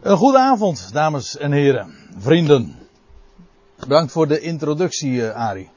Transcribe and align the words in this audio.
Een 0.00 0.16
goede 0.16 0.38
avond, 0.38 0.92
dames 0.92 1.36
en 1.36 1.52
heren, 1.52 1.94
vrienden. 2.18 2.78
Bedankt 3.78 4.12
voor 4.12 4.28
de 4.28 4.40
introductie, 4.40 5.12
uh, 5.12 5.34
Arie. 5.34 5.70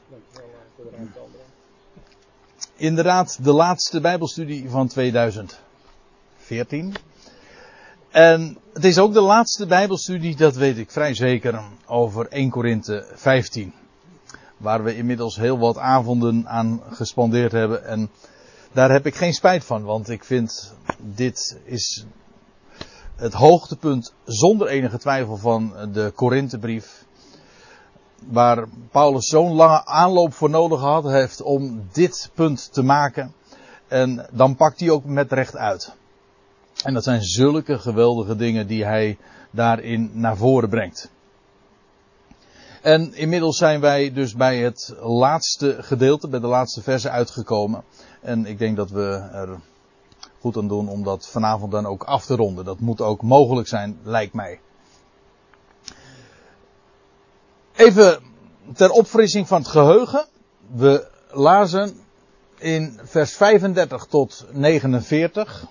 Inderdaad, 2.76 3.44
de 3.44 3.52
laatste 3.52 4.00
Bijbelstudie 4.00 4.70
van 4.70 4.88
2014. 4.88 6.94
En 8.10 8.58
het 8.72 8.84
is 8.84 8.98
ook 8.98 9.12
de 9.12 9.20
laatste 9.20 9.66
Bijbelstudie, 9.66 10.36
dat 10.36 10.54
weet 10.54 10.78
ik 10.78 10.90
vrij 10.90 11.14
zeker, 11.14 11.62
over 11.86 12.28
1 12.28 12.50
Korinthe 12.50 13.06
15. 13.14 13.72
Waar 14.56 14.84
we 14.84 14.96
inmiddels 14.96 15.36
heel 15.36 15.58
wat 15.58 15.78
avonden 15.78 16.48
aan 16.48 16.82
gespandeerd 16.90 17.52
hebben. 17.52 17.84
En 17.84 18.10
daar 18.72 18.90
heb 18.90 19.06
ik 19.06 19.14
geen 19.14 19.34
spijt 19.34 19.64
van, 19.64 19.82
want 19.82 20.08
ik 20.08 20.24
vind 20.24 20.74
dit 20.98 21.58
is 21.64 22.04
het 23.16 23.32
hoogtepunt 23.32 24.14
zonder 24.24 24.68
enige 24.68 24.98
twijfel 24.98 25.36
van 25.36 25.74
de 25.92 26.12
Korinthebrief. 26.14 27.04
Waar 28.18 28.68
Paulus 28.90 29.26
zo'n 29.26 29.52
lange 29.52 29.84
aanloop 29.86 30.34
voor 30.34 30.50
nodig 30.50 30.80
had 30.80 31.04
heeft 31.04 31.42
om 31.42 31.88
dit 31.92 32.30
punt 32.34 32.72
te 32.72 32.82
maken. 32.82 33.34
En 33.88 34.26
dan 34.30 34.56
pakt 34.56 34.80
hij 34.80 34.90
ook 34.90 35.04
met 35.04 35.32
recht 35.32 35.56
uit. 35.56 35.94
En 36.84 36.94
dat 36.94 37.04
zijn 37.04 37.22
zulke 37.22 37.78
geweldige 37.78 38.36
dingen 38.36 38.66
die 38.66 38.84
hij 38.84 39.18
daarin 39.50 40.10
naar 40.12 40.36
voren 40.36 40.68
brengt. 40.68 41.10
En 42.82 43.14
inmiddels 43.14 43.56
zijn 43.56 43.80
wij 43.80 44.12
dus 44.12 44.34
bij 44.34 44.58
het 44.58 44.94
laatste 45.00 45.76
gedeelte, 45.80 46.28
bij 46.28 46.40
de 46.40 46.46
laatste 46.46 46.82
verse 46.82 47.10
uitgekomen. 47.10 47.84
En 48.20 48.46
ik 48.46 48.58
denk 48.58 48.76
dat 48.76 48.90
we 48.90 49.28
er 49.32 49.60
goed 50.44 50.56
aan 50.56 50.68
doen 50.68 50.88
om 50.88 51.04
dat 51.04 51.28
vanavond 51.28 51.72
dan 51.72 51.86
ook 51.86 52.04
af 52.04 52.24
te 52.24 52.36
ronden. 52.36 52.64
Dat 52.64 52.80
moet 52.80 53.00
ook 53.00 53.22
mogelijk 53.22 53.68
zijn, 53.68 53.98
lijkt 54.02 54.34
mij. 54.34 54.60
Even 57.74 58.22
ter 58.74 58.90
opfrissing 58.90 59.48
van 59.48 59.58
het 59.58 59.68
geheugen. 59.70 60.26
We 60.74 61.06
lazen 61.30 61.96
in 62.58 63.00
vers 63.02 63.32
35 63.32 64.04
tot 64.04 64.46
49 64.52 65.66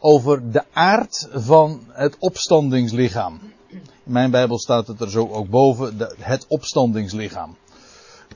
over 0.00 0.50
de 0.50 0.64
aard 0.72 1.28
van 1.32 1.82
het 1.88 2.16
opstandingslichaam. 2.18 3.40
In 3.68 3.82
mijn 4.02 4.30
Bijbel 4.30 4.58
staat 4.58 4.86
het 4.86 5.00
er 5.00 5.10
zo 5.10 5.28
ook 5.28 5.48
boven, 5.48 5.96
het 6.18 6.46
opstandingslichaam. 6.48 7.56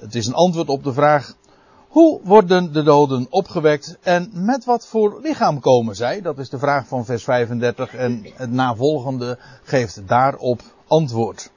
Het 0.00 0.14
is 0.14 0.26
een 0.26 0.34
antwoord 0.34 0.68
op 0.68 0.84
de 0.84 0.92
vraag, 0.92 1.34
hoe 1.94 2.20
worden 2.22 2.72
de 2.72 2.82
doden 2.82 3.26
opgewekt 3.30 3.98
en 4.00 4.30
met 4.32 4.64
wat 4.64 4.86
voor 4.86 5.20
lichaam 5.22 5.60
komen 5.60 5.96
zij? 5.96 6.20
Dat 6.20 6.38
is 6.38 6.48
de 6.48 6.58
vraag 6.58 6.86
van 6.86 7.04
vers 7.04 7.24
35 7.24 7.94
en 7.94 8.26
het 8.34 8.50
navolgende 8.50 9.38
geeft 9.62 10.08
daarop 10.08 10.60
antwoord. 10.86 11.50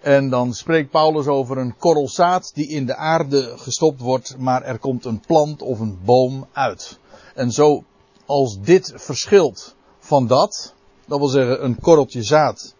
En 0.00 0.28
dan 0.28 0.54
spreekt 0.54 0.90
Paulus 0.90 1.26
over 1.26 1.58
een 1.58 1.76
korrel 1.76 2.08
zaad 2.08 2.54
die 2.54 2.68
in 2.68 2.86
de 2.86 2.96
aarde 2.96 3.52
gestopt 3.56 4.00
wordt, 4.00 4.36
maar 4.38 4.62
er 4.62 4.78
komt 4.78 5.04
een 5.04 5.20
plant 5.26 5.62
of 5.62 5.80
een 5.80 5.98
boom 6.04 6.46
uit. 6.52 6.98
En 7.34 7.50
zo 7.50 7.84
als 8.26 8.60
dit 8.60 8.92
verschilt 8.96 9.74
van 9.98 10.26
dat, 10.26 10.74
dat 11.06 11.18
wil 11.18 11.28
zeggen 11.28 11.64
een 11.64 11.80
korreltje 11.80 12.22
zaad, 12.22 12.74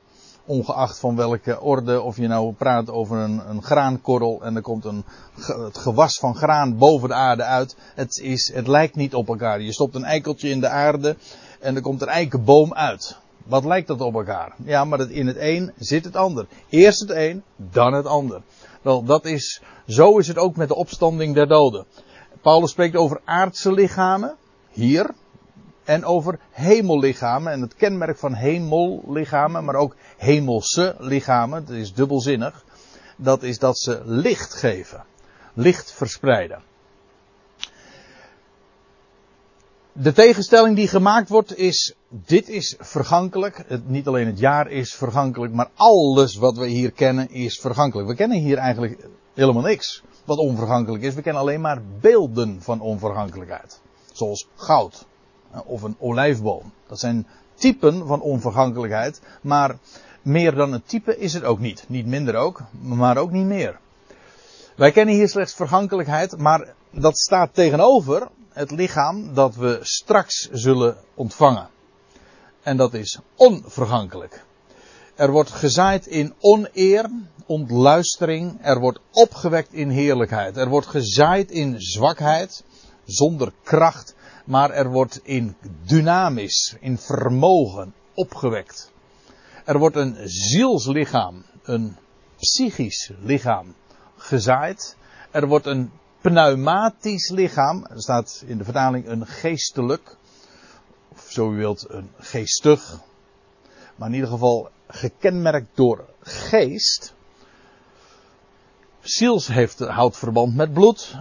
ongeacht 0.44 0.98
van 0.98 1.16
welke 1.16 1.60
orde, 1.60 2.00
of 2.00 2.16
je 2.16 2.27
nou 2.27 2.52
praat 2.52 2.91
over 2.91 3.19
een, 3.19 3.42
een 3.48 3.62
graankorrel 3.62 4.42
en 4.42 4.56
er 4.56 4.62
komt 4.62 4.84
een, 4.84 5.05
het 5.47 5.78
gewas 5.78 6.19
van 6.19 6.36
graan 6.36 6.78
boven 6.78 7.08
de 7.08 7.14
aarde 7.14 7.42
uit. 7.42 7.77
Het, 7.94 8.19
is, 8.19 8.52
het 8.55 8.66
lijkt 8.66 8.97
niet 8.97 9.14
op 9.14 9.28
elkaar. 9.28 9.60
Je 9.60 9.72
stopt 9.72 9.94
een 9.94 10.05
eikeltje 10.05 10.48
in 10.48 10.60
de 10.60 10.69
aarde 10.69 11.16
en 11.60 11.77
er 11.77 11.82
komt 11.82 12.02
een 12.02 12.08
eikenboom 12.08 12.74
uit. 12.74 13.19
Wat 13.44 13.64
lijkt 13.64 13.88
dat 13.88 14.00
op 14.00 14.14
elkaar? 14.14 14.55
Ja, 14.64 14.84
maar 14.84 15.10
in 15.10 15.27
het 15.27 15.36
een 15.38 15.72
zit 15.78 16.05
het 16.05 16.16
ander. 16.16 16.47
Eerst 16.69 17.00
het 17.00 17.10
een, 17.10 17.42
dan 17.56 17.92
het 17.92 18.06
ander. 18.06 18.42
Wel, 18.82 19.04
dat 19.04 19.25
is, 19.25 19.62
zo 19.86 20.19
is 20.19 20.28
het 20.28 20.38
ook 20.38 20.56
met 20.56 20.69
de 20.69 20.75
opstanding 20.75 21.34
der 21.34 21.48
doden. 21.48 21.87
Paulus 22.43 22.70
spreekt 22.70 22.97
over 22.97 23.20
aardse 23.25 23.72
lichamen, 23.72 24.37
hier, 24.70 25.10
en 25.90 26.04
over 26.04 26.38
hemellichamen. 26.50 27.52
En 27.52 27.60
het 27.60 27.74
kenmerk 27.74 28.18
van 28.18 28.34
hemellichamen, 28.34 29.64
maar 29.64 29.74
ook 29.74 29.96
hemelse 30.16 30.94
lichamen, 30.98 31.64
dat 31.64 31.76
is 31.76 31.94
dubbelzinnig. 31.94 32.64
Dat 33.16 33.42
is 33.42 33.58
dat 33.58 33.78
ze 33.78 34.02
licht 34.04 34.54
geven. 34.54 35.04
Licht 35.54 35.92
verspreiden. 35.92 36.62
De 39.92 40.12
tegenstelling 40.12 40.76
die 40.76 40.88
gemaakt 40.88 41.28
wordt 41.28 41.56
is, 41.56 41.94
dit 42.08 42.48
is 42.48 42.76
vergankelijk. 42.78 43.64
Niet 43.86 44.06
alleen 44.06 44.26
het 44.26 44.38
jaar 44.38 44.70
is 44.70 44.94
vergankelijk, 44.94 45.52
maar 45.52 45.70
alles 45.74 46.36
wat 46.36 46.56
we 46.56 46.66
hier 46.66 46.90
kennen 46.90 47.30
is 47.30 47.58
vergankelijk. 47.60 48.08
We 48.08 48.14
kennen 48.14 48.38
hier 48.38 48.58
eigenlijk 48.58 49.08
helemaal 49.34 49.62
niks 49.62 50.02
wat 50.24 50.38
onvergankelijk 50.38 51.02
is. 51.02 51.14
We 51.14 51.22
kennen 51.22 51.42
alleen 51.42 51.60
maar 51.60 51.82
beelden 52.00 52.62
van 52.62 52.80
onvergankelijkheid. 52.80 53.80
Zoals 54.12 54.48
goud, 54.54 55.06
of 55.65 55.83
een 55.83 55.97
olijfboom. 55.99 56.72
Dat 56.87 57.00
zijn 57.00 57.27
typen 57.55 58.06
van 58.06 58.21
onvergankelijkheid, 58.21 59.21
maar 59.41 59.78
meer 60.22 60.55
dan 60.55 60.72
een 60.72 60.83
type 60.83 61.19
is 61.19 61.33
het 61.33 61.44
ook 61.44 61.59
niet. 61.59 61.84
Niet 61.88 62.06
minder 62.06 62.34
ook, 62.34 62.62
maar 62.81 63.16
ook 63.16 63.31
niet 63.31 63.47
meer. 63.47 63.78
Wij 64.77 64.93
kennen 64.93 65.15
hier 65.15 65.28
slechts 65.28 65.55
vergankelijkheid, 65.55 66.38
maar 66.38 66.75
dat 66.91 67.19
staat 67.19 67.55
tegenover 67.55 68.28
het 68.53 68.71
lichaam 68.71 69.34
dat 69.34 69.55
we 69.55 69.78
straks 69.83 70.49
zullen 70.53 70.97
ontvangen. 71.15 71.69
En 72.62 72.77
dat 72.77 72.94
is 72.94 73.19
onvergankelijk. 73.37 74.44
Er 75.15 75.31
wordt 75.31 75.50
gezaaid 75.50 76.06
in 76.06 76.34
oneer, 76.41 77.11
ontluistering. 77.47 78.59
Er 78.61 78.81
wordt 78.81 79.00
opgewekt 79.12 79.72
in 79.72 79.88
heerlijkheid. 79.88 80.56
Er 80.56 80.69
wordt 80.69 80.87
gezaaid 80.87 81.50
in 81.50 81.81
zwakheid, 81.81 82.65
zonder 83.05 83.53
kracht 83.62 84.15
maar 84.44 84.70
er 84.70 84.90
wordt 84.90 85.20
in 85.22 85.56
dynamisch, 85.84 86.76
in 86.80 86.98
vermogen 86.98 87.94
opgewekt. 88.14 88.92
Er 89.64 89.78
wordt 89.78 89.96
een 89.96 90.16
zielslichaam, 90.24 91.44
een 91.62 91.96
psychisch 92.36 93.10
lichaam 93.20 93.74
gezaaid. 94.16 94.96
Er 95.30 95.46
wordt 95.46 95.66
een 95.66 95.90
pneumatisch 96.20 97.30
lichaam, 97.30 97.84
er 97.84 98.02
staat 98.02 98.42
in 98.46 98.58
de 98.58 98.64
vertaling 98.64 99.08
een 99.08 99.26
geestelijk, 99.26 100.16
of 101.08 101.26
zo 101.28 101.52
u 101.52 101.56
wilt 101.56 101.86
een 101.88 102.10
geestig, 102.18 103.00
maar 103.96 104.08
in 104.08 104.14
ieder 104.14 104.30
geval 104.30 104.70
gekenmerkt 104.88 105.68
door 105.74 106.04
geest. 106.20 107.14
Ziels 109.00 109.46
heeft, 109.46 109.78
houdt 109.78 110.16
verband 110.16 110.54
met 110.54 110.72
bloed, 110.72 111.16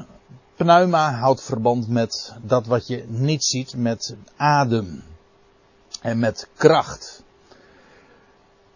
Pneuma 0.59 1.13
houdt 1.13 1.41
verband 1.41 1.87
met 1.87 2.35
dat 2.41 2.65
wat 2.65 2.87
je 2.87 3.05
niet 3.07 3.43
ziet, 3.43 3.75
met 3.75 4.15
adem. 4.35 5.03
En 6.01 6.19
met 6.19 6.47
kracht. 6.55 7.23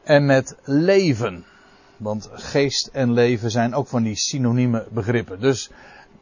En 0.03 0.25
met 0.25 0.55
leven. 0.63 1.45
Want 1.97 2.29
geest 2.31 2.87
en 2.87 3.11
leven 3.11 3.51
zijn 3.51 3.73
ook 3.73 3.87
van 3.87 4.03
die 4.03 4.15
synonieme 4.15 4.87
begrippen. 4.91 5.39
Dus 5.39 5.69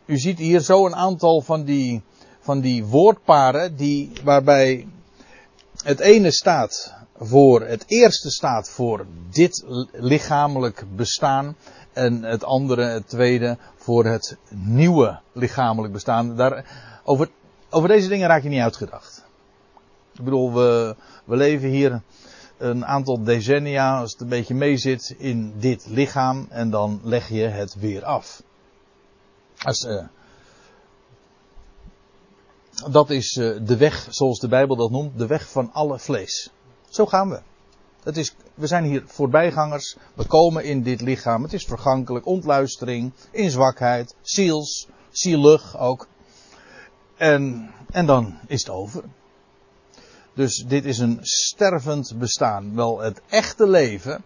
u 0.06 0.18
ziet 0.18 0.38
hier 0.38 0.60
zo 0.60 0.86
een 0.86 0.96
aantal 0.96 1.42
van 1.42 1.64
die, 1.64 2.02
van 2.40 2.60
die 2.60 2.86
woordparen 2.86 3.76
die, 3.76 4.12
waarbij 4.24 4.88
het 5.84 6.00
ene 6.00 6.32
staat 6.32 7.01
voor, 7.24 7.62
het 7.62 7.84
eerste 7.88 8.30
staat 8.30 8.70
voor 8.70 9.06
dit 9.30 9.64
lichamelijk 9.92 10.84
bestaan. 10.96 11.56
En 11.94 12.24
het 12.24 12.44
andere, 12.44 12.84
het 12.84 13.10
tweede, 13.10 13.58
voor 13.76 14.06
het 14.06 14.38
nieuwe 14.50 15.20
lichamelijk 15.32 15.94
bestaan. 15.94 16.36
Daar, 16.36 16.66
over, 17.04 17.30
over 17.70 17.90
deze 17.90 18.08
dingen 18.08 18.28
raak 18.28 18.44
je 18.44 18.50
niet 18.50 18.62
uitgedacht. 18.62 19.26
Ik 20.14 20.24
bedoel, 20.24 20.54
we, 20.54 20.96
we 21.26 21.36
leven 21.36 21.70
hier 21.70 22.02
een 22.58 22.86
aantal 22.86 23.24
decennia, 23.24 24.00
als 24.00 24.12
het 24.12 24.22
een 24.22 24.28
beetje 24.28 24.56
meezit, 24.56 25.16
in 25.18 25.54
dit 25.60 25.86
lichaam. 25.88 26.48
En 26.50 26.70
dan 26.70 27.02
leg 27.04 27.30
je 27.30 27.44
het 27.44 27.76
weer 27.76 28.04
af. 28.04 28.44
Als, 29.58 29.84
uh, 29.84 30.06
dat 32.92 33.10
is 33.10 33.36
uh, 33.36 33.60
de 33.66 33.78
weg, 33.78 34.08
zoals 34.10 34.40
de 34.40 34.48
Bijbel 34.48 34.76
dat 34.76 34.92
noemt, 34.92 35.18
de 35.18 35.28
weg 35.28 35.50
van 35.50 35.74
alle 35.74 36.00
vlees. 36.00 36.52
Zo 36.92 37.06
gaan 37.06 37.30
we. 37.30 37.42
Is, 38.14 38.36
we 38.54 38.68
zijn 38.68 38.84
hier 38.84 39.04
voorbijgangers. 39.06 39.98
We 40.14 40.26
komen 40.26 40.64
in 40.64 40.84
dit 40.84 41.02
lichaam. 41.02 41.44
Het 41.44 41.54
is 41.54 41.66
vergankelijk. 41.66 42.26
Ontluistering. 42.26 43.12
In 43.32 43.52
zwakheid. 43.52 44.16
Ziels. 44.22 44.88
Zielig 45.10 45.78
ook. 45.78 46.08
En, 47.18 47.72
en 47.92 48.06
dan 48.06 48.40
is 48.48 48.60
het 48.60 48.70
over. 48.70 49.04
Dus 50.34 50.66
dit 50.68 50.86
is 50.86 50.98
een 50.98 51.20
stervend 51.22 52.14
bestaan. 52.20 52.76
Wel, 52.76 53.00
het 53.00 53.22
echte 53.30 53.68
leven 53.68 54.24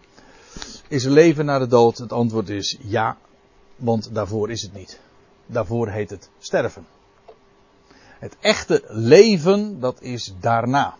is 0.88 1.04
leven 1.04 1.44
na 1.44 1.58
de 1.58 1.66
dood. 1.66 1.98
Het 1.98 2.12
antwoord 2.12 2.48
is 2.48 2.78
ja. 2.80 3.16
Want 3.76 4.14
daarvoor 4.14 4.50
is 4.50 4.62
het 4.62 4.72
niet. 4.72 5.00
Daarvoor 5.46 5.88
heet 5.88 6.10
het 6.10 6.30
sterven. 6.38 6.86
Het 8.18 8.36
echte 8.40 8.84
leven, 8.88 9.80
dat 9.80 10.02
is 10.02 10.34
daarna. 10.40 10.96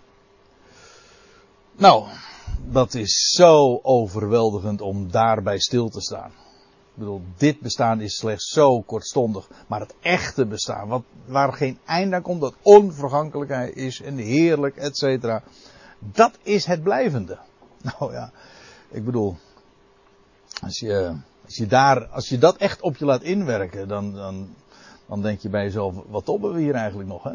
Nou, 1.79 2.07
dat 2.65 2.95
is 2.95 3.33
zo 3.35 3.79
overweldigend 3.83 4.81
om 4.81 5.11
daarbij 5.11 5.59
stil 5.59 5.89
te 5.89 6.01
staan. 6.01 6.31
Ik 6.31 7.03
bedoel, 7.03 7.23
dit 7.37 7.61
bestaan 7.61 8.01
is 8.01 8.17
slechts 8.17 8.49
zo 8.49 8.81
kortstondig. 8.81 9.49
Maar 9.67 9.81
het 9.81 9.95
echte 10.01 10.47
bestaan, 10.47 10.89
wat, 10.89 11.03
waar 11.25 11.53
geen 11.53 11.79
einde 11.85 12.17
aan 12.17 12.23
komt, 12.23 12.41
dat 12.41 12.55
onvergankelijkheid 12.63 13.77
is 13.77 14.03
en 14.03 14.17
heerlijk, 14.17 14.77
et 14.77 14.97
cetera. 14.97 15.43
Dat 15.99 16.39
is 16.43 16.65
het 16.65 16.83
blijvende. 16.83 17.39
Nou 17.99 18.13
ja, 18.13 18.33
ik 18.91 19.05
bedoel, 19.05 19.37
als 20.63 20.79
je, 20.79 21.17
als 21.45 21.57
je 21.57 21.67
daar, 21.67 22.07
als 22.07 22.29
je 22.29 22.39
dat 22.39 22.57
echt 22.57 22.81
op 22.81 22.97
je 22.97 23.05
laat 23.05 23.23
inwerken, 23.23 23.89
dan, 23.89 24.13
dan, 24.13 24.55
dan 25.07 25.23
denk 25.23 25.41
je 25.41 25.49
bij 25.49 25.65
jezelf, 25.65 25.95
wat 26.09 26.25
tobben 26.25 26.53
we 26.53 26.61
hier 26.61 26.75
eigenlijk 26.75 27.09
nog, 27.09 27.23
hè? 27.23 27.33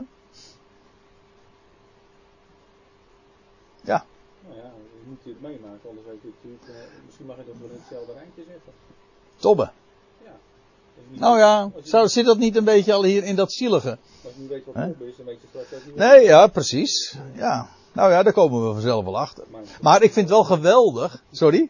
Ja. 3.83 4.05
Ja, 5.11 5.17
je 5.17 5.33
moet 5.33 5.41
het 5.41 5.41
meemaken, 5.41 5.89
anders 5.89 6.07
weet 6.07 6.21
je 6.21 6.29
natuurlijk, 6.35 6.63
uh, 6.69 7.05
misschien 7.05 7.25
mag 7.25 7.37
je 7.37 7.43
dat 7.45 7.55
wel 7.59 7.69
in 7.69 7.79
hetzelfde 7.79 8.13
rijtje 8.13 8.43
zeggen. 8.47 8.73
Tobben. 9.37 9.71
Ja. 10.23 10.31
Nou 11.09 11.37
ja, 11.37 11.71
zou, 11.83 12.07
zit 12.07 12.25
dat 12.25 12.37
niet 12.37 12.55
een 12.55 12.63
beetje 12.63 12.93
al 12.93 13.03
hier 13.03 13.23
in 13.23 13.35
dat 13.35 13.51
zielige? 13.51 13.97
Als 14.23 14.33
je 14.33 14.39
niet 14.39 14.49
weet 14.49 14.65
wat 14.65 14.75
tobben 14.75 15.07
is, 15.07 15.17
dan 15.17 15.25
weet 15.25 15.41
je 15.41 15.47
straks 15.47 15.73
ook 15.73 15.85
niet 15.85 15.95
Nee, 15.95 16.23
ja, 16.23 16.47
precies. 16.47 17.17
Ja. 17.35 17.69
Nou 17.93 18.11
ja, 18.11 18.23
daar 18.23 18.33
komen 18.33 18.67
we 18.67 18.73
vanzelf 18.73 19.05
wel 19.05 19.17
achter. 19.17 19.45
Maar, 19.81 20.03
ik 20.03 20.13
vind 20.13 20.29
het 20.29 20.37
wel 20.37 20.43
geweldig. 20.43 21.23
Sorry? 21.31 21.69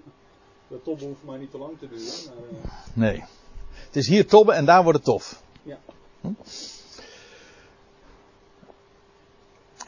de 0.68 0.82
tobben 0.84 1.08
hoeft 1.08 1.24
maar 1.24 1.40
niet 1.40 1.52
te 1.52 1.58
lang 1.58 1.80
te 1.80 1.88
duren. 1.88 2.06
Maar, 2.26 2.36
uh, 2.52 2.70
Nee. 2.94 3.24
Het 3.74 3.96
is 3.96 4.08
hier 4.08 4.28
tobben 4.28 4.56
en 4.56 4.66
daar 4.66 4.84
wordt 4.84 4.98
het 4.98 5.08
tof. 5.08 5.44
ja. 5.64 5.78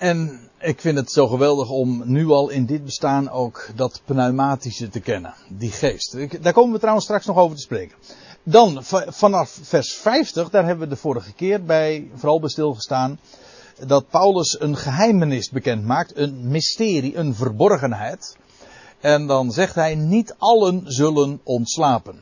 En 0.04 0.40
ik 0.60 0.82
vind 0.82 0.98
het 0.98 1.12
zo 1.12 1.28
geweldig 1.28 1.70
om 1.70 2.02
nu 2.06 2.30
al 2.30 2.50
in 2.50 2.66
dit 2.66 2.86
bestaan 2.86 3.30
ook 3.30 3.70
dat 3.76 4.02
pneumatische 4.06 4.90
te 4.90 5.00
kennen. 5.00 5.34
Die 5.48 5.72
geest. 5.72 6.18
Daar 6.44 6.54
komen 6.54 6.74
we 6.74 6.80
trouwens 6.80 7.06
straks 7.06 7.26
nog 7.26 7.38
over 7.38 7.56
te 7.56 7.62
spreken. 7.62 7.98
Dan 8.44 8.84
va- 8.84 9.12
vanaf 9.12 9.60
vers 9.62 9.94
50, 9.94 10.50
daar 10.50 10.66
hebben 10.66 10.88
we 10.88 10.94
de 10.94 11.00
vorige 11.00 11.34
keer 11.34 11.64
bij, 11.64 12.10
vooral 12.16 12.40
bij 12.40 12.50
stilgestaan. 12.50 13.20
Dat 13.88 14.10
Paulus 14.10 14.60
een 14.60 14.78
geheimenis 14.78 15.50
bekend 15.50 15.86
maakt. 15.86 16.18
Een 16.18 16.48
mysterie, 16.48 17.18
een 17.18 17.36
verborgenheid. 17.36 18.38
En 19.00 19.28
dan 19.28 19.52
zegt 19.52 19.76
hij, 19.76 19.96
niet 19.96 20.36
allen 20.38 20.82
zullen 20.86 21.40
ontslapen. 21.44 22.22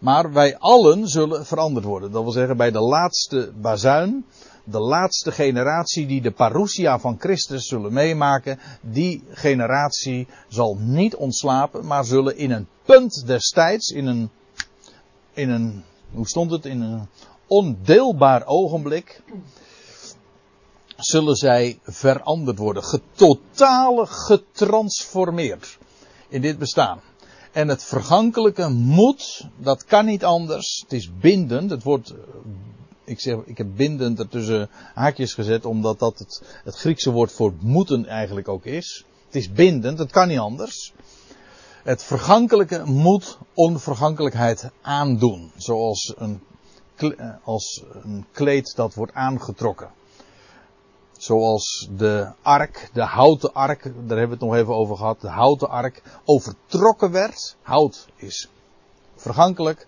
Maar 0.00 0.32
wij 0.32 0.58
allen 0.58 1.08
zullen 1.08 1.46
veranderd 1.46 1.84
worden. 1.86 2.12
Dat 2.12 2.22
wil 2.22 2.32
zeggen, 2.32 2.56
bij 2.56 2.70
de 2.70 2.80
laatste 2.80 3.52
bazuin, 3.60 4.24
de 4.64 4.78
laatste 4.78 5.32
generatie 5.32 6.06
die 6.06 6.20
de 6.20 6.30
parousia 6.30 6.98
van 6.98 7.16
Christus 7.18 7.66
zullen 7.66 7.92
meemaken, 7.92 8.58
die 8.80 9.24
generatie 9.28 10.26
zal 10.48 10.76
niet 10.80 11.14
ontslapen, 11.14 11.86
maar 11.86 12.04
zullen 12.04 12.36
in 12.36 12.50
een 12.50 12.68
punt 12.84 13.26
destijds, 13.26 13.90
in 13.90 14.06
een, 14.06 14.30
in 15.32 15.50
een, 15.50 15.84
hoe 16.10 16.28
stond 16.28 16.50
het, 16.50 16.66
in 16.66 16.80
een 16.80 17.08
ondeelbaar 17.46 18.46
ogenblik, 18.46 19.22
zullen 20.96 21.36
zij 21.36 21.78
veranderd 21.82 22.58
worden, 22.58 22.84
getotale 22.84 24.06
getransformeerd 24.06 25.78
in 26.28 26.40
dit 26.40 26.58
bestaan. 26.58 27.00
En 27.52 27.68
het 27.68 27.84
vergankelijke 27.84 28.68
moet, 28.68 29.46
dat 29.56 29.84
kan 29.84 30.04
niet 30.04 30.24
anders. 30.24 30.80
Het 30.82 30.92
is 30.92 31.10
bindend. 31.20 31.70
Het 31.70 31.82
wordt, 31.82 32.14
ik 33.04 33.20
zeg, 33.20 33.36
ik 33.44 33.58
heb 33.58 33.66
bindend 33.76 34.18
er 34.18 34.28
tussen 34.28 34.70
haakjes 34.94 35.34
gezet, 35.34 35.64
omdat 35.64 35.98
dat 35.98 36.18
het, 36.18 36.42
het 36.64 36.76
Griekse 36.76 37.10
woord 37.10 37.32
voor 37.32 37.52
moeten 37.60 38.06
eigenlijk 38.06 38.48
ook 38.48 38.64
is. 38.64 39.04
Het 39.26 39.34
is 39.34 39.52
bindend, 39.52 39.98
het 39.98 40.10
kan 40.10 40.28
niet 40.28 40.38
anders. 40.38 40.92
Het 41.82 42.02
vergankelijke 42.02 42.84
moet 42.84 43.38
onvergankelijkheid 43.54 44.70
aandoen. 44.82 45.52
Zoals 45.56 46.14
een, 46.16 46.42
eh, 46.96 47.30
als 47.44 47.84
een 48.02 48.26
kleed 48.32 48.76
dat 48.76 48.94
wordt 48.94 49.12
aangetrokken. 49.12 49.90
Zoals 51.18 51.88
de 51.96 52.32
ark, 52.42 52.90
de 52.92 53.02
houten 53.02 53.54
ark, 53.54 53.82
daar 53.82 54.18
hebben 54.18 54.26
we 54.26 54.32
het 54.32 54.40
nog 54.40 54.54
even 54.54 54.74
over 54.74 54.96
gehad. 54.96 55.20
De 55.20 55.28
houten 55.28 55.68
ark 55.68 56.02
overtrokken 56.24 57.10
werd. 57.10 57.56
Hout 57.62 58.06
is 58.16 58.48
vergankelijk 59.16 59.86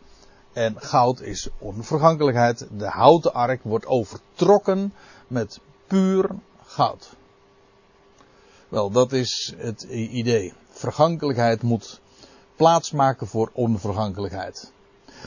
en 0.56 0.75
goud 0.81 1.20
is 1.20 1.49
onvergankelijkheid. 1.58 2.67
De 2.79 2.87
houten 2.87 3.35
ark 3.35 3.61
wordt 3.62 3.87
overtrokken 3.87 4.93
met 5.26 5.61
puur 5.87 6.29
goud. 6.64 7.11
Wel, 8.69 8.91
dat 8.91 9.12
is 9.12 9.55
het 9.56 9.82
idee. 9.91 10.53
Vergankelijkheid 10.70 11.62
moet 11.62 12.00
plaatsmaken 12.56 13.26
voor 13.26 13.50
onvergankelijkheid. 13.53 14.73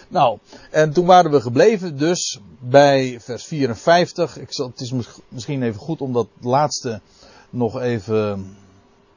Nou, 0.08 0.38
en 0.72 0.94
toen 0.94 1.06
waren 1.06 1.32
we 1.32 1.42
gebleven 1.42 1.98
dus 1.98 2.40
bij 2.60 3.20
vers 3.20 3.46
54. 3.46 4.38
Ik 4.38 4.54
zal, 4.54 4.68
het 4.68 4.82
is 4.82 4.92
mis- 4.92 5.20
misschien 5.28 5.64
even 5.64 5.80
goed 5.80 6.02
om 6.02 6.14
dat 6.14 6.28
laatste 6.42 7.02
nog 7.50 7.80
even 7.82 8.56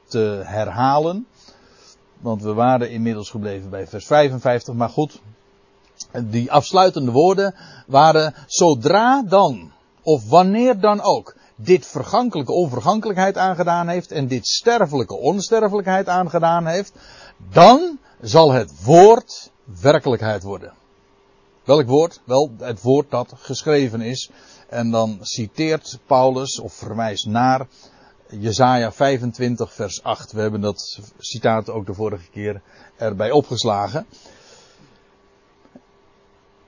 te 0.06 0.40
herhalen. 0.44 1.26
Want 2.18 2.42
we 2.42 2.52
waren 2.52 2.90
inmiddels 2.90 3.30
gebleven 3.30 3.70
bij 3.70 3.86
vers 3.86 4.06
55. 4.06 4.74
Maar 4.74 4.88
goed, 4.88 5.20
die 6.24 6.52
afsluitende 6.52 7.10
woorden 7.10 7.54
waren 7.86 8.34
zodra 8.46 9.22
dan, 9.22 9.72
of 10.02 10.28
wanneer 10.28 10.80
dan 10.80 11.00
ook, 11.00 11.36
dit 11.56 11.86
vergankelijke 11.86 12.52
onvergankelijkheid 12.52 13.38
aangedaan 13.38 13.88
heeft 13.88 14.12
en 14.12 14.26
dit 14.26 14.46
sterfelijke 14.46 15.16
onsterfelijkheid 15.16 16.08
aangedaan 16.08 16.66
heeft, 16.66 16.92
dan 17.50 17.98
zal 18.20 18.52
het 18.52 18.84
woord 18.84 19.50
werkelijkheid 19.80 20.42
worden. 20.42 20.72
Welk 21.64 21.86
woord? 21.86 22.20
Wel, 22.24 22.50
het 22.58 22.82
woord 22.82 23.10
dat 23.10 23.32
geschreven 23.36 24.00
is. 24.00 24.30
En 24.68 24.90
dan 24.90 25.18
citeert 25.20 25.98
Paulus 26.06 26.60
of 26.60 26.72
verwijst 26.72 27.26
naar 27.26 27.66
Jesaja 28.28 28.92
25 28.92 29.72
vers 29.72 30.02
8. 30.02 30.32
We 30.32 30.40
hebben 30.40 30.60
dat 30.60 30.98
citaat 31.18 31.70
ook 31.70 31.86
de 31.86 31.94
vorige 31.94 32.30
keer 32.30 32.62
erbij 32.96 33.30
opgeslagen. 33.30 34.06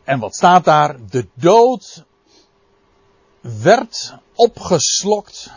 En 0.05 0.19
wat 0.19 0.35
staat 0.35 0.65
daar? 0.65 0.97
De 1.11 1.27
dood 1.35 2.05
werd 3.62 4.15
opgeslokt. 4.35 5.51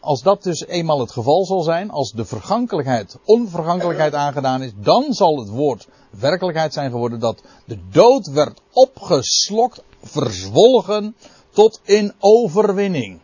Als 0.00 0.22
dat 0.22 0.42
dus 0.42 0.66
eenmaal 0.66 1.00
het 1.00 1.10
geval 1.10 1.44
zal 1.44 1.62
zijn, 1.62 1.90
als 1.90 2.12
de 2.12 2.24
vergankelijkheid 2.24 3.18
onvergankelijkheid 3.24 4.14
aangedaan 4.14 4.62
is, 4.62 4.72
dan 4.76 5.12
zal 5.12 5.38
het 5.38 5.48
woord 5.48 5.88
werkelijkheid 6.10 6.72
zijn 6.72 6.90
geworden 6.90 7.18
dat 7.18 7.42
de 7.64 7.78
dood 7.90 8.26
werd 8.26 8.60
opgeslokt, 8.72 9.82
verzwolgen 10.02 11.16
tot 11.50 11.80
in 11.84 12.12
overwinning. 12.18 13.20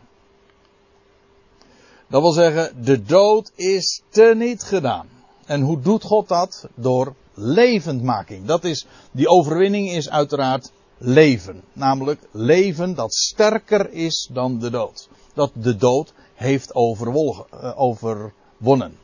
Dat 2.07 2.21
wil 2.21 2.31
zeggen, 2.31 2.83
de 2.83 3.03
dood 3.03 3.51
is 3.55 4.01
teniet 4.09 4.63
gedaan. 4.63 5.14
En 5.45 5.61
hoe 5.61 5.79
doet 5.79 6.03
God 6.03 6.27
dat? 6.27 6.67
Door 6.75 7.15
levendmaking. 7.33 8.45
Dat 8.45 8.63
is, 8.63 8.85
die 9.11 9.27
overwinning 9.27 9.91
is 9.91 10.09
uiteraard 10.09 10.71
leven. 10.97 11.63
Namelijk 11.73 12.21
leven 12.31 12.95
dat 12.95 13.13
sterker 13.13 13.91
is 13.91 14.29
dan 14.31 14.59
de 14.59 14.69
dood. 14.69 15.09
Dat 15.33 15.51
de 15.53 15.75
dood 15.75 16.13
heeft 16.33 16.71
eh, 16.71 17.79
overwonnen. 17.79 18.97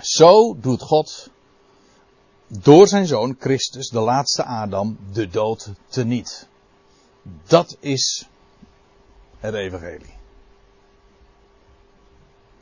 Zo 0.00 0.56
doet 0.60 0.82
God 0.82 1.28
door 2.46 2.88
zijn 2.88 3.06
zoon 3.06 3.36
Christus, 3.38 3.88
de 3.88 4.00
laatste 4.00 4.44
Adam, 4.44 4.98
de 5.12 5.28
dood 5.28 5.70
teniet. 5.88 6.48
Dat 7.46 7.76
is 7.80 8.28
het 9.38 9.54
evangelie. 9.54 10.14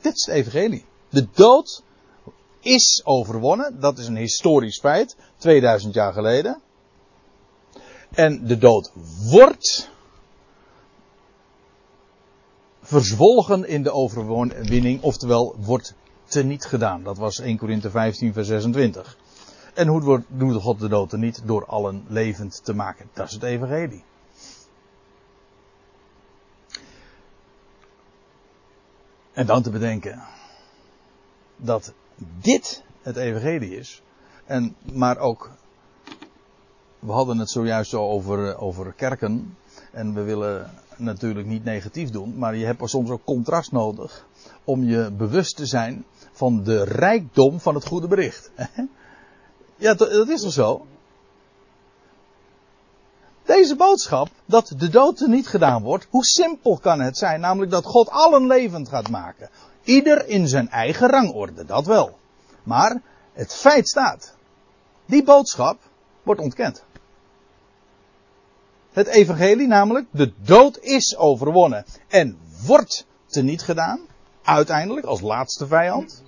Dit 0.01 0.15
is 0.15 0.25
het 0.25 0.35
evangelie. 0.35 0.85
De 1.13 1.27
dood 1.31 1.83
is 2.59 3.01
overwonnen. 3.03 3.79
Dat 3.79 3.97
is 3.97 4.07
een 4.07 4.15
historisch 4.15 4.79
feit. 4.79 5.15
2000 5.37 5.93
jaar 5.93 6.13
geleden. 6.13 6.61
En 8.09 8.47
de 8.47 8.57
dood 8.57 8.91
wordt 9.29 9.91
verzwolgen 12.81 13.67
in 13.67 13.83
de 13.83 13.91
overwinning. 13.91 15.01
Oftewel 15.01 15.55
wordt 15.59 15.93
teniet 16.25 16.65
gedaan. 16.65 17.03
Dat 17.03 17.17
was 17.17 17.39
1 17.39 17.57
Korinthe 17.57 17.89
15 17.89 18.33
vers 18.33 18.47
26. 18.47 19.17
En 19.73 19.87
hoe 19.87 20.23
doet 20.27 20.61
God 20.61 20.79
de 20.79 20.87
dood 20.87 21.11
er 21.11 21.19
niet? 21.19 21.41
Door 21.45 21.65
allen 21.65 22.05
levend 22.07 22.61
te 22.63 22.73
maken. 22.73 23.09
Dat 23.13 23.27
is 23.27 23.33
het 23.33 23.43
evangelie. 23.43 24.03
En 29.33 29.45
dan 29.45 29.61
te 29.63 29.69
bedenken 29.69 30.23
dat 31.57 31.93
dit 32.41 32.83
het 33.01 33.15
evangelie 33.15 33.77
is. 33.77 34.01
En, 34.45 34.75
maar 34.93 35.17
ook, 35.17 35.51
we 36.99 37.11
hadden 37.11 37.37
het 37.37 37.49
zojuist 37.49 37.89
zo 37.89 38.09
over, 38.09 38.57
over 38.57 38.93
kerken. 38.93 39.57
En 39.91 40.13
we 40.13 40.21
willen 40.21 40.71
natuurlijk 40.97 41.47
niet 41.47 41.63
negatief 41.63 42.09
doen, 42.09 42.37
maar 42.37 42.55
je 42.55 42.65
hebt 42.65 42.89
soms 42.89 43.09
ook 43.09 43.23
contrast 43.23 43.71
nodig 43.71 44.25
om 44.63 44.83
je 44.83 45.11
bewust 45.11 45.55
te 45.55 45.65
zijn 45.65 46.05
van 46.31 46.63
de 46.63 46.83
rijkdom 46.83 47.59
van 47.59 47.75
het 47.75 47.85
goede 47.85 48.07
bericht. 48.07 48.51
Ja, 49.75 49.93
dat 49.93 50.29
is 50.29 50.41
toch 50.41 50.51
zo? 50.51 50.85
Deze 53.45 53.75
boodschap, 53.75 54.29
dat 54.45 54.73
de 54.77 54.89
dood 54.89 55.19
er 55.19 55.29
niet 55.29 55.47
gedaan 55.47 55.83
wordt, 55.83 56.07
hoe 56.09 56.25
simpel 56.25 56.77
kan 56.77 56.99
het 56.99 57.17
zijn? 57.17 57.39
Namelijk 57.39 57.71
dat 57.71 57.85
God 57.85 58.09
allen 58.09 58.47
levend 58.47 58.89
gaat 58.89 59.09
maken. 59.09 59.49
Ieder 59.83 60.27
in 60.27 60.47
zijn 60.47 60.69
eigen 60.69 61.09
rangorde, 61.09 61.65
dat 61.65 61.85
wel. 61.85 62.17
Maar 62.63 63.01
het 63.33 63.53
feit 63.53 63.87
staat. 63.87 64.35
Die 65.05 65.23
boodschap 65.23 65.79
wordt 66.23 66.41
ontkend. 66.41 66.83
Het 68.91 69.07
evangelie 69.07 69.67
namelijk, 69.67 70.07
de 70.11 70.33
dood 70.41 70.77
is 70.79 71.17
overwonnen 71.17 71.85
en 72.07 72.37
wordt 72.65 73.05
teniet 73.25 73.61
gedaan, 73.61 73.99
uiteindelijk 74.43 75.05
als 75.05 75.21
laatste 75.21 75.67
vijand. 75.67 76.23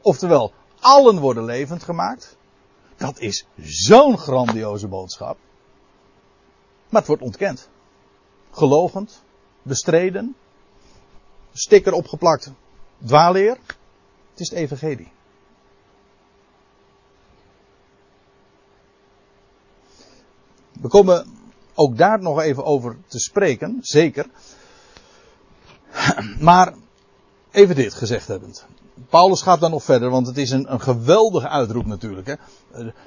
Oftewel, 0.00 0.52
allen 0.80 1.18
worden 1.18 1.44
levend 1.44 1.82
gemaakt. 1.82 2.36
Dat 2.96 3.18
is 3.18 3.46
zo'n 3.56 4.18
grandioze 4.18 4.86
boodschap. 4.86 5.38
Maar 6.88 7.00
het 7.00 7.06
wordt 7.06 7.22
ontkend. 7.22 7.68
Gelogend, 8.50 9.22
bestreden, 9.62 10.36
sticker 11.52 11.92
opgeplakt, 11.92 12.50
dwaalleer. 13.04 13.58
Het 14.30 14.40
is 14.40 14.50
het 14.50 14.58
evangelie. 14.58 15.12
We 20.80 20.88
komen 20.88 21.26
ook 21.74 21.96
daar 21.96 22.22
nog 22.22 22.40
even 22.40 22.64
over 22.64 22.96
te 23.06 23.18
spreken, 23.18 23.78
zeker. 23.80 24.26
Maar 26.40 26.74
even 27.50 27.74
dit 27.74 27.94
gezegd 27.94 28.28
hebbend. 28.28 28.66
Paulus 29.08 29.42
gaat 29.42 29.60
dan 29.60 29.70
nog 29.70 29.84
verder, 29.84 30.10
want 30.10 30.26
het 30.26 30.36
is 30.36 30.50
een, 30.50 30.72
een 30.72 30.80
geweldige 30.80 31.48
uitroep 31.48 31.86
natuurlijk. 31.86 32.26
Hè. 32.26 32.34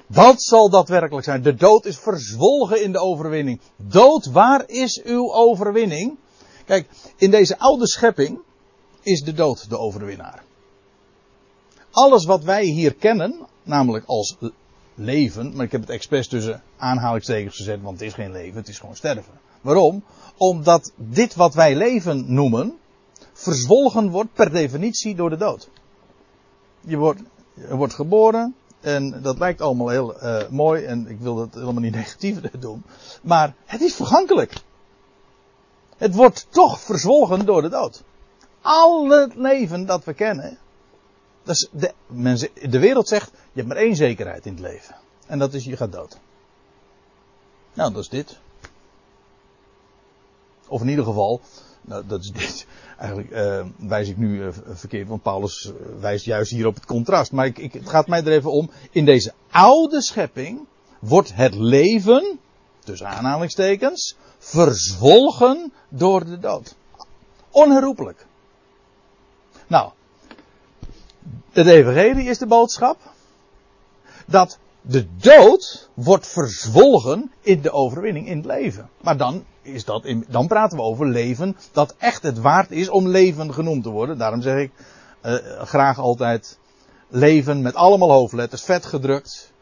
Wat 0.06 0.42
zal 0.42 0.70
dat 0.70 0.88
werkelijk 0.88 1.24
zijn? 1.24 1.42
De 1.42 1.54
dood 1.54 1.84
is 1.84 1.98
verzwolgen 1.98 2.82
in 2.82 2.92
de 2.92 2.98
overwinning. 2.98 3.60
Dood, 3.76 4.26
waar 4.26 4.68
is 4.68 5.02
uw 5.02 5.32
overwinning? 5.32 6.18
Kijk, 6.64 6.88
in 7.16 7.30
deze 7.30 7.58
oude 7.58 7.88
schepping 7.88 8.38
is 9.02 9.20
de 9.20 9.32
dood 9.32 9.68
de 9.68 9.78
overwinnaar. 9.78 10.42
Alles 11.90 12.24
wat 12.24 12.44
wij 12.44 12.64
hier 12.64 12.94
kennen, 12.94 13.46
namelijk 13.62 14.04
als 14.06 14.36
leven, 14.94 15.56
maar 15.56 15.64
ik 15.64 15.72
heb 15.72 15.80
het 15.80 15.90
expres 15.90 16.28
tussen 16.28 16.62
aanhalingstekens 16.76 17.56
gezet, 17.56 17.82
want 17.82 17.98
het 17.98 18.08
is 18.08 18.14
geen 18.14 18.32
leven, 18.32 18.56
het 18.56 18.68
is 18.68 18.78
gewoon 18.78 18.96
sterven. 18.96 19.32
Waarom? 19.60 20.04
Omdat 20.36 20.92
dit 20.96 21.34
wat 21.34 21.54
wij 21.54 21.76
leven 21.76 22.34
noemen, 22.34 22.78
verzwolgen 23.32 24.10
wordt 24.10 24.32
per 24.32 24.50
definitie 24.50 25.14
door 25.14 25.30
de 25.30 25.36
dood. 25.36 25.68
Je 26.84 26.96
wordt, 26.96 27.20
wordt 27.54 27.94
geboren 27.94 28.54
en 28.80 29.22
dat 29.22 29.38
lijkt 29.38 29.60
allemaal 29.60 29.88
heel 29.88 30.22
uh, 30.22 30.48
mooi 30.48 30.84
en 30.84 31.06
ik 31.08 31.20
wil 31.20 31.34
dat 31.34 31.54
helemaal 31.54 31.82
niet 31.82 31.94
negatief 32.02 32.40
doen, 32.40 32.82
maar 33.22 33.54
het 33.64 33.80
is 33.80 33.94
vergankelijk. 33.94 34.54
Het 35.96 36.14
wordt 36.14 36.46
toch 36.50 36.80
verzwolgen 36.80 37.46
door 37.46 37.62
de 37.62 37.68
dood. 37.68 38.02
Al 38.60 39.08
het 39.08 39.34
leven 39.34 39.86
dat 39.86 40.04
we 40.04 40.14
kennen, 40.14 40.58
dat 41.42 41.54
is 41.54 41.68
de, 41.72 41.92
de 42.68 42.78
wereld 42.78 43.08
zegt, 43.08 43.30
je 43.30 43.38
hebt 43.60 43.68
maar 43.68 43.76
één 43.76 43.96
zekerheid 43.96 44.46
in 44.46 44.52
het 44.52 44.60
leven. 44.60 44.96
En 45.26 45.38
dat 45.38 45.54
is, 45.54 45.64
je 45.64 45.76
gaat 45.76 45.92
dood. 45.92 46.18
Nou, 47.74 47.92
dat 47.92 48.02
is 48.02 48.08
dit. 48.08 48.38
Of 50.68 50.80
in 50.80 50.88
ieder 50.88 51.04
geval, 51.04 51.40
nou, 51.82 52.06
dat 52.06 52.20
is 52.20 52.30
dit. 52.40 52.66
Eigenlijk 52.98 53.30
uh, 53.30 53.66
wijs 53.76 54.08
ik 54.08 54.16
nu 54.16 54.42
uh, 54.42 54.48
verkeerd, 54.66 55.08
want 55.08 55.22
Paulus 55.22 55.64
uh, 55.64 56.00
wijst 56.00 56.24
juist 56.24 56.50
hier 56.50 56.66
op 56.66 56.74
het 56.74 56.86
contrast. 56.86 57.32
Maar 57.32 57.46
ik, 57.46 57.58
ik, 57.58 57.72
het 57.72 57.88
gaat 57.88 58.06
mij 58.06 58.24
er 58.24 58.32
even 58.32 58.52
om. 58.52 58.70
In 58.90 59.04
deze 59.04 59.32
oude 59.50 60.02
schepping 60.02 60.66
wordt 60.98 61.34
het 61.34 61.54
leven, 61.54 62.38
tussen 62.84 63.08
aanhalingstekens, 63.08 64.16
verzwolgen 64.38 65.72
door 65.88 66.24
de 66.24 66.38
dood. 66.38 66.74
Onherroepelijk. 67.50 68.26
Nou, 69.66 69.90
het 71.52 71.66
evangelie 71.66 72.28
is 72.28 72.38
de 72.38 72.46
boodschap 72.46 72.98
dat 74.26 74.58
de 74.80 75.06
dood 75.16 75.88
wordt 75.94 76.26
verzwolgen 76.26 77.32
in 77.40 77.60
de 77.60 77.70
overwinning 77.70 78.28
in 78.28 78.36
het 78.36 78.46
leven. 78.46 78.90
Maar 79.00 79.16
dan 79.16 79.44
is 79.62 79.84
dat 79.84 80.04
in, 80.04 80.24
dan 80.28 80.46
praten 80.46 80.76
we 80.76 80.84
over 80.84 81.06
leven 81.06 81.56
dat 81.72 81.94
echt 81.98 82.22
het 82.22 82.38
waard 82.38 82.70
is 82.70 82.88
om 82.88 83.08
leven 83.08 83.54
genoemd 83.54 83.82
te 83.82 83.90
worden. 83.90 84.18
Daarom 84.18 84.42
zeg 84.42 84.58
ik 84.58 84.72
uh, 85.24 85.34
graag 85.62 85.98
altijd 85.98 86.58
leven 87.08 87.62
met 87.62 87.74
allemaal 87.74 88.10
hoofdletters, 88.12 88.62
vet 88.62 88.84
gedrukt. 88.84 89.52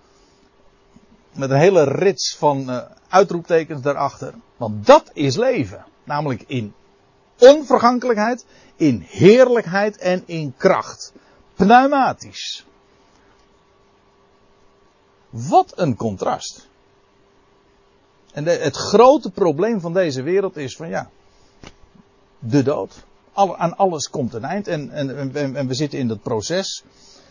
Met 1.32 1.50
een 1.50 1.58
hele 1.58 1.84
rits 1.84 2.36
van 2.36 2.70
uh, 2.70 2.80
uitroeptekens 3.08 3.82
daarachter. 3.82 4.34
Want 4.56 4.86
dat 4.86 5.10
is 5.12 5.36
leven. 5.36 5.84
Namelijk 6.04 6.44
in 6.46 6.74
onvergankelijkheid, 7.38 8.44
in 8.76 9.04
heerlijkheid 9.06 9.98
en 9.98 10.22
in 10.26 10.54
kracht. 10.56 11.12
Pneumatisch. 11.54 12.66
Wat 15.30 15.72
een 15.78 15.96
contrast. 15.96 16.69
En 18.32 18.44
het 18.44 18.76
grote 18.76 19.30
probleem 19.30 19.80
van 19.80 19.92
deze 19.92 20.22
wereld 20.22 20.56
is 20.56 20.76
van 20.76 20.88
ja, 20.88 21.10
de 22.38 22.62
dood. 22.62 23.04
Alle, 23.32 23.56
aan 23.56 23.76
alles 23.76 24.10
komt 24.10 24.34
een 24.34 24.44
eind 24.44 24.68
en, 24.68 24.90
en, 24.90 25.34
en, 25.34 25.56
en 25.56 25.66
we 25.66 25.74
zitten 25.74 25.98
in 25.98 26.08
dat 26.08 26.22
proces 26.22 26.84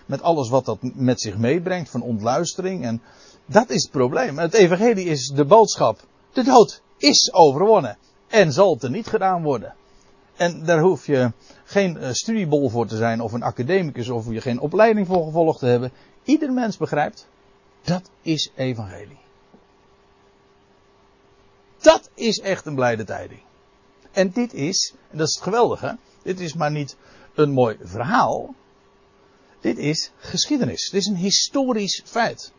met 0.06 0.22
alles 0.22 0.50
wat 0.50 0.66
dat 0.66 0.78
met 0.82 1.22
zich 1.22 1.38
meebrengt 1.38 1.90
van 1.90 2.02
ontluistering 2.02 2.84
en 2.84 3.02
dat 3.46 3.70
is 3.70 3.82
het 3.82 3.92
probleem. 3.92 4.38
Het 4.38 4.54
evangelie 4.54 5.06
is 5.06 5.28
de 5.28 5.46
boodschap. 5.46 6.00
De 6.34 6.44
dood 6.44 6.82
is 6.98 7.34
overwonnen 7.34 7.98
en 8.28 8.52
zal 8.52 8.78
niet 8.82 9.08
gedaan 9.08 9.44
worden. 9.44 9.76
En 10.36 10.66
daar 10.66 10.80
hoef 10.80 11.06
je 11.06 11.32
geen 11.64 11.98
uh, 11.98 12.10
studiebol 12.12 12.70
voor 12.70 12.88
te 12.88 12.98
zijn 12.98 13.22
of 13.22 13.34
een 13.34 13.44
academicus 13.44 14.10
of 14.10 14.32
je 14.32 14.42
geen 14.42 14.60
opleiding 14.60 15.08
voor 15.08 15.26
gevolgd 15.26 15.60
te 15.60 15.66
hebben. 15.66 15.92
Ieder 16.24 16.52
mens 16.52 16.78
begrijpt, 16.78 17.28
dat 17.82 18.10
is 18.22 18.52
evangelie. 18.56 19.18
Dat 21.82 22.10
is 22.14 22.40
echt 22.40 22.66
een 22.66 22.76
blijde 22.76 23.04
tijding. 23.04 23.42
En 24.12 24.32
dit 24.32 24.54
is, 24.54 24.94
en 25.12 25.18
dat 25.18 25.28
is 25.28 25.34
het 25.34 25.44
geweldige, 25.44 25.98
dit 26.24 26.40
is 26.40 26.54
maar 26.54 26.72
niet 26.72 26.96
een 27.34 27.52
mooi 27.52 27.78
verhaal. 27.82 28.56
Dit 29.62 29.78
is 29.78 30.12
geschiedenis. 30.18 30.90
Dit 30.90 31.02
is 31.02 31.08
een 31.08 31.16
historisch 31.16 32.02
feit. 32.06 32.52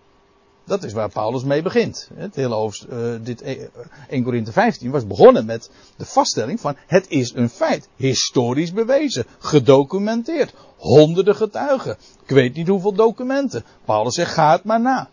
Dat 0.64 0.82
is 0.82 0.92
waar 0.92 1.08
Paulus 1.08 1.42
mee 1.42 1.62
begint. 1.62 2.08
Het 2.14 2.34
hele 2.34 2.54
hoofd, 2.54 2.86
uh, 2.92 3.14
dit 3.22 3.42
1 3.42 3.70
e- 4.08 4.22
Korinthe 4.22 4.52
15 4.52 4.90
was 4.90 5.06
begonnen 5.06 5.46
met 5.46 5.70
de 5.96 6.04
vaststelling 6.04 6.60
van 6.60 6.76
het 6.86 7.08
is 7.08 7.32
een 7.34 7.48
feit. 7.48 7.88
Historisch 7.96 8.72
bewezen. 8.72 9.26
Gedocumenteerd. 9.38 10.54
Honderden 10.76 11.36
getuigen. 11.36 11.96
Ik 12.26 12.34
weet 12.34 12.54
niet 12.54 12.68
hoeveel 12.68 12.92
documenten. 12.92 13.64
Paulus 13.84 14.14
zegt 14.14 14.32
ga 14.32 14.52
het 14.52 14.64
maar 14.64 14.80
na. 14.80 15.08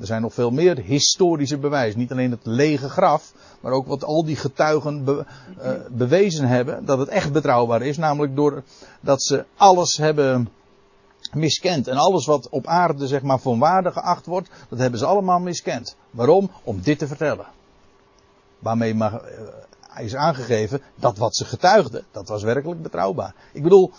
Er 0.00 0.06
zijn 0.06 0.22
nog 0.22 0.34
veel 0.34 0.50
meer 0.50 0.78
historische 0.78 1.58
bewijzen. 1.58 1.98
Niet 1.98 2.12
alleen 2.12 2.30
het 2.30 2.46
lege 2.46 2.88
graf, 2.88 3.32
maar 3.60 3.72
ook 3.72 3.86
wat 3.86 4.04
al 4.04 4.24
die 4.24 4.36
getuigen 4.36 5.04
be, 5.04 5.24
uh, 5.62 5.70
bewezen 5.90 6.48
hebben. 6.48 6.84
Dat 6.84 6.98
het 6.98 7.08
echt 7.08 7.32
betrouwbaar 7.32 7.82
is. 7.82 7.96
Namelijk 7.96 8.36
doordat 8.36 9.22
ze 9.22 9.44
alles 9.56 9.96
hebben 9.96 10.48
miskend. 11.32 11.88
En 11.88 11.96
alles 11.96 12.26
wat 12.26 12.48
op 12.48 12.66
aarde 12.66 13.06
zeg 13.06 13.22
maar 13.22 13.38
van 13.38 13.58
waarde 13.58 13.92
geacht 13.92 14.26
wordt, 14.26 14.48
dat 14.68 14.78
hebben 14.78 14.98
ze 14.98 15.06
allemaal 15.06 15.40
miskend. 15.40 15.96
Waarom? 16.10 16.50
Om 16.64 16.80
dit 16.80 16.98
te 16.98 17.06
vertellen. 17.06 17.46
Waarmee 18.58 18.94
uh, 18.94 19.14
is 19.96 20.14
aangegeven 20.14 20.80
dat 20.94 21.18
wat 21.18 21.36
ze 21.36 21.44
getuigden, 21.44 22.04
dat 22.10 22.28
was 22.28 22.42
werkelijk 22.42 22.82
betrouwbaar. 22.82 23.34
Ik 23.52 23.62
bedoel, 23.62 23.92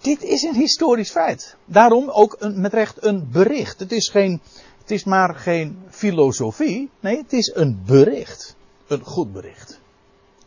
dit 0.00 0.22
is 0.22 0.42
een 0.42 0.54
historisch 0.54 1.10
feit. 1.10 1.56
Daarom 1.64 2.10
ook 2.10 2.36
een, 2.38 2.60
met 2.60 2.72
recht 2.72 3.04
een 3.04 3.28
bericht. 3.32 3.80
Het 3.80 3.92
is 3.92 4.08
geen, 4.08 4.40
het 4.86 4.94
is 4.94 5.04
maar 5.04 5.34
geen 5.34 5.82
filosofie. 5.88 6.90
Nee, 7.00 7.16
het 7.16 7.32
is 7.32 7.54
een 7.54 7.82
bericht. 7.86 8.56
Een 8.86 9.04
goed 9.04 9.32
bericht. 9.32 9.80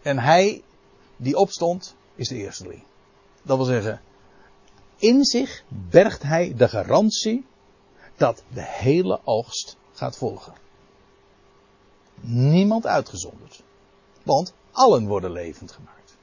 En 0.01 0.19
hij 0.19 0.63
die 1.17 1.37
opstond, 1.37 1.95
is 2.15 2.27
de 2.27 2.35
eersteling. 2.35 2.83
Dat 3.41 3.57
wil 3.57 3.65
zeggen, 3.65 4.01
in 4.95 5.25
zich 5.25 5.63
bergt 5.67 6.23
hij 6.23 6.53
de 6.57 6.67
garantie 6.67 7.45
dat 8.15 8.43
de 8.53 8.63
hele 8.63 9.19
oogst 9.23 9.77
gaat 9.93 10.17
volgen. 10.17 10.53
Niemand 12.21 12.85
uitgezonderd. 12.85 13.63
Want 14.23 14.53
allen 14.71 15.07
worden 15.07 15.31
levend 15.31 15.71
gemaakt. 15.71 16.15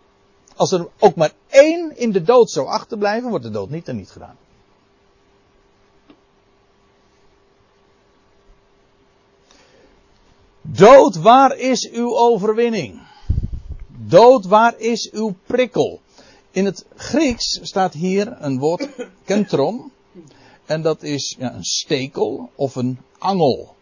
Als 0.55 0.73
er 0.73 0.89
ook 0.99 1.15
maar 1.15 1.33
één 1.47 1.97
in 1.97 2.13
de 2.13 2.23
dood 2.23 2.51
zou 2.51 2.67
achterblijven, 2.67 3.31
wordt 3.31 3.45
de 3.45 3.51
dood 3.51 3.71
niet 3.71 3.89
en 3.89 3.97
niet 3.97 4.11
gedaan. 4.11 4.37
Dood, 10.73 11.17
waar 11.17 11.57
is 11.57 11.91
uw 11.91 12.17
overwinning? 12.17 13.01
Dood, 13.89 14.47
waar 14.47 14.79
is 14.79 15.11
uw 15.11 15.35
prikkel? 15.47 16.01
In 16.51 16.65
het 16.65 16.85
Grieks 16.97 17.59
staat 17.63 17.93
hier 17.93 18.37
een 18.41 18.59
woord 18.59 18.89
kentron. 19.25 19.93
En 20.65 20.83
dat 20.83 21.03
is 21.03 21.37
ja, 21.39 21.55
een 21.55 21.65
stekel 21.65 22.51
of 22.55 22.77
een 22.77 22.99
angel. 23.19 23.75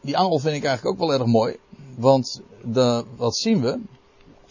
Die 0.00 0.16
angel 0.16 0.38
vind 0.38 0.56
ik 0.56 0.64
eigenlijk 0.64 1.00
ook 1.00 1.08
wel 1.08 1.18
erg 1.18 1.26
mooi. 1.26 1.56
Want 1.96 2.40
de, 2.64 3.04
wat 3.16 3.36
zien 3.36 3.60
we? 3.60 3.80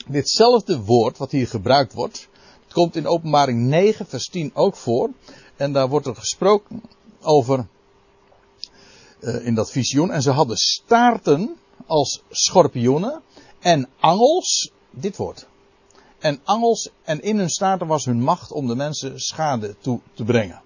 Ditzelfde 0.08 0.80
woord 0.80 1.18
wat 1.18 1.32
hier 1.32 1.48
gebruikt 1.48 1.94
wordt. 1.94 2.28
Het 2.64 2.74
komt 2.74 2.96
in 2.96 3.08
openbaring 3.08 3.60
9 3.60 4.06
vers 4.06 4.30
10 4.30 4.52
ook 4.54 4.76
voor. 4.76 5.10
En 5.56 5.74
daar 5.74 5.90
wordt 5.90 6.08
er 6.08 6.16
gesproken 6.16 6.82
over 7.22 7.68
uh, 9.22 9.46
in 9.46 9.56
dat 9.56 9.72
visioen. 9.72 10.12
En 10.12 10.22
ze 10.22 10.32
hadden 10.32 10.58
staarten 10.58 11.56
als 11.86 12.22
schorpioenen 12.30 13.22
en 13.60 13.88
angels. 14.00 14.72
Dit 14.90 15.18
woord. 15.18 15.48
En 16.20 16.40
angels 16.44 16.90
en 17.04 17.22
in 17.22 17.38
hun 17.38 17.50
staarten 17.50 17.88
was 17.88 18.06
hun 18.06 18.22
macht 18.22 18.52
om 18.52 18.68
de 18.68 18.76
mensen 18.76 19.20
schade 19.20 19.76
toe 19.80 20.00
te 20.14 20.24
brengen. 20.24 20.62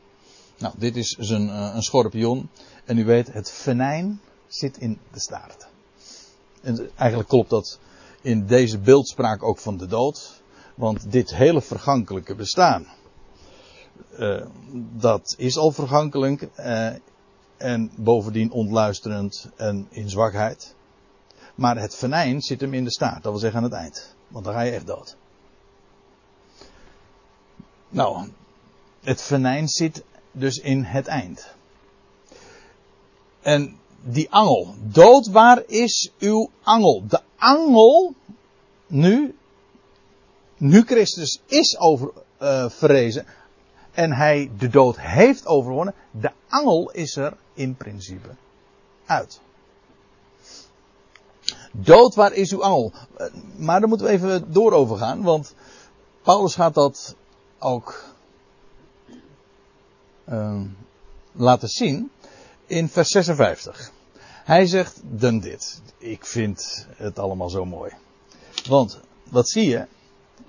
Nou, 0.57 0.74
dit 0.77 0.95
is 0.95 1.15
dus 1.17 1.29
een, 1.29 1.47
uh, 1.47 1.71
een 1.74 1.83
schorpioen. 1.83 2.50
En 2.85 2.97
u 2.97 3.05
weet, 3.05 3.33
het 3.33 3.51
venijn 3.51 4.21
zit 4.47 4.77
in 4.77 5.00
de 5.12 5.19
staart. 5.19 5.67
En 6.62 6.89
eigenlijk 6.95 7.29
klopt 7.29 7.50
dat 7.50 7.79
in 8.21 8.45
deze 8.45 8.79
beeldspraak 8.79 9.43
ook 9.43 9.57
van 9.57 9.77
de 9.77 9.88
dood. 9.88 10.43
Want 10.75 11.12
dit 11.12 11.35
hele 11.35 11.62
vergankelijke 11.62 12.35
bestaan, 12.35 12.88
uh, 14.19 14.45
dat 14.97 15.35
is 15.38 15.57
al 15.57 15.71
vergankelijk 15.71 16.50
en 17.57 17.91
bovendien 17.95 18.51
ontluisterend 18.51 19.50
en 19.55 19.88
in 19.89 20.09
zwakheid. 20.09 20.75
Maar 21.55 21.77
het 21.77 21.95
venijn 21.95 22.41
zit 22.41 22.62
hem 22.62 22.74
in 22.74 22.83
de 22.83 22.91
staart, 22.91 23.24
dat 23.24 23.31
wil 23.31 23.41
zeggen 23.41 23.59
aan 23.59 23.65
het 23.65 23.74
eind. 23.74 24.15
Want 24.27 24.45
dan 24.45 24.53
ga 24.53 24.62
je 24.62 24.71
echt 24.71 24.88
dood. 24.88 25.15
Nou, 27.89 28.29
het 29.01 29.21
venijn 29.21 29.67
zit 29.67 30.03
dus 30.31 30.57
in 30.57 30.83
het 30.83 31.07
eind. 31.07 31.53
En 33.41 33.79
die 34.01 34.31
angel. 34.31 34.75
Dood, 34.81 35.27
waar 35.27 35.63
is 35.67 36.12
uw 36.19 36.50
angel? 36.63 37.03
De 37.07 37.21
angel, 37.35 38.13
nu, 38.88 39.35
nu 40.57 40.81
Christus 40.81 41.41
is 41.45 41.77
over, 41.77 42.12
verrezen 42.69 43.25
en 43.95 44.11
hij 44.11 44.51
de 44.57 44.67
dood 44.67 44.99
heeft 44.99 45.45
overwonnen, 45.45 45.93
de 46.11 46.31
angel 46.47 46.91
is 46.91 47.15
er 47.15 47.37
in 47.53 47.75
principe 47.75 48.29
uit. 49.05 49.41
Dood, 51.71 52.15
waar 52.15 52.33
is 52.33 52.51
uw 52.51 52.63
angel? 52.63 52.93
Maar 53.57 53.79
daar 53.79 53.89
moeten 53.89 54.07
we 54.07 54.13
even 54.13 54.51
door 54.53 54.71
over 54.71 54.97
gaan, 54.97 55.21
want 55.21 55.55
Paulus 56.21 56.55
gaat 56.55 56.73
dat 56.73 57.15
ook 57.59 58.03
uh, 60.29 60.61
laten 61.31 61.69
zien 61.69 62.11
in 62.65 62.89
vers 62.89 63.09
56. 63.09 63.91
Hij 64.43 64.65
zegt 64.65 65.01
dan 65.03 65.39
dit. 65.39 65.81
Ik 65.97 66.25
vind 66.25 66.87
het 66.95 67.19
allemaal 67.19 67.49
zo 67.49 67.65
mooi. 67.65 67.91
Want, 68.67 68.99
wat 69.23 69.49
zie 69.49 69.69
je? 69.69 69.87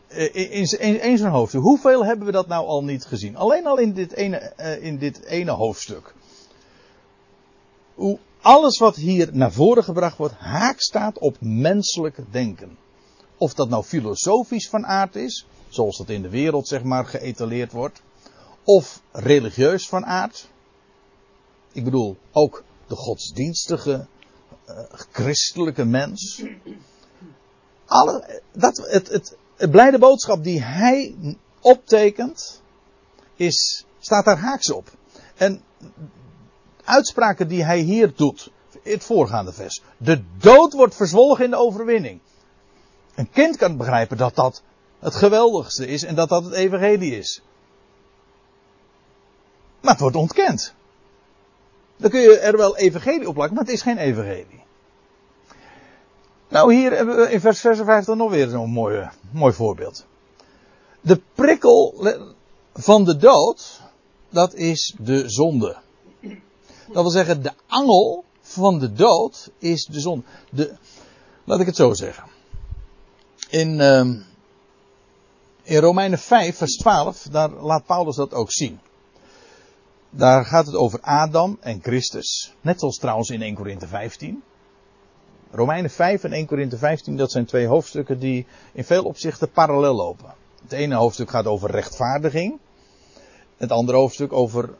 In, 0.08 1.02
in, 1.02 1.18
zo'n 1.18 1.30
hoofdstuk. 1.30 1.62
Hoeveel 1.62 2.04
hebben 2.04 2.26
we 2.26 2.32
dat 2.32 2.46
nou 2.46 2.66
al 2.66 2.84
niet 2.84 3.04
gezien? 3.04 3.36
Alleen 3.36 3.66
al 3.66 3.78
in 3.78 3.92
dit 3.92 4.12
ene, 4.12 4.52
uh, 4.60 4.82
in 4.82 4.98
dit 4.98 5.25
ene 5.25 5.50
hoofdstuk. 5.50 6.14
Hoe 7.94 8.18
alles 8.40 8.78
wat 8.78 8.96
hier 8.96 9.28
naar 9.32 9.52
voren 9.52 9.84
gebracht 9.84 10.16
wordt, 10.16 10.34
haak 10.34 10.80
staat 10.80 11.18
op 11.18 11.36
menselijk 11.40 12.18
denken. 12.30 12.78
Of 13.36 13.54
dat 13.54 13.68
nou 13.68 13.84
filosofisch 13.84 14.68
van 14.68 14.86
aard 14.86 15.16
is, 15.16 15.46
zoals 15.68 15.96
dat 15.96 16.08
in 16.08 16.22
de 16.22 16.28
wereld 16.28 16.68
zeg 16.68 16.82
maar 16.82 17.06
geëtaleerd 17.06 17.72
wordt. 17.72 18.02
Of 18.64 19.02
religieus 19.12 19.88
van 19.88 20.04
aard. 20.04 20.48
Ik 21.72 21.85
bedoel, 21.85 22.16
ook 22.33 22.64
de 22.87 22.96
godsdienstige, 22.96 24.07
uh, 24.68 24.78
christelijke 25.12 25.85
mens. 25.85 26.42
Alle, 27.87 28.42
dat, 28.52 28.76
het, 28.76 29.09
het, 29.09 29.37
het 29.57 29.71
blijde 29.71 29.99
boodschap 29.99 30.45
die 30.45 30.62
hij 30.62 31.14
optekent, 31.61 32.62
is, 33.35 33.85
staat 33.99 34.25
daar 34.25 34.38
haaks 34.38 34.71
op. 34.71 34.90
En 35.35 35.62
uitspraken 36.85 37.49
die 37.49 37.64
hij 37.64 37.79
hier 37.79 38.12
doet, 38.14 38.51
het 38.83 39.05
voorgaande 39.05 39.53
vers. 39.53 39.83
De 39.97 40.23
dood 40.38 40.73
wordt 40.73 40.95
verzwolgen 40.95 41.45
in 41.45 41.51
de 41.51 41.57
overwinning. 41.57 42.21
Een 43.14 43.31
kind 43.31 43.57
kan 43.57 43.77
begrijpen 43.77 44.16
dat 44.16 44.35
dat 44.35 44.62
het 44.99 45.14
geweldigste 45.14 45.87
is 45.87 46.03
en 46.03 46.14
dat 46.14 46.29
dat 46.29 46.45
het 46.45 46.53
evangelie 46.53 47.19
is. 47.19 47.42
Maar 49.81 49.92
het 49.92 50.01
wordt 50.01 50.16
ontkend. 50.16 50.75
Dan 51.97 52.11
kun 52.11 52.21
je 52.21 52.38
er 52.38 52.57
wel 52.57 52.77
evangelie 52.77 53.29
op 53.29 53.35
plakken, 53.35 53.55
maar 53.57 53.64
het 53.64 53.73
is 53.75 53.83
geen 53.83 53.99
evangelie. 53.99 54.64
Nou, 56.48 56.74
hier 56.74 56.92
hebben 56.92 57.16
we 57.16 57.30
in 57.30 57.40
vers 57.40 57.61
56 57.61 58.14
nog 58.14 58.30
weer 58.30 58.48
zo'n 58.48 58.70
mooi, 58.70 59.11
mooi 59.30 59.52
voorbeeld. 59.52 60.04
De 61.00 61.20
prikkel 61.35 61.94
van 62.74 63.04
de 63.04 63.16
dood, 63.16 63.80
dat 64.30 64.54
is 64.54 64.94
de 64.98 65.28
zonde. 65.28 65.76
Dat 66.92 67.02
wil 67.02 67.11
zeggen, 67.11 67.42
de 67.42 67.52
angel 67.66 68.24
van 68.40 68.78
de 68.78 68.92
dood 68.92 69.50
is 69.59 69.85
de 69.85 70.00
zonde. 70.00 70.24
De, 70.50 70.76
laat 71.44 71.61
ik 71.61 71.66
het 71.66 71.76
zo 71.76 71.94
zeggen. 71.94 72.24
In, 73.48 73.80
um, 73.80 74.24
in 75.62 75.78
Romeinen 75.78 76.18
5, 76.18 76.56
vers 76.56 76.76
12, 76.76 77.22
daar 77.22 77.50
laat 77.50 77.87
Paulus 77.87 78.16
dat 78.16 78.35
ook 78.35 78.52
zien. 78.52 78.80
Daar 80.11 80.44
gaat 80.44 80.66
het 80.66 80.74
over 80.74 81.00
Adam 81.00 81.59
en 81.61 81.82
Christus. 81.82 82.54
Net 82.61 82.80
zoals 82.80 82.98
trouwens 82.98 83.30
in 83.30 83.42
1 83.42 83.54
Korinthe 83.54 83.87
15. 83.87 84.42
Romeinen 85.50 85.90
5 85.90 86.24
en 86.24 86.32
1 86.32 86.46
Korinthe 86.46 86.76
15, 86.78 87.16
dat 87.16 87.30
zijn 87.30 87.44
twee 87.44 87.66
hoofdstukken 87.66 88.18
die 88.18 88.46
in 88.72 88.85
veel 88.85 89.04
opzichten 89.04 89.50
parallel 89.50 89.94
lopen. 89.94 90.35
Het 90.62 90.72
ene 90.72 90.94
hoofdstuk 90.94 91.30
gaat 91.30 91.46
over 91.46 91.70
rechtvaardiging. 91.70 92.59
Het 93.56 93.70
andere 93.70 93.98
hoofdstuk 93.98 94.32
over 94.32 94.74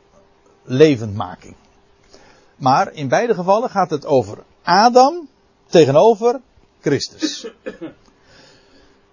levendmaking. 0.63 1.55
Maar 2.57 2.93
in 2.93 3.09
beide 3.09 3.35
gevallen 3.35 3.71
gaat 3.71 3.91
het 3.91 4.07
over 4.07 4.39
Adam 4.63 5.29
tegenover 5.67 6.41
Christus. 6.81 7.51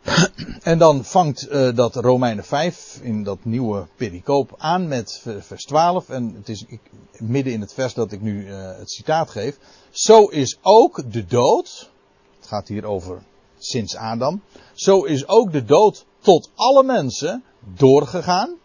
En 0.63 0.77
dan 0.77 1.05
vangt 1.05 1.47
uh, 1.51 1.75
dat 1.75 1.95
Romeinen 1.95 2.43
5 2.43 2.99
in 3.01 3.23
dat 3.23 3.37
nieuwe 3.41 3.87
pericoop 3.95 4.55
aan 4.57 4.87
met 4.87 5.23
vers 5.39 5.63
12. 5.63 6.09
En 6.09 6.33
het 6.35 6.49
is 6.49 6.65
ik, 6.67 6.79
midden 7.17 7.53
in 7.53 7.61
het 7.61 7.73
vers 7.73 7.93
dat 7.93 8.11
ik 8.11 8.21
nu 8.21 8.47
uh, 8.47 8.77
het 8.77 8.91
citaat 8.91 9.29
geef. 9.29 9.57
Zo 9.91 10.25
is 10.25 10.57
ook 10.61 11.11
de 11.11 11.25
dood. 11.25 11.91
Het 12.39 12.47
gaat 12.47 12.67
hier 12.67 12.85
over 12.85 13.23
sinds 13.57 13.95
Adam. 13.95 14.41
Zo 14.73 15.03
is 15.03 15.27
ook 15.27 15.51
de 15.51 15.65
dood 15.65 16.05
tot 16.19 16.49
alle 16.55 16.83
mensen 16.83 17.43
doorgegaan. 17.59 18.57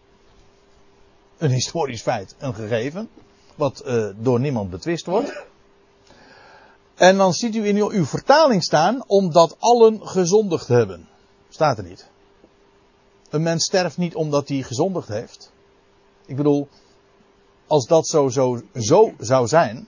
Een 1.37 1.51
historisch 1.51 2.01
feit, 2.01 2.35
een 2.37 2.55
gegeven. 2.55 3.09
Wat 3.55 3.83
uh, 3.85 4.09
door 4.17 4.39
niemand 4.39 4.69
betwist 4.69 5.05
wordt. 5.05 5.43
En 6.95 7.17
dan 7.17 7.33
ziet 7.33 7.55
u 7.55 7.67
in 7.67 7.75
uw, 7.75 7.89
uw 7.89 8.05
vertaling 8.05 8.63
staan, 8.63 9.03
omdat 9.07 9.55
allen 9.59 10.07
gezondigd 10.07 10.67
hebben. 10.67 11.08
Staat 11.59 11.77
er 11.77 11.83
niet. 11.83 12.09
Een 13.29 13.43
mens 13.43 13.65
sterft 13.65 13.97
niet 13.97 14.15
omdat 14.15 14.47
hij 14.47 14.61
gezondigd 14.61 15.07
heeft. 15.07 15.51
Ik 16.25 16.35
bedoel, 16.35 16.67
als 17.67 17.87
dat 17.87 18.07
zo, 18.07 18.29
zo, 18.29 18.61
zo 18.73 19.13
zou 19.17 19.47
zijn, 19.47 19.87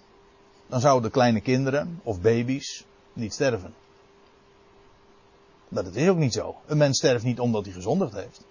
dan 0.67 0.79
zouden 0.79 1.11
kleine 1.11 1.41
kinderen 1.41 1.99
of 2.03 2.21
baby's 2.21 2.85
niet 3.13 3.33
sterven. 3.33 3.73
Maar 5.67 5.83
dat 5.83 5.95
is 5.95 6.09
ook 6.09 6.17
niet 6.17 6.33
zo. 6.33 6.55
Een 6.65 6.77
mens 6.77 6.97
sterft 6.97 7.23
niet 7.23 7.39
omdat 7.39 7.65
hij 7.65 7.73
gezondigd 7.73 8.13
heeft. 8.13 8.41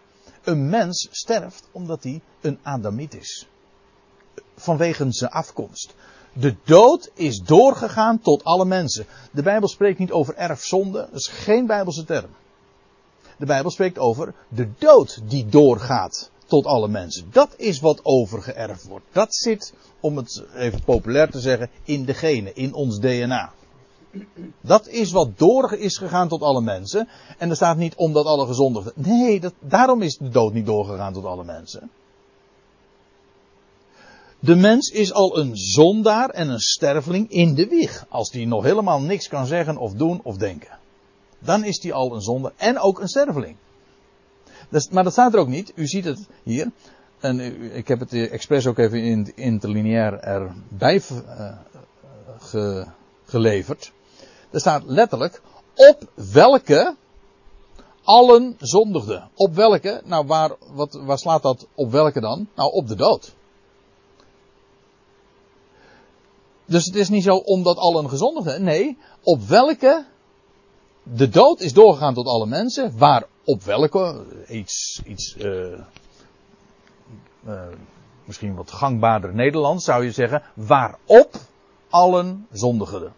Een 0.42 0.68
mens 0.68 1.08
sterft 1.10 1.68
omdat 1.72 2.02
hij 2.02 2.20
een 2.40 2.58
Adamiet 2.62 3.14
is. 3.14 3.48
Vanwege 4.56 5.12
zijn 5.12 5.30
afkomst. 5.30 5.94
De 6.32 6.56
dood 6.64 7.10
is 7.14 7.38
doorgegaan 7.38 8.20
tot 8.20 8.44
alle 8.44 8.64
mensen. 8.64 9.06
De 9.32 9.42
Bijbel 9.42 9.68
spreekt 9.68 9.98
niet 9.98 10.12
over 10.12 10.34
erfzonde. 10.34 10.98
Dat 11.10 11.20
is 11.20 11.28
geen 11.28 11.66
Bijbelse 11.66 12.04
term. 12.04 12.30
De 13.40 13.46
Bijbel 13.46 13.70
spreekt 13.70 13.98
over 13.98 14.34
de 14.48 14.68
dood 14.78 15.20
die 15.24 15.46
doorgaat 15.46 16.30
tot 16.46 16.66
alle 16.66 16.88
mensen. 16.88 17.28
Dat 17.32 17.54
is 17.56 17.80
wat 17.80 18.00
overgeërfd 18.02 18.86
wordt. 18.86 19.04
Dat 19.12 19.34
zit, 19.34 19.74
om 20.00 20.16
het 20.16 20.44
even 20.54 20.84
populair 20.84 21.30
te 21.30 21.40
zeggen, 21.40 21.70
in 21.84 22.04
de 22.04 22.14
genen, 22.14 22.56
in 22.56 22.74
ons 22.74 22.98
DNA. 22.98 23.52
Dat 24.60 24.88
is 24.88 25.12
wat 25.12 25.38
door 25.38 25.72
is 25.72 25.96
gegaan 25.96 26.28
tot 26.28 26.42
alle 26.42 26.60
mensen. 26.60 27.08
En 27.38 27.50
er 27.50 27.56
staat 27.56 27.76
niet 27.76 27.94
omdat 27.94 28.24
alle 28.24 28.46
gezondigden. 28.46 28.92
Nee, 28.96 29.40
dat, 29.40 29.54
daarom 29.60 30.02
is 30.02 30.16
de 30.16 30.28
dood 30.28 30.52
niet 30.52 30.66
doorgegaan 30.66 31.12
tot 31.12 31.24
alle 31.24 31.44
mensen. 31.44 31.90
De 34.38 34.54
mens 34.56 34.88
is 34.88 35.12
al 35.12 35.38
een 35.38 35.56
zondaar 35.56 36.30
en 36.30 36.48
een 36.48 36.60
sterveling 36.60 37.30
in 37.30 37.54
de 37.54 37.66
wieg. 37.66 38.06
Als 38.08 38.30
die 38.30 38.46
nog 38.46 38.64
helemaal 38.64 39.00
niks 39.00 39.28
kan 39.28 39.46
zeggen 39.46 39.76
of 39.76 39.92
doen 39.92 40.20
of 40.22 40.36
denken. 40.36 40.79
Dan 41.40 41.64
is 41.64 41.78
die 41.78 41.94
al 41.94 42.14
een 42.14 42.20
zondaar 42.20 42.52
en 42.56 42.78
ook 42.78 43.00
een 43.00 43.08
sterveling. 43.08 43.56
Maar 44.90 45.04
dat 45.04 45.12
staat 45.12 45.34
er 45.34 45.40
ook 45.40 45.48
niet. 45.48 45.72
U 45.74 45.86
ziet 45.86 46.04
het 46.04 46.28
hier. 46.42 46.70
En 47.18 47.40
ik 47.76 47.88
heb 47.88 48.00
het 48.00 48.12
expres 48.12 48.66
ook 48.66 48.78
even 48.78 49.02
in 49.02 49.18
het 49.18 49.32
interlineair 49.34 50.20
erbij 50.20 51.02
uh, 51.10 51.56
ge, 52.38 52.86
geleverd. 53.24 53.92
Er 54.50 54.60
staat 54.60 54.82
letterlijk 54.86 55.42
op 55.74 56.10
welke 56.32 56.96
allen 58.02 58.56
zondigden. 58.58 59.30
Op 59.34 59.54
welke? 59.54 60.02
Nou, 60.04 60.26
waar, 60.26 60.56
wat, 60.72 61.00
waar 61.04 61.18
slaat 61.18 61.42
dat 61.42 61.66
op 61.74 61.90
welke 61.90 62.20
dan? 62.20 62.48
Nou, 62.54 62.72
op 62.72 62.88
de 62.88 62.94
dood. 62.94 63.34
Dus 66.64 66.84
het 66.84 66.94
is 66.94 67.08
niet 67.08 67.22
zo 67.22 67.36
omdat 67.36 67.76
allen 67.76 68.08
gezondigden. 68.08 68.62
Nee, 68.62 68.98
op 69.22 69.42
welke 69.42 70.04
de 71.14 71.28
dood 71.28 71.60
is 71.60 71.72
doorgegaan 71.72 72.14
tot 72.14 72.26
alle 72.26 72.46
mensen. 72.46 72.98
Waar 72.98 73.24
op 73.44 73.62
welke, 73.62 74.24
iets, 74.48 75.02
iets 75.04 75.36
uh, 75.38 75.78
uh, 77.46 77.60
misschien 78.24 78.54
wat 78.54 78.70
gangbaarder 78.70 79.34
Nederlands 79.34 79.84
zou 79.84 80.04
je 80.04 80.12
zeggen. 80.12 80.42
Waarop 80.54 81.34
allen 81.90 82.46
zondigden. 82.52 83.12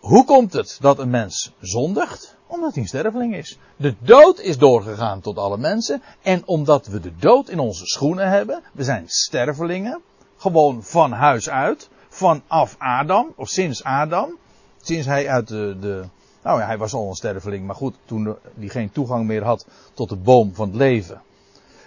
Hoe 0.00 0.24
komt 0.24 0.52
het 0.52 0.78
dat 0.80 0.98
een 0.98 1.10
mens 1.10 1.52
zondigt? 1.60 2.36
Omdat 2.46 2.74
hij 2.74 2.82
een 2.82 2.88
sterveling 2.88 3.34
is. 3.34 3.58
De 3.76 3.94
dood 3.98 4.40
is 4.40 4.58
doorgegaan 4.58 5.20
tot 5.20 5.38
alle 5.38 5.58
mensen. 5.58 6.02
En 6.22 6.46
omdat 6.46 6.86
we 6.86 7.00
de 7.00 7.16
dood 7.16 7.48
in 7.48 7.58
onze 7.58 7.86
schoenen 7.86 8.30
hebben. 8.30 8.62
We 8.72 8.84
zijn 8.84 9.04
stervelingen. 9.06 10.00
Gewoon 10.36 10.82
van 10.82 11.12
huis 11.12 11.48
uit. 11.48 11.88
Vanaf 12.08 12.76
Adam. 12.78 13.32
Of 13.36 13.48
sinds 13.48 13.84
Adam. 13.84 14.38
Sinds 14.82 15.06
hij 15.06 15.28
uit 15.28 15.48
de, 15.48 15.76
de 15.80 16.04
nou 16.42 16.60
ja, 16.60 16.66
hij 16.66 16.78
was 16.78 16.92
al 16.92 17.08
een 17.08 17.14
sterveling. 17.14 17.66
Maar 17.66 17.74
goed, 17.74 17.94
toen 18.04 18.36
hij 18.58 18.68
geen 18.68 18.90
toegang 18.90 19.26
meer 19.26 19.44
had 19.44 19.66
tot 19.94 20.08
de 20.08 20.16
boom 20.16 20.54
van 20.54 20.68
het 20.68 20.76
leven. 20.76 21.22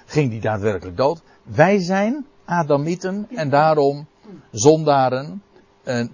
Ging 0.06 0.32
hij 0.32 0.40
daadwerkelijk 0.40 0.98
dood. 0.98 1.22
Wij 1.44 1.80
zijn 1.80 2.26
Adamieten. 2.46 3.28
En 3.36 3.50
daarom 3.50 4.08
zondaren. 4.52 5.44
En 5.84 6.12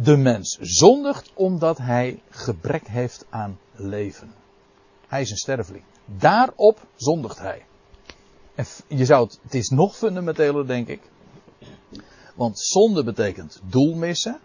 de, 0.00 0.16
mens 0.16 0.58
zondigt 0.60 1.30
omdat 1.34 1.78
hij 1.78 2.22
gebrek 2.30 2.88
heeft 2.88 3.26
aan 3.30 3.58
leven. 3.72 4.34
Hij 5.08 5.20
is 5.20 5.30
een 5.30 5.36
sterveling. 5.36 5.84
Daarop 6.04 6.86
zondigt 6.96 7.38
hij. 7.38 7.66
En 8.54 8.66
je 8.88 9.04
zou 9.04 9.24
het, 9.24 9.38
het 9.42 9.54
is 9.54 9.68
nog 9.68 9.96
fundamenteler, 9.96 10.66
denk 10.66 10.88
ik. 10.88 11.00
Want 12.34 12.58
zonde 12.58 13.04
betekent 13.04 13.60
doel 13.64 13.94
missen. 13.94 14.40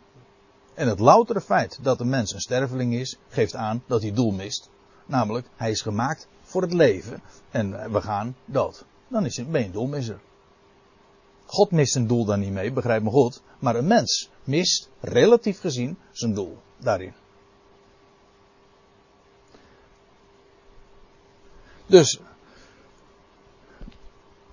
En 0.80 0.88
het 0.88 1.00
loutere 1.00 1.42
feit 1.42 1.80
dat 1.82 2.00
een 2.00 2.10
mens 2.10 2.34
een 2.34 2.40
sterveling 2.40 2.94
is, 2.94 3.18
geeft 3.30 3.56
aan 3.56 3.84
dat 3.88 4.02
hij 4.02 4.14
doel 4.14 4.32
mist. 4.32 4.70
Namelijk, 5.06 5.48
hij 5.56 5.72
is 5.72 5.82
gemaakt 5.82 6.28
voor 6.42 6.62
het 6.62 6.74
leven 6.74 7.22
en 7.52 7.92
we 7.92 8.02
gaan 8.02 8.36
dood. 8.46 8.86
Dan 9.08 9.26
is 9.26 9.38
hij, 9.38 9.46
een 9.52 9.72
doelmisser. 9.72 10.20
God 11.46 11.72
mist 11.72 11.92
zijn 11.92 12.08
doel 12.08 12.26
daar 12.26 12.38
niet 12.38 12.52
mee, 12.52 12.72
begrijp 12.72 13.04
me 13.04 13.10
goed. 13.10 13.42
Maar 13.60 13.76
een 13.76 13.88
mens 13.88 14.30
mist, 14.44 14.90
relatief 15.00 15.60
gezien, 15.60 15.98
zijn 16.12 16.34
doel 16.34 16.58
daarin. 16.78 17.14
Dus, 21.86 22.20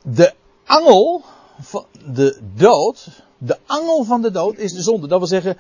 de 0.03 0.35
angel 0.65 1.25
van 1.61 1.87
de 2.15 2.41
dood, 2.55 3.09
de 3.39 3.59
angel 3.67 4.05
van 4.05 4.23
de 4.23 4.31
dood 4.31 4.59
is 4.59 4.73
de 4.73 4.83
zonde. 4.83 5.07
Dat 5.07 5.19
wil 5.19 5.29
zeggen, 5.29 5.57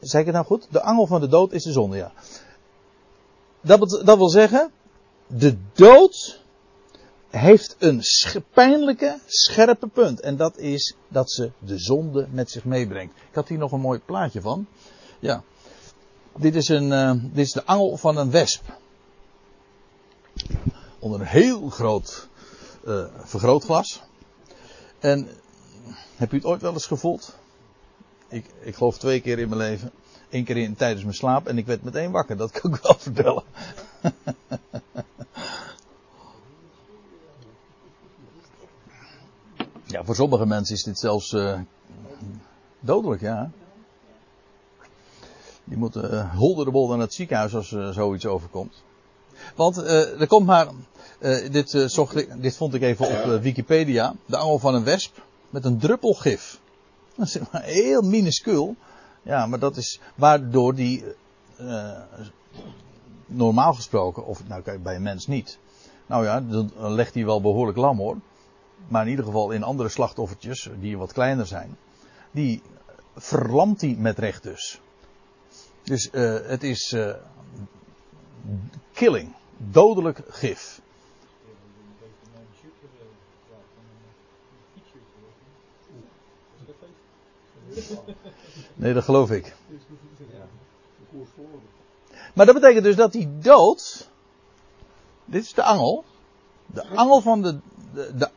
zeg 0.00 0.20
ik 0.20 0.26
het 0.26 0.34
nou 0.34 0.46
goed? 0.46 0.66
De 0.70 0.82
angel 0.82 1.06
van 1.06 1.20
de 1.20 1.28
dood 1.28 1.52
is 1.52 1.62
de 1.62 1.72
zonde, 1.72 1.96
ja. 1.96 2.12
Dat, 3.60 4.02
dat 4.04 4.16
wil 4.16 4.30
zeggen, 4.30 4.72
de 5.26 5.56
dood 5.72 6.40
heeft 7.30 7.76
een 7.78 8.02
pijnlijke, 8.52 9.18
scherpe 9.26 9.86
punt. 9.86 10.20
En 10.20 10.36
dat 10.36 10.58
is 10.58 10.94
dat 11.08 11.30
ze 11.30 11.50
de 11.58 11.78
zonde 11.78 12.28
met 12.30 12.50
zich 12.50 12.64
meebrengt. 12.64 13.14
Ik 13.16 13.34
had 13.34 13.48
hier 13.48 13.58
nog 13.58 13.72
een 13.72 13.80
mooi 13.80 13.98
plaatje 13.98 14.40
van. 14.40 14.66
Ja. 15.18 15.42
Dit 16.36 16.54
is, 16.54 16.68
een, 16.68 16.90
uh, 16.90 17.12
dit 17.12 17.46
is 17.46 17.52
de 17.52 17.64
angel 17.64 17.96
van 17.96 18.16
een 18.16 18.30
wesp. 18.30 18.62
Onder 20.98 21.20
een 21.20 21.26
heel 21.26 21.68
groot 21.68 22.28
uh, 22.84 23.04
vergrootglas. 23.16 24.02
En 24.98 25.28
heb 26.16 26.32
u 26.32 26.36
het 26.36 26.44
ooit 26.44 26.62
wel 26.62 26.72
eens 26.72 26.86
gevoeld? 26.86 27.38
Ik, 28.30 28.44
ik 28.60 28.74
geloof 28.74 28.98
twee 28.98 29.20
keer 29.20 29.38
in 29.38 29.48
mijn 29.48 29.60
leven. 29.60 29.90
Eén 30.30 30.44
keer 30.44 30.56
in, 30.56 30.76
tijdens 30.76 31.02
mijn 31.02 31.14
slaap 31.14 31.46
en 31.46 31.58
ik 31.58 31.66
werd 31.66 31.82
meteen 31.82 32.10
wakker. 32.10 32.36
Dat 32.36 32.50
kan 32.50 32.74
ik 32.74 32.82
wel 32.82 32.94
vertellen. 33.08 33.42
Ja, 39.90 40.04
voor 40.04 40.14
sommige 40.14 40.46
mensen 40.46 40.74
is 40.74 40.82
dit 40.82 40.98
zelfs 40.98 41.32
uh, 41.32 41.58
dodelijk, 42.80 43.20
ja. 43.20 43.50
Die 45.64 45.76
moeten 45.76 46.14
uh, 46.14 46.34
holderbol 46.34 46.88
naar 46.88 46.98
het 46.98 47.14
ziekenhuis 47.14 47.54
als 47.54 47.70
uh, 47.70 47.88
zoiets 47.88 48.26
overkomt. 48.26 48.82
Want 49.54 49.76
er 49.76 50.26
komt 50.26 50.46
maar, 50.46 50.68
dit, 51.50 51.70
dit 52.40 52.56
vond 52.56 52.74
ik 52.74 52.82
even 52.82 53.06
op 53.06 53.40
Wikipedia, 53.42 54.14
de 54.26 54.36
angel 54.36 54.58
van 54.58 54.74
een 54.74 54.84
wesp 54.84 55.22
met 55.50 55.64
een 55.64 55.78
druppel 55.78 56.14
gif. 56.14 56.60
Dat 57.24 57.28
is 57.28 57.50
maar 57.52 57.62
heel 57.62 58.02
minuscuul. 58.02 58.76
Ja, 59.22 59.46
maar 59.46 59.58
dat 59.58 59.76
is 59.76 60.00
waardoor 60.14 60.74
die 60.74 61.04
normaal 63.26 63.74
gesproken, 63.74 64.26
of 64.26 64.46
nou 64.48 64.78
bij 64.78 64.94
een 64.94 65.02
mens 65.02 65.26
niet. 65.26 65.58
Nou 66.06 66.24
ja, 66.24 66.40
dan 66.40 66.70
legt 66.76 67.14
hij 67.14 67.24
wel 67.24 67.40
behoorlijk 67.40 67.78
lam 67.78 67.98
hoor 67.98 68.16
maar 68.88 69.02
in 69.02 69.10
ieder 69.10 69.24
geval 69.24 69.50
in 69.50 69.62
andere 69.62 69.88
slachtoffertjes, 69.88 70.68
die 70.80 70.98
wat 70.98 71.12
kleiner 71.12 71.46
zijn, 71.46 71.76
die 72.30 72.62
verlamt 73.16 73.80
hij 73.80 73.94
met 73.98 74.18
recht 74.18 74.42
dus. 74.42 74.80
Dus 75.82 76.08
uh, 76.12 76.38
het 76.42 76.62
is 76.62 76.92
uh, 76.92 77.14
killing, 78.92 79.34
dodelijk 79.56 80.20
gif. 80.28 80.80
Nee, 88.74 88.94
dat 88.94 89.04
geloof 89.04 89.30
ik. 89.30 89.56
Maar 92.34 92.46
dat 92.46 92.54
betekent 92.54 92.84
dus 92.84 92.96
dat 92.96 93.12
die 93.12 93.38
dood. 93.38 94.08
Dit 95.24 95.42
is 95.42 95.54
de 95.54 95.62
angel. 95.62 96.04
De 96.66 96.86
angel 96.86 97.20
van 97.20 97.42
de, 97.42 97.58
de, 97.94 98.12
de 98.16 98.30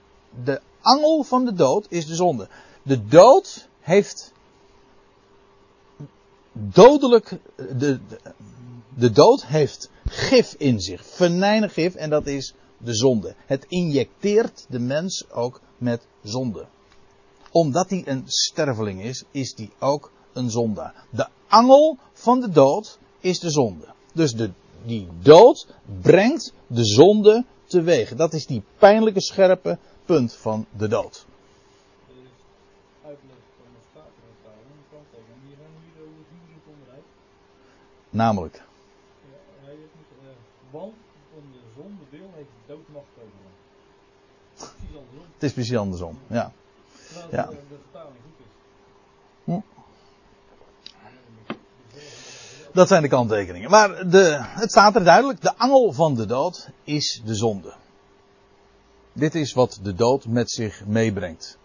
de 0.44 0.62
angel 0.82 1.24
van 1.24 1.46
de 1.46 1.54
dood 1.54 1.86
is 1.90 2.06
de 2.06 2.16
zonde. 2.16 2.48
De 2.84 3.06
dood 3.06 3.68
heeft 3.80 4.32
dodelijk, 6.52 7.40
de, 7.56 7.76
de, 7.78 8.00
de 8.96 9.12
dood 9.12 9.46
heeft 9.46 9.90
gif 10.06 10.56
in 10.58 10.80
zich, 10.80 11.06
venijnig 11.06 11.74
gif, 11.74 11.96
en 11.96 12.10
dat 12.10 12.28
is 12.28 12.54
de 12.78 12.94
zonde. 12.94 13.36
Het 13.46 13.66
injecteert 13.68 14.66
de 14.70 14.80
mens 14.80 15.32
ook 15.32 15.62
met 15.78 16.08
zonde. 16.24 16.66
Omdat 17.54 17.90
hij 17.90 18.04
een 18.06 18.24
sterveling 18.26 19.02
is, 19.02 19.24
is 19.32 19.54
hij 19.56 19.70
ook 19.80 20.12
een 20.34 20.50
zondaar. 20.50 21.06
De 21.10 21.28
angel 21.48 21.98
van 22.14 22.40
de 22.40 22.50
dood 22.50 23.00
is 23.20 23.40
de 23.40 23.50
zonde. 23.50 23.86
Dus 24.14 24.34
de, 24.34 24.52
die 24.86 25.08
dood 25.22 25.68
brengt 26.02 26.54
de 26.68 26.86
zonde 26.86 27.46
teweeg. 27.66 28.16
Dat 28.16 28.34
is 28.34 28.46
die 28.46 28.64
pijnlijke 28.78 29.22
scherpe 29.22 29.78
punt 30.06 30.34
van 30.34 30.66
de 30.78 30.88
dood. 30.88 31.26
Namelijk. 38.10 38.64
want 40.70 40.94
om 41.36 41.44
de 41.52 41.60
zonde 41.76 42.04
wil 42.10 42.30
heeft 42.36 42.50
de 42.50 42.74
dood 42.74 42.88
macht 42.94 43.06
over 43.16 43.38
hem. 43.44 43.54
Precies 44.54 44.96
andersom. 44.96 45.26
Het 45.34 45.44
is 45.44 45.54
precies 45.54 45.78
andersom, 45.78 46.20
ja. 46.28 46.54
Ja. 47.32 47.50
Hm. 49.44 49.60
Dat 52.74 52.88
zijn 52.88 53.02
de 53.02 53.08
kanttekeningen. 53.08 53.70
Maar 53.70 54.10
de, 54.10 54.38
het 54.40 54.70
staat 54.70 54.96
er 54.96 55.04
duidelijk. 55.04 55.42
De 55.42 55.58
angel 55.58 55.92
van 55.92 56.16
de 56.16 56.26
dood 56.26 56.70
is 56.84 57.22
de 57.26 57.36
zonde. 57.36 57.74
Dit 59.14 59.36
is 59.36 59.54
wat 59.54 59.80
de 59.82 59.94
dood 59.94 60.26
met 60.26 60.52
zich 60.52 60.86
meebrengt. 60.86 61.58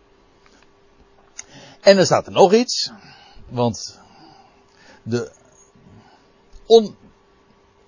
En 1.81 1.99
er 1.99 2.05
staat 2.05 2.27
er 2.27 2.33
nog 2.33 2.53
iets. 2.53 2.93
Want 3.49 3.99
de 5.03 5.33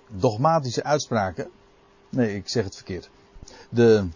ondogmatische 0.09 0.83
uitspraken. 0.83 1.49
Nee, 2.09 2.35
ik 2.35 2.49
zeg 2.49 2.63
het 2.63 2.75
verkeerd. 2.75 3.09
De, 3.69 4.07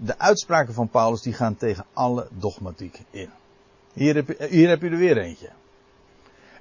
de 0.00 0.18
uitspraken 0.18 0.74
van 0.74 0.88
Paulus 0.88 1.22
die 1.22 1.32
gaan 1.32 1.56
tegen 1.56 1.84
alle 1.92 2.28
dogmatiek 2.30 3.00
in. 3.10 3.30
Hier 3.92 4.14
heb, 4.14 4.28
je, 4.28 4.46
hier 4.50 4.68
heb 4.68 4.82
je 4.82 4.88
er 4.88 4.96
weer 4.96 5.18
eentje. 5.18 5.50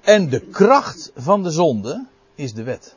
En 0.02 0.30
de 0.30 0.40
kracht 0.40 1.12
van 1.16 1.44
de 1.44 1.52
zonde 1.52 2.08
is 2.36 2.54
de 2.54 2.64
wet. 2.64 2.96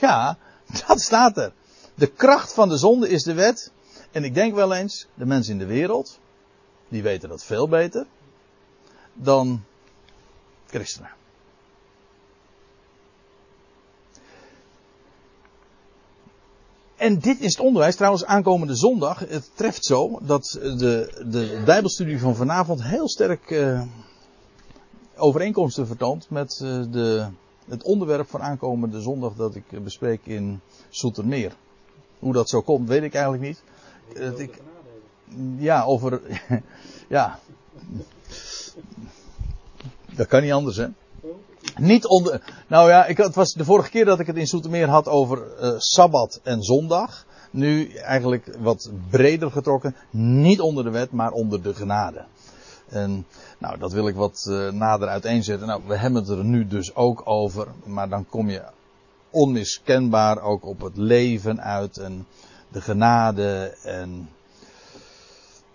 Ja, 0.00 0.38
dat 0.86 1.00
staat 1.00 1.36
er. 1.36 1.52
De 1.94 2.06
kracht 2.06 2.52
van 2.52 2.68
de 2.68 2.76
zonde 2.76 3.08
is 3.08 3.22
de 3.22 3.34
wet. 3.34 3.72
En 4.10 4.24
ik 4.24 4.34
denk 4.34 4.54
wel 4.54 4.72
eens, 4.74 5.06
de 5.14 5.26
mensen 5.26 5.52
in 5.52 5.58
de 5.58 5.66
wereld, 5.66 6.18
die 6.88 7.02
weten 7.02 7.28
dat 7.28 7.44
veel 7.44 7.68
beter 7.68 8.06
dan 9.12 9.64
christenen. 10.66 11.10
En 16.96 17.18
dit 17.18 17.40
is 17.40 17.56
het 17.56 17.64
onderwijs, 17.64 17.96
trouwens 17.96 18.24
aankomende 18.24 18.74
zondag. 18.74 19.18
Het 19.18 19.50
treft 19.54 19.84
zo 19.84 20.18
dat 20.22 20.58
de, 20.60 21.24
de 21.30 21.62
Bijbelstudie 21.64 22.18
van 22.18 22.36
vanavond 22.36 22.82
heel 22.82 23.08
sterk 23.08 23.50
uh, 23.50 23.82
overeenkomsten 25.16 25.86
vertoont 25.86 26.30
met 26.30 26.60
uh, 26.62 26.84
de, 26.90 27.26
het 27.68 27.82
onderwerp 27.82 28.28
van 28.28 28.42
aankomende 28.42 29.00
zondag 29.00 29.34
dat 29.34 29.54
ik 29.54 29.84
bespreek 29.84 30.20
in 30.26 30.60
Soetermeer. 30.88 31.56
Hoe 32.18 32.32
dat 32.32 32.48
zo 32.48 32.60
komt, 32.60 32.88
weet 32.88 33.02
ik 33.02 33.14
eigenlijk 33.14 33.44
niet. 33.44 33.62
Uh, 34.16 34.38
ik, 34.38 34.62
ja, 35.56 35.82
over. 35.82 36.20
ja. 37.08 37.38
Dat 40.14 40.26
kan 40.26 40.42
niet 40.42 40.52
anders, 40.52 40.76
hè? 40.76 40.86
Niet 41.76 42.06
onder. 42.06 42.40
Nou 42.66 42.88
ja, 42.88 43.06
ik, 43.06 43.16
het 43.16 43.34
was 43.34 43.52
de 43.52 43.64
vorige 43.64 43.90
keer 43.90 44.04
dat 44.04 44.20
ik 44.20 44.26
het 44.26 44.36
in 44.36 44.46
Soetermeer 44.46 44.88
had 44.88 45.08
over 45.08 45.62
uh, 45.62 45.74
Sabbat 45.78 46.40
en 46.42 46.62
zondag. 46.62 47.26
Nu 47.50 47.92
eigenlijk 47.92 48.56
wat 48.58 48.90
breder 49.10 49.50
getrokken. 49.50 49.96
Niet 50.10 50.60
onder 50.60 50.84
de 50.84 50.90
wet, 50.90 51.10
maar 51.10 51.30
onder 51.30 51.62
de 51.62 51.74
genade. 51.74 52.24
En 52.88 53.26
nou, 53.58 53.78
dat 53.78 53.92
wil 53.92 54.08
ik 54.08 54.14
wat 54.14 54.46
uh, 54.48 54.70
nader 54.70 55.08
uiteenzetten. 55.08 55.66
Nou, 55.66 55.82
we 55.86 55.96
hebben 55.96 56.20
het 56.20 56.30
er 56.30 56.44
nu 56.44 56.66
dus 56.66 56.94
ook 56.94 57.22
over. 57.24 57.68
Maar 57.84 58.08
dan 58.08 58.26
kom 58.26 58.50
je 58.50 58.62
onmiskenbaar 59.30 60.42
ook 60.42 60.64
op 60.64 60.80
het 60.80 60.96
leven 60.96 61.62
uit. 61.62 61.96
En 61.96 62.26
de 62.68 62.80
genade. 62.80 63.76
En. 63.82 64.28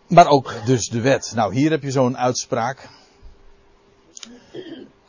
Maar 0.08 0.28
ook 0.28 0.54
dus 0.66 0.90
de 0.90 1.02
wet. 1.02 1.32
Nou, 1.36 1.54
hier 1.54 1.72
heb 1.72 1.84
je 1.84 1.92
zo'n 1.92 2.18
uitspraak. 2.18 2.90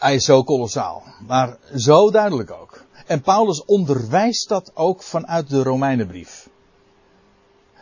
Hij 0.00 0.14
is 0.14 0.24
zo 0.24 0.42
kolossaal, 0.42 1.02
maar 1.26 1.58
zo 1.76 2.10
duidelijk 2.10 2.50
ook. 2.50 2.84
En 3.06 3.20
Paulus 3.20 3.64
onderwijst 3.64 4.48
dat 4.48 4.70
ook 4.74 5.02
vanuit 5.02 5.48
de 5.48 5.62
Romeinenbrief. 5.62 6.48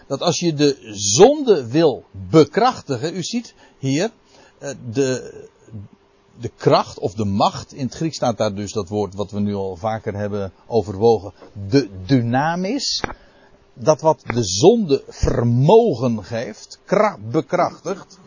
Dat 0.06 0.20
als 0.20 0.40
je 0.40 0.54
de 0.54 0.90
zonde 0.92 1.68
wil 1.68 2.04
bekrachtigen, 2.30 3.16
u 3.16 3.22
ziet 3.22 3.54
hier 3.78 4.10
eh, 4.58 4.70
de, 4.90 5.46
de 6.40 6.50
kracht 6.56 6.98
of 6.98 7.14
de 7.14 7.24
macht, 7.24 7.72
in 7.72 7.84
het 7.84 7.94
Grieks 7.94 8.16
staat 8.16 8.38
daar 8.38 8.54
dus 8.54 8.72
dat 8.72 8.88
woord 8.88 9.14
wat 9.14 9.30
we 9.30 9.40
nu 9.40 9.54
al 9.54 9.76
vaker 9.76 10.14
hebben 10.14 10.52
overwogen, 10.66 11.32
de 11.68 11.88
dynamis. 12.06 13.02
Dat 13.74 14.00
wat 14.00 14.22
de 14.26 14.44
zonde 14.44 15.02
vermogen 15.08 16.24
geeft, 16.24 16.80
bekrachtigt. 17.30 18.18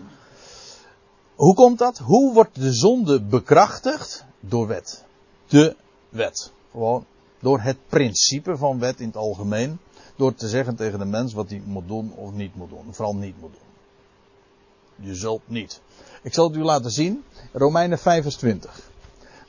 Hoe 1.41 1.53
komt 1.53 1.79
dat? 1.79 1.97
Hoe 1.97 2.33
wordt 2.33 2.55
de 2.55 2.73
zonde 2.73 3.21
bekrachtigd? 3.21 4.25
Door 4.39 4.67
wet. 4.67 5.03
De 5.47 5.75
wet. 6.09 6.51
Gewoon 6.71 7.05
door 7.39 7.59
het 7.59 7.77
principe 7.87 8.57
van 8.57 8.79
wet 8.79 8.99
in 8.99 9.07
het 9.07 9.15
algemeen. 9.15 9.79
Door 10.15 10.33
te 10.33 10.47
zeggen 10.47 10.75
tegen 10.75 10.99
de 10.99 11.05
mens 11.05 11.33
wat 11.33 11.49
hij 11.49 11.61
moet 11.65 11.87
doen 11.87 12.13
of 12.15 12.31
niet 12.31 12.55
moet 12.55 12.69
doen. 12.69 12.93
Vooral 12.93 13.15
niet 13.15 13.39
moet 13.39 13.51
doen. 13.51 15.07
Je 15.07 15.15
zult 15.15 15.41
niet. 15.45 15.81
Ik 16.21 16.33
zal 16.33 16.47
het 16.47 16.55
u 16.55 16.63
laten 16.63 16.91
zien. 16.91 17.23
Romeinen 17.51 17.99
25. 17.99 18.89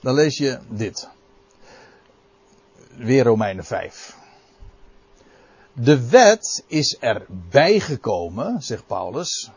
Dan 0.00 0.14
lees 0.14 0.38
je 0.38 0.58
dit. 0.68 1.08
Weer 2.96 3.24
Romeinen 3.24 3.64
5. 3.64 4.16
De 5.72 6.08
wet 6.08 6.64
is 6.66 6.96
erbij 7.00 7.80
gekomen, 7.80 8.62
zegt 8.62 8.86
Paulus. 8.86 9.50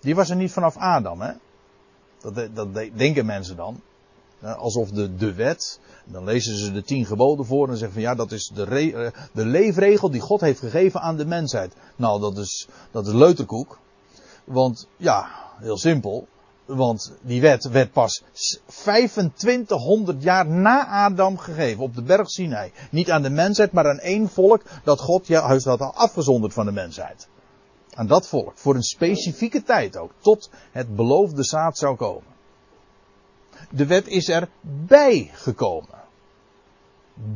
Die 0.00 0.14
was 0.14 0.30
er 0.30 0.36
niet 0.36 0.52
vanaf 0.52 0.76
Adam, 0.76 1.20
hè? 1.20 1.32
Dat, 2.32 2.56
dat 2.56 2.74
denken 2.94 3.26
mensen 3.26 3.56
dan. 3.56 3.80
Alsof 4.40 4.90
de, 4.90 5.16
de 5.16 5.34
wet, 5.34 5.80
dan 6.04 6.24
lezen 6.24 6.56
ze 6.56 6.72
de 6.72 6.82
tien 6.82 7.06
geboden 7.06 7.46
voor 7.46 7.68
en 7.68 7.76
zeggen 7.76 7.92
van 7.92 8.02
ja, 8.02 8.14
dat 8.14 8.32
is 8.32 8.50
de, 8.54 8.64
eh, 8.64 9.10
de 9.32 9.46
leefregel 9.46 10.10
die 10.10 10.20
God 10.20 10.40
heeft 10.40 10.58
gegeven 10.58 11.00
aan 11.00 11.16
de 11.16 11.26
mensheid. 11.26 11.74
Nou, 11.96 12.20
dat 12.20 12.38
is, 12.38 12.68
dat 12.90 13.06
is 13.06 13.12
leuterkoek. 13.12 13.78
Want 14.44 14.88
ja, 14.96 15.28
heel 15.58 15.78
simpel. 15.78 16.26
Want 16.64 17.12
die 17.22 17.40
wet 17.40 17.64
werd 17.64 17.92
pas 17.92 18.22
2500 18.66 20.22
jaar 20.22 20.46
na 20.46 20.86
Adam 20.86 21.38
gegeven 21.38 21.82
op 21.82 21.94
de 21.94 22.02
berg 22.02 22.30
Sinai. 22.30 22.72
Niet 22.90 23.10
aan 23.10 23.22
de 23.22 23.30
mensheid, 23.30 23.72
maar 23.72 23.88
aan 23.88 23.98
één 23.98 24.28
volk 24.28 24.62
dat 24.84 25.00
God 25.00 25.26
juist 25.26 25.64
had 25.64 25.80
afgezonderd 25.80 26.52
van 26.52 26.66
de 26.66 26.72
mensheid. 26.72 27.28
Aan 27.94 28.06
dat 28.06 28.28
volk. 28.28 28.52
Voor 28.54 28.74
een 28.74 28.82
specifieke 28.82 29.62
tijd 29.62 29.96
ook. 29.96 30.12
Tot 30.20 30.50
het 30.72 30.96
beloofde 30.96 31.42
zaad 31.42 31.78
zou 31.78 31.96
komen. 31.96 32.32
De 33.70 33.86
wet 33.86 34.06
is 34.06 34.28
erbij 34.28 35.30
gekomen. 35.32 36.02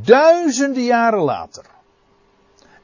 Duizenden 0.03 0.85
jaren 0.85 1.23
later. 1.23 1.64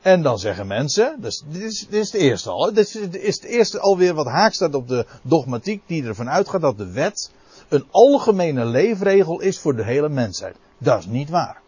En 0.00 0.22
dan 0.22 0.38
zeggen 0.38 0.66
mensen, 0.66 1.20
dus 1.20 1.42
dit, 1.48 1.62
is, 1.62 1.87
dit 1.90 2.00
is 2.00 2.12
het 2.12 2.20
eerste 2.20 2.50
al. 2.50 2.72
Dit 2.72 2.94
is, 3.12 3.34
het 3.34 3.44
eerste 3.44 3.80
alweer 3.80 4.14
wat 4.14 4.26
haak 4.26 4.52
staat 4.52 4.74
op 4.74 4.88
de 4.88 5.06
dogmatiek 5.22 5.82
die 5.87 6.04
ervan 6.04 6.30
uitgaat 6.30 6.60
dat 6.60 6.78
de 6.78 6.90
wet 6.90 7.30
een 7.68 7.84
algemene 7.90 8.64
leefregel 8.64 9.40
is 9.40 9.58
voor 9.58 9.76
de 9.76 9.84
hele 9.84 10.08
mensheid. 10.08 10.56
Dat 10.78 10.98
is 10.98 11.06
niet 11.06 11.30
waar. 11.30 11.60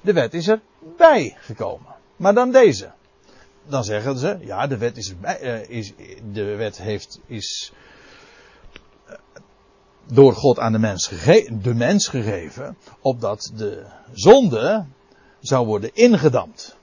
De 0.00 0.12
wet 0.12 0.34
is 0.34 0.48
erbij 0.48 1.36
gekomen. 1.38 1.94
Maar 2.16 2.34
dan 2.34 2.50
deze 2.50 2.90
dan 3.68 3.84
zeggen 3.84 4.18
ze, 4.18 4.38
ja, 4.40 4.66
de 4.66 4.76
wet 4.76 4.96
is, 4.96 5.14
uh, 5.42 5.68
is 5.68 5.92
de 6.32 6.44
wet 6.44 6.78
heeft, 6.78 7.20
is 7.26 7.72
uh, 9.08 9.14
door 10.12 10.34
God 10.34 10.58
aan 10.58 10.72
de 10.72 10.78
mens, 10.78 11.06
gege 11.06 11.58
de 11.60 11.74
mens 11.74 12.08
gegeven, 12.08 12.76
opdat 13.00 13.52
de 13.56 13.84
zonde 14.12 14.84
zou 15.40 15.66
worden 15.66 15.90
ingedampt. 15.94 16.76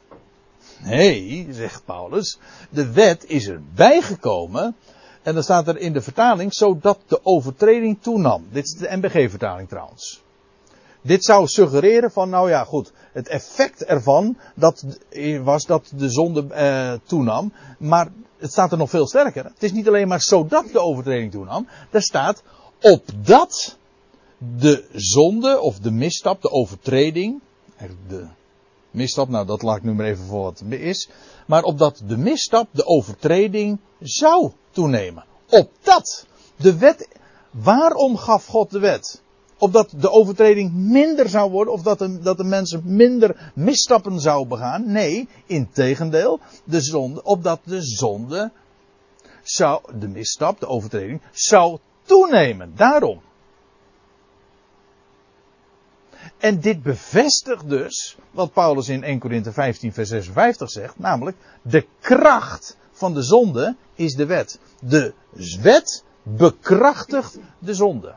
Nee, 0.84 1.48
zegt 1.52 1.86
Paulus, 1.86 2.38
de 2.70 2.92
wet 2.92 3.26
is 3.28 3.48
erbij 3.48 4.02
gekomen, 4.02 4.76
en 5.22 5.34
dan 5.34 5.44
staat 5.44 5.68
er 5.68 5.78
in 5.78 5.94
de 5.94 6.02
vertaling, 6.02 6.54
zodat 6.54 7.00
de 7.08 7.26
overtreding 7.26 7.98
toenam. 8.02 8.48
Dit 8.52 8.66
is 8.66 8.72
de 8.72 8.98
MBG-vertaling 8.98 9.70
trouwens. 9.70 10.22
Dit 11.02 11.26
zou 11.26 11.48
suggereren 11.48 12.12
van, 12.12 12.30
nou 12.30 12.50
ja, 12.50 12.64
goed, 12.64 12.92
het 13.14 13.28
effect 13.28 13.84
ervan 13.84 14.38
dat, 14.56 14.86
was 15.44 15.66
dat 15.66 15.92
de 15.96 16.10
zonde 16.10 16.48
eh, 16.48 16.94
toenam. 17.06 17.54
Maar 17.78 18.12
het 18.38 18.52
staat 18.52 18.72
er 18.72 18.78
nog 18.78 18.90
veel 18.90 19.08
sterker. 19.08 19.44
Het 19.44 19.64
is 19.64 19.72
niet 19.72 19.88
alleen 19.88 20.08
maar 20.08 20.22
zodat 20.22 20.66
de 20.72 20.80
overtreding 20.80 21.32
toenam. 21.32 21.68
Er 21.92 22.02
staat 22.02 22.44
opdat 22.82 23.78
de 24.58 24.86
zonde 24.94 25.60
of 25.60 25.80
de 25.80 25.92
misstap, 25.92 26.42
de 26.42 26.52
overtreding, 26.52 27.42
de 28.08 28.28
misstap, 28.92 29.30
nou 29.30 29.46
dat 29.46 29.62
laat 29.62 29.78
ik 29.78 29.84
nu 29.84 29.94
maar 29.94 30.06
even 30.06 30.26
voor 30.26 30.44
wat 30.44 30.60
het 30.60 30.80
is. 30.80 31.10
Maar 31.48 31.64
opdat 31.64 32.02
de 32.08 32.18
misstap, 32.18 32.68
de 32.72 32.86
overtreding 32.86 33.80
zou 34.00 34.52
toenemen. 34.72 35.26
Opdat 35.50 36.26
de 36.56 36.78
wet, 36.78 37.08
waarom 37.52 38.18
gaf 38.18 38.46
God 38.46 38.72
de 38.72 38.80
wet? 38.80 39.22
Opdat 39.64 39.94
de 39.98 40.12
overtreding 40.12 40.74
minder 40.74 41.30
zou 41.30 41.52
worden, 41.52 41.74
of 41.74 41.82
dat 41.82 42.00
de, 42.00 42.20
dat 42.20 42.38
de 42.38 42.44
mensen 42.44 42.82
minder 42.86 43.52
misstappen 43.56 44.20
zou 44.20 44.48
begaan. 44.48 44.92
Nee, 44.92 45.28
in 45.46 45.70
tegendeel, 45.72 46.40
de 46.64 46.82
zonde, 46.82 47.24
opdat 47.24 47.60
de 47.64 47.82
zonde 47.82 48.52
zou, 49.44 49.82
de 50.00 50.08
misstap, 50.08 50.60
de 50.60 50.68
overtreding, 50.68 51.22
zou 51.32 51.78
toenemen. 52.04 52.74
Daarom. 52.76 53.22
En 56.38 56.60
dit 56.60 56.84
bevestigt 56.84 57.70
dus 57.70 58.18
wat 58.32 58.54
Paulus 58.54 58.90
in 58.90 59.04
1 59.04 59.20
Korinthe 59.20 59.52
15 59.52 59.94
vers 59.94 60.10
56 60.10 60.70
zegt, 60.70 61.00
namelijk 61.00 61.38
de 61.62 61.86
kracht 62.00 62.78
van 62.92 63.14
de 63.14 63.22
zonde 63.22 63.76
is 63.96 64.14
de 64.14 64.26
wet. 64.26 64.60
De 64.80 65.14
wet 65.62 66.04
bekrachtigt 66.24 67.38
de 67.60 67.74
zonde. 67.74 68.16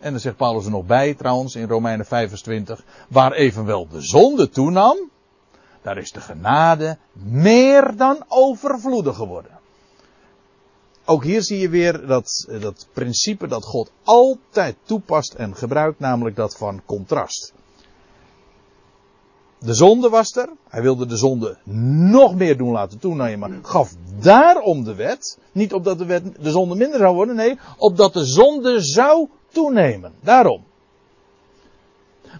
En 0.00 0.10
dan 0.10 0.20
zegt 0.20 0.36
Paulus 0.36 0.64
er 0.64 0.70
nog 0.70 0.86
bij, 0.86 1.14
trouwens, 1.14 1.54
in 1.54 1.68
Romeinen 1.68 2.06
25, 2.06 2.84
waar 3.08 3.32
evenwel 3.32 3.88
de 3.88 4.00
zonde 4.00 4.48
toenam, 4.48 5.10
daar 5.82 5.98
is 5.98 6.12
de 6.12 6.20
genade 6.20 6.98
meer 7.12 7.96
dan 7.96 8.24
overvloedig 8.28 9.16
geworden. 9.16 9.58
Ook 11.04 11.24
hier 11.24 11.42
zie 11.42 11.58
je 11.58 11.68
weer 11.68 12.06
dat, 12.06 12.48
dat 12.60 12.86
principe 12.92 13.46
dat 13.46 13.64
God 13.64 13.92
altijd 14.04 14.76
toepast 14.82 15.34
en 15.34 15.56
gebruikt, 15.56 15.98
namelijk 15.98 16.36
dat 16.36 16.56
van 16.56 16.82
contrast. 16.86 17.52
De 19.58 19.74
zonde 19.74 20.08
was 20.08 20.36
er. 20.36 20.48
Hij 20.68 20.82
wilde 20.82 21.06
de 21.06 21.16
zonde 21.16 21.58
nog 22.10 22.34
meer 22.34 22.56
doen 22.56 22.72
laten 22.72 22.98
toenemen. 22.98 23.58
Gaf 23.62 23.94
daarom 24.20 24.84
de 24.84 24.94
wet. 24.94 25.38
Niet 25.52 25.72
opdat 25.72 25.98
de, 25.98 26.04
wet, 26.04 26.42
de 26.42 26.50
zonde 26.50 26.74
minder 26.74 26.98
zou 26.98 27.14
worden. 27.14 27.34
Nee, 27.34 27.58
opdat 27.76 28.12
de 28.12 28.24
zonde 28.24 28.80
zou 28.80 29.28
toenemen. 29.52 30.14
Daarom. 30.20 30.64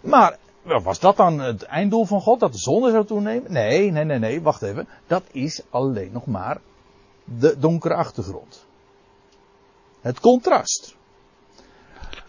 Maar 0.03 0.39
was 0.63 0.99
dat 0.99 1.17
dan 1.17 1.39
het 1.39 1.63
einddoel 1.63 2.05
van 2.05 2.21
God? 2.21 2.41
Dat 2.41 2.53
de 2.53 2.59
zonde 2.59 2.91
zou 2.91 3.07
toenemen? 3.07 3.53
Nee, 3.53 3.91
nee, 3.91 4.05
nee, 4.05 4.19
nee. 4.19 4.43
Wacht 4.43 4.63
even. 4.63 4.89
Dat 5.07 5.23
is 5.33 5.63
alleen 5.71 6.13
nog 6.13 6.27
maar 6.27 6.61
de 7.25 7.59
donkere 7.59 7.95
achtergrond. 7.95 8.67
Het 10.01 10.21
contrast. 10.21 10.99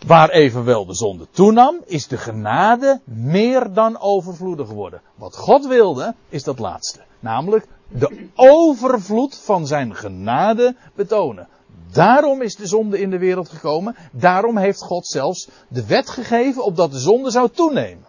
Waar 0.08 0.30
evenwel 0.30 0.86
de 0.86 0.96
zonde 0.96 1.28
toenam, 1.32 1.82
is 1.86 2.08
de 2.08 2.18
genade 2.18 3.02
meer 3.04 3.74
dan 3.74 4.00
overvloedig 4.00 4.68
geworden. 4.68 5.02
Wat 5.16 5.38
God 5.38 5.68
wilde, 5.68 6.16
is 6.30 6.44
dat 6.44 6.60
laatste. 6.60 7.00
Namelijk 7.20 7.68
de 7.88 8.28
overvloed 8.36 9.38
van 9.38 9.68
zijn 9.68 9.96
genade 9.96 10.76
betonen. 10.96 11.48
Daarom 11.92 12.42
is 12.42 12.56
de 12.56 12.68
zonde 12.68 13.00
in 13.00 13.10
de 13.10 13.18
wereld 13.18 13.50
gekomen. 13.50 13.96
Daarom 14.12 14.58
heeft 14.58 14.82
God 14.82 15.08
zelfs 15.08 15.48
de 15.68 15.86
wet 15.86 16.10
gegeven 16.10 16.64
opdat 16.64 16.92
de 16.92 17.00
zonde 17.00 17.32
zou 17.32 17.50
toenemen. 17.50 18.06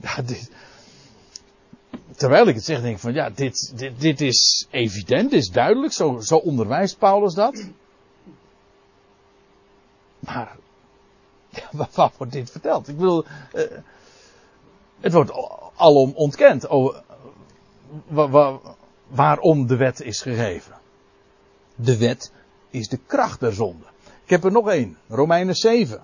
Ja, 0.00 0.22
dit, 0.22 0.50
terwijl 2.16 2.46
ik 2.46 2.54
het 2.54 2.64
zeg, 2.64 2.80
denk 2.80 2.94
ik 2.94 3.00
van 3.00 3.12
ja, 3.12 3.30
dit, 3.30 3.72
dit, 3.78 4.00
dit 4.00 4.20
is 4.20 4.66
evident, 4.70 5.30
dit 5.30 5.40
is 5.40 5.50
duidelijk, 5.50 5.92
zo, 5.92 6.20
zo 6.20 6.36
onderwijst 6.36 6.98
Paulus 6.98 7.34
dat. 7.34 7.64
Maar, 10.18 10.56
ja, 11.48 11.68
waar, 11.94 12.12
wordt 12.16 12.32
dit 12.32 12.50
verteld? 12.50 12.88
Ik 12.88 13.00
uh, 13.00 13.20
het 15.00 15.12
wordt 15.12 15.32
alom 15.74 16.12
ontkend 16.14 16.68
over, 16.68 17.02
waarom 19.08 19.66
de 19.66 19.76
wet 19.76 20.00
is 20.00 20.20
gegeven. 20.20 20.74
De 21.76 21.96
wet 21.96 22.32
is 22.70 22.88
de 22.88 22.98
kracht 23.06 23.40
der 23.40 23.52
zonde. 23.52 23.84
Ik 24.24 24.30
heb 24.30 24.44
er 24.44 24.52
nog 24.52 24.68
één, 24.68 24.96
Romeinen 25.08 25.54
7. 25.54 26.00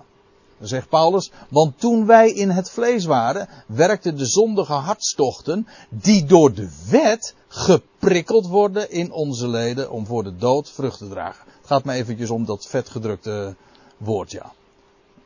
Dan 0.57 0.67
zegt 0.67 0.89
Paulus, 0.89 1.31
want 1.49 1.79
toen 1.79 2.05
wij 2.05 2.31
in 2.31 2.49
het 2.49 2.69
vlees 2.69 3.05
waren, 3.05 3.49
werkten 3.67 4.17
de 4.17 4.25
zondige 4.25 4.73
hartstochten, 4.73 5.67
die 5.89 6.25
door 6.25 6.53
de 6.53 6.69
wet 6.89 7.35
geprikkeld 7.47 8.47
worden 8.47 8.91
in 8.91 9.11
onze 9.11 9.47
leden 9.47 9.91
om 9.91 10.05
voor 10.05 10.23
de 10.23 10.35
dood 10.35 10.69
vrucht 10.71 10.97
te 10.97 11.07
dragen. 11.07 11.45
Het 11.57 11.67
gaat 11.67 11.83
me 11.83 11.93
eventjes 11.93 12.29
om 12.29 12.45
dat 12.45 12.67
vetgedrukte 12.67 13.55
woord, 13.97 14.31
ja. 14.31 14.51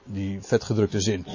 Die 0.03 0.41
vetgedrukte 0.41 1.01
zin. 1.01 1.25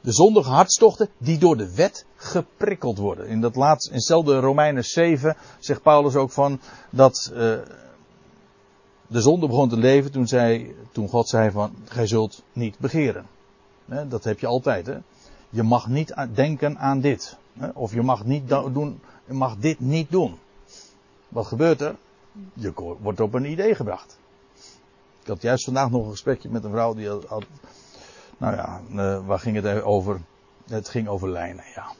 De 0.00 0.12
zondige 0.12 0.50
hartstochten 0.50 1.08
die 1.18 1.38
door 1.38 1.56
de 1.56 1.74
wet 1.74 2.04
geprikkeld 2.16 2.98
worden. 2.98 3.26
In 3.26 3.40
dat 3.40 3.56
laatste, 3.56 3.90
in 3.90 3.96
hetzelfde 3.96 4.38
Romeinen 4.38 4.84
7 4.84 5.36
zegt 5.58 5.82
Paulus 5.82 6.14
ook 6.14 6.30
van 6.30 6.60
dat 6.90 7.30
uh, 7.34 7.54
de 9.10 9.20
zonde 9.20 9.46
begon 9.46 9.68
te 9.68 9.76
leven 9.76 10.12
toen, 10.12 10.26
zij, 10.26 10.74
toen 10.92 11.08
God 11.08 11.28
zei 11.28 11.50
van, 11.50 11.74
gij 11.84 12.06
zult 12.06 12.42
niet 12.52 12.78
begeren. 12.78 13.26
dat 14.08 14.24
heb 14.24 14.38
je 14.38 14.46
altijd. 14.46 14.86
Hè? 14.86 14.96
Je 15.50 15.62
mag 15.62 15.88
niet 15.88 16.14
denken 16.34 16.78
aan 16.78 17.00
dit. 17.00 17.36
Of 17.74 17.94
je 17.94 18.02
mag, 18.02 18.24
niet 18.24 18.48
doen, 18.48 19.00
je 19.26 19.32
mag 19.32 19.56
dit 19.56 19.80
niet 19.80 20.10
doen. 20.10 20.38
Wat 21.28 21.46
gebeurt 21.46 21.80
er? 21.80 21.96
Je 22.52 22.72
wordt 23.00 23.20
op 23.20 23.34
een 23.34 23.50
idee 23.50 23.74
gebracht. 23.74 24.18
Ik 25.22 25.26
had 25.26 25.42
juist 25.42 25.64
vandaag 25.64 25.90
nog 25.90 26.04
een 26.04 26.10
gesprekje 26.10 26.48
met 26.48 26.64
een 26.64 26.70
vrouw 26.70 26.94
die 26.94 27.08
had. 27.08 27.44
nou 28.38 28.56
ja, 28.56 28.80
uh, 28.92 29.26
waar 29.26 29.38
ging 29.38 29.62
het 29.62 29.82
over? 29.82 30.20
Het 30.66 30.88
ging 30.88 31.08
over 31.08 31.28
lijnen, 31.28 31.64
ja. 31.74 31.92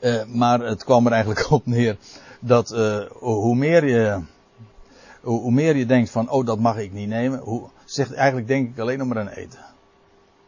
Uh, 0.00 0.24
maar 0.24 0.60
het 0.60 0.84
kwam 0.84 1.06
er 1.06 1.12
eigenlijk 1.12 1.50
op 1.58 1.66
neer 1.66 1.96
dat 2.40 2.72
uh, 2.72 3.04
hoe 3.10 3.56
meer 3.56 3.86
je. 3.86 4.22
Hoe, 5.22 5.50
meer 5.50 5.76
je 5.76 5.86
denkt 5.86 6.10
van, 6.10 6.30
oh 6.30 6.46
dat 6.46 6.58
mag 6.58 6.78
ik 6.78 6.92
niet 6.92 7.08
nemen. 7.08 7.38
Hoe, 7.38 7.68
zegt 7.84 8.12
eigenlijk 8.12 8.48
denk 8.48 8.68
ik 8.68 8.78
alleen 8.78 8.98
nog 8.98 9.08
maar 9.08 9.18
aan 9.18 9.28
eten. 9.28 9.58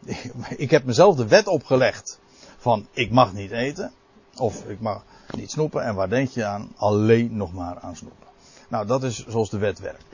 Ik 0.57 0.71
heb 0.71 0.85
mezelf 0.85 1.17
de 1.17 1.27
wet 1.27 1.47
opgelegd. 1.47 2.19
Van 2.59 2.87
ik 2.93 3.11
mag 3.11 3.33
niet 3.33 3.51
eten. 3.51 3.93
Of 4.37 4.65
ik 4.65 4.81
mag 4.81 5.05
niet 5.37 5.51
snoepen. 5.51 5.85
En 5.85 5.95
waar 5.95 6.09
denk 6.09 6.29
je 6.29 6.45
aan? 6.45 6.73
Alleen 6.77 7.37
nog 7.37 7.53
maar 7.53 7.79
aan 7.79 7.97
snoepen. 7.97 8.27
Nou, 8.69 8.87
dat 8.87 9.03
is 9.03 9.27
zoals 9.27 9.51
de 9.51 9.59
wet 9.59 9.79
werkt. 9.79 10.05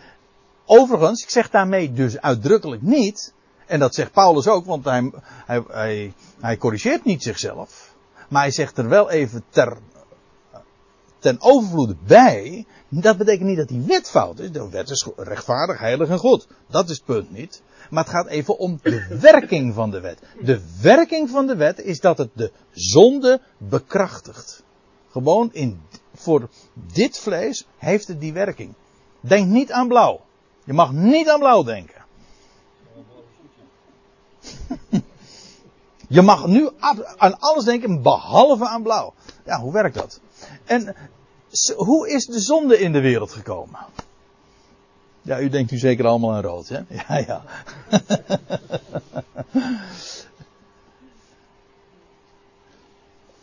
Overigens, 0.67 1.23
ik 1.23 1.31
zeg 1.31 1.51
daarmee 1.51 1.93
dus 1.93 2.21
uitdrukkelijk 2.21 2.83
niet, 2.83 3.33
en 3.67 3.79
dat 3.79 3.95
zegt 3.95 4.13
Paulus 4.13 4.49
ook, 4.49 4.67
want 4.67 4.85
hij, 4.85 5.11
hij, 5.47 5.63
hij, 5.69 6.13
hij 6.41 6.57
corrigeert 6.57 7.05
niet 7.05 7.23
zichzelf, 7.23 7.95
maar 8.29 8.43
hij 8.43 8.51
zegt 8.51 8.79
er 8.79 8.89
wel 8.89 9.11
even 9.11 9.45
ter, 9.49 9.79
ten 11.19 11.37
overvloede 11.41 11.97
bij, 12.07 12.56
dat 13.01 13.17
betekent 13.17 13.49
niet 13.49 13.57
dat 13.57 13.69
die 13.69 13.81
wet 13.81 14.11
fout 14.11 14.39
is. 14.39 14.53
De 14.53 14.69
wet 14.69 14.91
is 14.91 15.09
rechtvaardig, 15.17 15.79
heilig 15.79 16.09
en 16.09 16.19
goed. 16.19 16.47
Dat 16.67 16.91
is 16.91 16.97
het 16.97 17.05
punt 17.05 17.31
niet. 17.31 17.63
Maar 17.91 18.05
het 18.05 18.13
gaat 18.13 18.27
even 18.27 18.59
om 18.59 18.79
de 18.83 19.19
werking 19.21 19.75
van 19.75 19.91
de 19.91 20.01
wet. 20.01 20.19
De 20.41 20.61
werking 20.81 21.31
van 21.31 21.47
de 21.47 21.57
wet 21.57 21.81
is 21.81 22.01
dat 22.01 22.19
het 22.19 22.31
de 22.33 22.53
zonde 22.71 23.41
bekrachtigt. 23.59 24.63
Gewoon 25.11 25.51
in, 25.53 25.81
voor 26.15 26.49
dit 26.93 27.19
vlees 27.19 27.67
heeft 27.77 28.09
het 28.09 28.21
die 28.21 28.33
werking. 28.33 28.75
Denk 29.21 29.47
niet 29.47 29.73
aan 29.73 29.89
blauw. 29.89 30.21
Je 30.65 30.73
mag 30.73 30.93
niet 30.93 31.29
aan 31.29 31.39
blauw 31.39 31.63
denken. 31.63 32.05
Je 36.09 36.23
mag 36.23 36.47
nu 36.47 36.69
aan 37.17 37.41
alles 37.41 37.65
denken 37.65 38.03
behalve 38.03 38.67
aan 38.67 38.83
blauw. 38.83 39.15
Ja, 39.45 39.61
hoe 39.61 39.73
werkt 39.73 39.95
dat? 39.95 40.21
En 40.65 40.97
hoe 41.77 42.11
is 42.11 42.27
de 42.27 42.41
zonde 42.41 42.79
in 42.79 42.93
de 42.93 43.01
wereld 43.01 43.33
gekomen? 43.33 43.81
Ja, 45.23 45.41
u 45.41 45.49
denkt 45.49 45.71
u 45.71 45.79
zeker 45.79 46.07
allemaal 46.07 46.35
aan 46.35 46.43
rood, 46.43 46.69
hè? 46.69 46.81
Ja, 47.09 47.17
ja. 47.17 47.43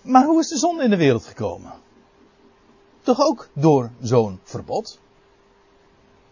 maar 0.02 0.26
hoe 0.26 0.40
is 0.40 0.48
de 0.48 0.58
zonde 0.58 0.84
in 0.84 0.90
de 0.90 0.98
wereld 0.98 1.26
gekomen? 1.26 1.74
Toch 3.02 3.20
ook 3.20 3.50
door 3.54 3.90
zo'n 4.02 4.40
verbod? 4.44 5.00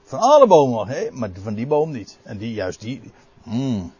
Van 0.03 0.19
alle 0.19 0.47
bomen 0.47 0.87
hè? 0.87 1.11
maar 1.11 1.29
van 1.43 1.53
die 1.53 1.67
boom 1.67 1.91
niet. 1.91 2.17
En 2.23 2.37
die, 2.37 2.53
juist 2.53 2.79
die. 2.79 3.11
Mm. 3.43 3.93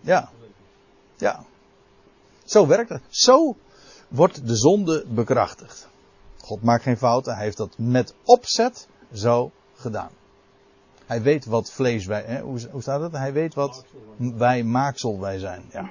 Ja. 0.00 0.30
Ja. 1.16 1.44
Zo 2.44 2.66
werkt 2.66 2.88
het. 2.88 3.02
Zo 3.08 3.56
wordt 4.08 4.46
de 4.46 4.56
zonde 4.56 5.04
bekrachtigd. 5.06 5.88
God 6.44 6.62
maakt 6.62 6.82
geen 6.82 6.96
fouten. 6.96 7.34
Hij 7.34 7.44
heeft 7.44 7.56
dat 7.56 7.78
met 7.78 8.14
opzet 8.24 8.88
zo 9.12 9.50
gedaan. 9.74 10.10
Hij 11.06 11.22
weet 11.22 11.44
wat 11.44 11.70
vlees 11.70 12.06
wij. 12.06 12.22
Hè? 12.22 12.40
Hoe, 12.40 12.68
hoe 12.70 12.82
staat 12.82 13.00
het? 13.00 13.12
Hij 13.12 13.32
weet 13.32 13.54
wat 13.54 13.84
wij 14.16 14.62
maaksel 14.62 15.20
wij 15.20 15.38
zijn. 15.38 15.64
Ja. 15.72 15.90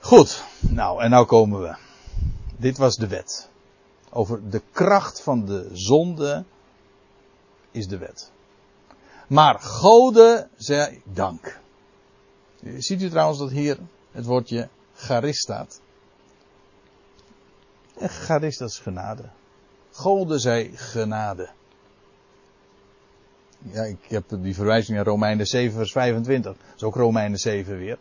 Goed. 0.00 0.44
Nou, 0.60 1.02
en 1.02 1.10
nou 1.10 1.26
komen 1.26 1.60
we. 1.60 1.76
Dit 2.56 2.78
was 2.78 2.96
de 2.96 3.08
wet. 3.08 3.48
Over 4.10 4.50
de 4.50 4.62
kracht 4.72 5.20
van 5.20 5.44
de 5.44 5.70
zonde 5.72 6.44
is 7.70 7.88
de 7.88 7.98
wet. 7.98 8.30
Maar 9.26 9.60
Gode 9.60 10.48
zij 10.56 11.02
dank. 11.04 11.60
Ziet 12.78 13.02
u 13.02 13.08
trouwens 13.08 13.38
dat 13.38 13.50
hier 13.50 13.78
het 14.10 14.24
woordje 14.24 14.68
charis 14.98 15.38
staat? 15.38 15.80
Charis, 18.00 18.56
dat 18.56 18.68
is 18.68 18.78
genade. 18.78 19.22
Gode 19.92 20.38
zij 20.38 20.70
genade. 20.74 21.48
Ja, 23.58 23.82
ik 23.82 23.98
heb 24.08 24.24
die 24.28 24.54
verwijzing 24.54 24.96
naar 24.96 25.06
Romeinen 25.06 25.46
7 25.46 25.76
vers 25.76 25.92
25. 25.92 26.52
Dat 26.52 26.76
is 26.76 26.82
ook 26.82 26.94
Romeinen 26.94 27.38
7 27.38 27.78
weer. 27.78 27.98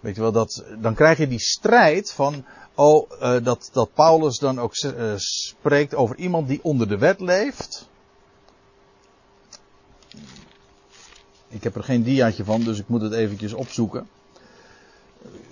Weet 0.00 0.14
je 0.14 0.20
wel, 0.20 0.32
dat, 0.32 0.64
dan 0.78 0.94
krijg 0.94 1.18
je 1.18 1.28
die 1.28 1.38
strijd 1.38 2.12
van, 2.12 2.44
oh, 2.74 3.10
uh, 3.10 3.36
dat, 3.42 3.70
dat 3.72 3.94
Paulus 3.94 4.38
dan 4.38 4.60
ook 4.60 4.82
uh, 4.84 5.12
spreekt 5.16 5.94
over 5.94 6.16
iemand 6.16 6.48
die 6.48 6.60
onder 6.62 6.88
de 6.88 6.98
wet 6.98 7.20
leeft. 7.20 7.88
Ik 11.48 11.62
heb 11.62 11.76
er 11.76 11.84
geen 11.84 12.02
diaatje 12.02 12.44
van, 12.44 12.60
dus 12.60 12.78
ik 12.78 12.88
moet 12.88 13.00
het 13.00 13.12
eventjes 13.12 13.52
opzoeken. 13.52 14.08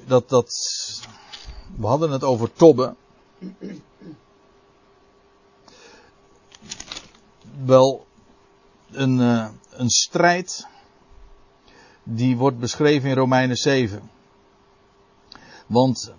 Dat, 0.07 0.29
dat, 0.29 0.51
we 1.77 1.87
hadden 1.87 2.11
het 2.11 2.25
over 2.25 2.53
Tobbe. 2.53 2.95
Wel, 7.64 8.07
een, 8.91 9.18
uh, 9.18 9.49
een 9.70 9.91
strijd 9.91 10.66
die 12.03 12.37
wordt 12.37 12.59
beschreven 12.59 13.09
in 13.09 13.16
Romeinen 13.16 13.57
7. 13.57 14.11
Want 15.66 16.12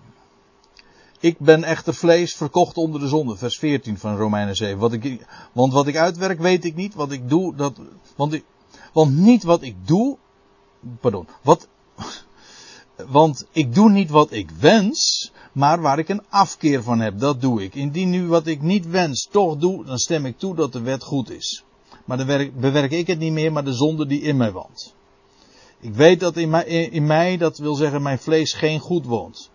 ik 1.20 1.39
ben 1.39 1.64
echter 1.64 1.93
vlees 1.93 2.36
verkocht 2.36 2.78
onder 2.78 2.99
de 2.99 3.08
zonde. 3.08 3.38
Vers 3.38 3.58
14 3.58 3.97
van 3.97 4.18
Romeinen 4.18 4.56
7. 4.56 4.78
Wat 4.78 4.93
ik, 4.93 5.26
want 5.51 5.74
wat 5.74 5.88
ik 5.88 5.95
uitwerk 5.95 6.39
weet 6.39 6.66
ik 6.66 6.76
niet. 6.76 6.93
Wat 6.93 7.12
ik 7.12 7.30
doe, 7.30 7.56
dat, 7.56 7.80
want, 8.16 8.34
ik, 8.34 8.45
want 8.93 9.14
niet 9.16 9.43
wat 9.43 9.62
ik 9.62 9.88
doe, 9.88 10.18
pardon, 10.99 11.28
wat, 11.41 11.68
want 13.08 13.46
ik 13.52 13.74
doe 13.74 13.89
niet 13.89 14.10
wat 14.10 14.32
ik 14.32 14.50
wens, 14.50 15.32
maar 15.52 15.82
waar 15.82 16.00
ik 16.00 16.10
een 16.10 16.24
afkeer 16.30 16.84
van 16.84 17.00
heb, 17.00 17.20
dat 17.20 17.41
doe 17.41 17.64
ik. 17.64 17.76
Indien 17.76 18.10
nu 18.10 18.28
wat 18.28 18.48
ik 18.48 18.62
niet 18.62 18.88
wens 18.88 19.28
toch 19.32 19.58
doe, 19.58 19.86
dan 19.86 19.98
stem 19.98 20.26
ik 20.26 20.38
toe 20.38 20.56
dat 20.56 20.74
de 20.74 20.82
wet 20.82 21.04
goed 21.04 21.30
is. 21.30 21.64
Maar 22.06 22.18
dan 22.18 22.28
werk, 22.28 22.60
bewerk 22.60 22.91
ik 22.91 23.08
het 23.08 23.20
niet 23.20 23.32
meer, 23.32 23.52
maar 23.52 23.64
de 23.64 23.74
zonde 23.74 24.06
die 24.06 24.22
in 24.22 24.38
mij 24.38 24.52
woont. 24.52 24.93
Ik 25.80 25.93
weet 25.93 26.20
dat 26.20 26.38
in 26.38 27.06
mij, 27.06 27.38
dat 27.38 27.58
wil 27.58 27.76
zeggen 27.76 28.02
mijn 28.02 28.20
vlees, 28.20 28.54
geen 28.54 28.80
goed 28.80 29.06
woont. 29.06 29.50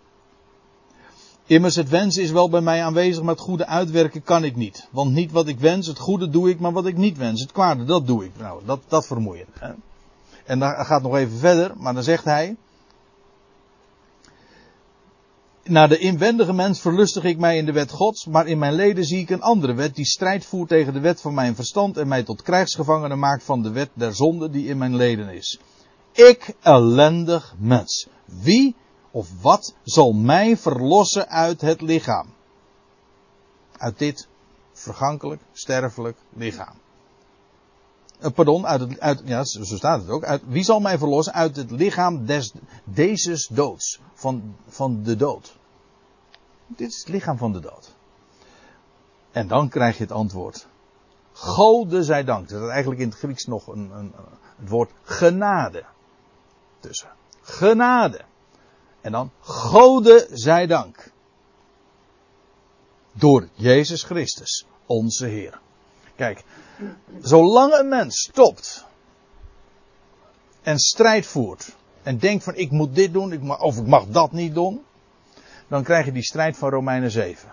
Immers 1.47 1.76
het 1.76 1.88
wensen 1.88 2.22
is 2.22 2.30
wel 2.30 2.51
bij 2.51 2.61
mij 2.61 2.84
aanwezig, 2.84 3.22
maar 3.22 3.34
het 3.34 3.43
goede 3.43 3.66
uitwerken 3.66 4.22
kan 4.22 4.45
ik 4.45 4.57
niet. 4.57 4.88
Want 4.91 5.12
niet 5.12 5.32
wat 5.32 5.49
ik 5.49 5.59
wens, 5.59 5.86
het 5.86 5.99
goede 5.99 6.28
doe 6.28 6.51
ik, 6.51 6.61
maar 6.61 6.72
wat 6.72 6.86
ik 6.86 6.97
niet 6.97 7.16
wens, 7.16 7.41
het 7.41 7.53
kwade, 7.53 7.84
dat 7.84 8.07
doe 8.07 8.24
ik. 8.24 8.30
Nou, 8.38 8.62
dat, 8.64 8.80
dat 8.88 9.07
vermoeien. 9.07 9.47
En 10.45 10.59
dan 10.59 10.84
gaat 10.84 11.03
nog 11.03 11.16
even 11.16 11.38
verder, 11.38 11.72
maar 11.76 11.95
dan 11.95 12.03
zegt 12.03 12.24
hij. 12.24 12.57
Naar 15.64 15.88
de 15.88 15.98
inwendige 15.98 16.52
mens 16.52 16.80
verlustig 16.80 17.24
ik 17.24 17.38
mij 17.38 17.56
in 17.56 17.66
de 17.66 17.72
wet 17.72 17.90
Gods, 17.90 18.26
maar 18.26 18.46
in 18.46 18.58
mijn 18.58 18.72
leden 18.72 19.04
zie 19.04 19.18
ik 19.18 19.30
een 19.30 19.42
andere 19.42 19.74
wet 19.74 19.94
die 19.94 20.04
strijd 20.06 20.44
voert 20.44 20.68
tegen 20.68 20.92
de 20.92 21.00
wet 21.00 21.20
van 21.20 21.34
mijn 21.34 21.54
verstand 21.54 21.96
en 21.96 22.08
mij 22.08 22.22
tot 22.22 22.42
krijgsgevangene 22.42 23.16
maakt 23.16 23.44
van 23.44 23.62
de 23.62 23.70
wet 23.70 23.90
der 23.92 24.14
zonde 24.14 24.50
die 24.50 24.66
in 24.66 24.78
mijn 24.78 24.96
leden 24.96 25.28
is. 25.28 25.61
Ik 26.12 26.54
ellendig 26.61 27.54
mens. 27.58 28.08
Wie 28.24 28.74
of 29.11 29.28
wat 29.42 29.74
zal 29.82 30.12
mij 30.12 30.56
verlossen 30.56 31.28
uit 31.28 31.61
het 31.61 31.80
lichaam? 31.80 32.34
Uit 33.76 33.98
dit 33.98 34.28
vergankelijk, 34.72 35.42
sterfelijk 35.52 36.16
lichaam. 36.32 36.74
Uh, 38.23 38.31
pardon, 38.31 38.66
uit 38.66 38.81
het, 38.81 39.01
uit, 39.01 39.23
ja, 39.25 39.45
zo 39.45 39.77
staat 39.77 40.01
het 40.01 40.11
ook. 40.11 40.25
Uit, 40.25 40.43
wie 40.47 40.64
zal 40.64 40.81
mij 40.81 40.99
verlossen 40.99 41.35
uit 41.35 41.57
het 41.57 41.71
lichaam 41.71 42.27
des, 42.27 42.53
deze 42.85 43.47
doods? 43.51 44.01
Van, 44.14 44.57
van 44.68 45.03
de 45.03 45.16
dood. 45.16 45.59
Dit 46.66 46.89
is 46.89 46.99
het 46.99 47.09
lichaam 47.09 47.39
van 47.39 47.53
de 47.53 47.61
dood. 47.61 47.95
En 49.31 49.49
dan 49.49 49.68
krijg 49.68 49.97
je 49.97 50.03
het 50.03 50.12
antwoord. 50.12 50.66
Gode 51.33 52.05
zij 52.05 52.25
dank. 52.25 52.51
Er 52.51 52.62
is 52.62 52.68
eigenlijk 52.68 53.01
in 53.01 53.09
het 53.09 53.18
Grieks 53.18 53.45
nog 53.45 53.66
een, 53.66 53.91
een, 53.91 54.12
het 54.57 54.68
woord 54.68 54.91
genade 55.03 55.85
tussen. 56.81 57.09
Genade. 57.41 58.21
En 59.01 59.12
dan 59.12 59.31
Gode 59.41 60.29
zij 60.31 60.66
dank. 60.66 61.12
Door 63.12 63.49
Jezus 63.55 64.03
Christus, 64.03 64.66
onze 64.87 65.27
Heer. 65.27 65.61
Kijk, 66.16 66.45
zolang 67.20 67.74
een 67.74 67.89
mens 67.89 68.20
stopt 68.20 68.87
en 70.62 70.78
strijd 70.78 71.26
voert 71.26 71.76
en 72.03 72.18
denkt 72.18 72.45
van 72.45 72.55
ik 72.55 72.70
moet 72.70 72.95
dit 72.95 73.12
doen 73.12 73.33
ik 73.33 73.61
of 73.62 73.76
ik 73.76 73.87
mag 73.87 74.07
dat 74.07 74.33
niet 74.33 74.55
doen, 74.55 74.85
dan 75.68 75.83
krijg 75.83 76.05
je 76.05 76.12
die 76.12 76.22
strijd 76.22 76.57
van 76.57 76.70
Romeinen 76.70 77.11
7. 77.11 77.53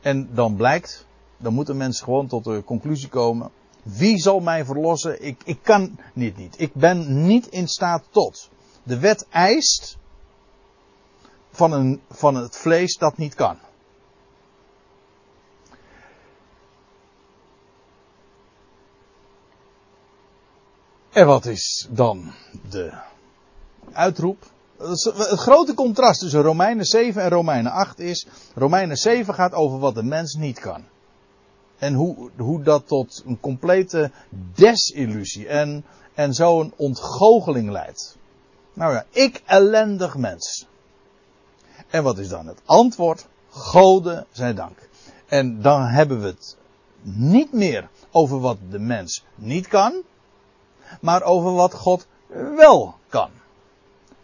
En 0.00 0.34
dan 0.34 0.56
blijkt, 0.56 1.06
dan 1.36 1.54
moet 1.54 1.68
een 1.68 1.76
mens 1.76 2.00
gewoon 2.00 2.26
tot 2.26 2.44
de 2.44 2.62
conclusie 2.64 3.08
komen, 3.08 3.50
wie 3.82 4.18
zal 4.18 4.40
mij 4.40 4.64
verlossen? 4.64 5.24
Ik, 5.24 5.40
ik 5.44 5.58
kan 5.62 5.98
niet, 6.12 6.36
niet. 6.36 6.60
Ik 6.60 6.74
ben 6.74 7.26
niet 7.26 7.46
in 7.46 7.68
staat 7.68 8.02
tot. 8.10 8.50
De 8.82 8.98
wet 8.98 9.26
eist 9.28 9.96
van, 11.50 11.72
een, 11.72 12.00
van 12.10 12.34
het 12.34 12.56
vlees 12.56 12.96
dat 12.96 13.16
niet 13.16 13.34
kan. 13.34 13.56
En 21.12 21.26
wat 21.26 21.46
is 21.46 21.86
dan 21.90 22.32
de 22.70 22.92
uitroep? 23.92 24.50
Het 24.78 25.38
grote 25.38 25.74
contrast 25.74 26.20
tussen 26.20 26.42
Romeinen 26.42 26.84
7 26.84 27.22
en 27.22 27.28
Romeinen 27.28 27.72
8 27.72 27.98
is: 27.98 28.26
Romeinen 28.54 28.96
7 28.96 29.34
gaat 29.34 29.52
over 29.52 29.78
wat 29.78 29.94
de 29.94 30.02
mens 30.02 30.34
niet 30.34 30.58
kan. 30.58 30.84
En 31.78 31.94
hoe, 31.94 32.30
hoe 32.36 32.62
dat 32.62 32.86
tot 32.86 33.22
een 33.26 33.40
complete 33.40 34.10
desillusie 34.54 35.48
en, 35.48 35.84
en 36.14 36.34
zo'n 36.34 36.72
ontgoocheling 36.76 37.70
leidt. 37.70 38.16
Nou 38.72 38.92
ja, 38.92 39.04
ik 39.10 39.42
ellendig 39.46 40.16
mens. 40.16 40.66
En 41.90 42.02
wat 42.02 42.18
is 42.18 42.28
dan 42.28 42.46
het 42.46 42.60
antwoord? 42.64 43.26
Gode 43.48 44.26
zij 44.30 44.54
dank. 44.54 44.88
En 45.26 45.62
dan 45.62 45.82
hebben 45.82 46.20
we 46.20 46.26
het 46.26 46.56
niet 47.02 47.52
meer 47.52 47.88
over 48.10 48.40
wat 48.40 48.58
de 48.70 48.78
mens 48.78 49.24
niet 49.34 49.68
kan, 49.68 50.02
maar 51.00 51.22
over 51.22 51.52
wat 51.52 51.74
God 51.74 52.06
wel 52.56 52.94
kan. 53.08 53.30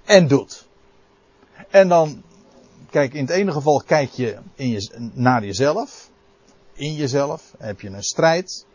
En 0.05 0.29
doet. 0.29 0.67
En 1.71 1.89
dan, 1.89 2.23
kijk, 2.91 3.15
in 3.15 3.21
het 3.21 3.31
ene 3.31 3.53
geval 3.53 3.83
kijk 3.87 4.11
je, 4.11 4.39
in 4.55 4.69
je 4.69 5.11
naar 5.13 5.45
jezelf. 5.45 6.11
In 6.73 6.95
jezelf 6.95 7.55
heb 7.59 7.81
je 7.81 7.89
een 7.89 8.03
strijd. 8.03 8.67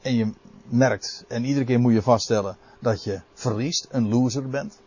En 0.00 0.14
je 0.14 0.32
merkt, 0.64 1.24
en 1.28 1.44
iedere 1.44 1.64
keer 1.64 1.80
moet 1.80 1.92
je 1.92 2.02
vaststellen 2.02 2.56
dat 2.78 3.04
je 3.04 3.20
verliest, 3.34 3.86
een 3.90 4.08
loser 4.08 4.48
bent. 4.48 4.78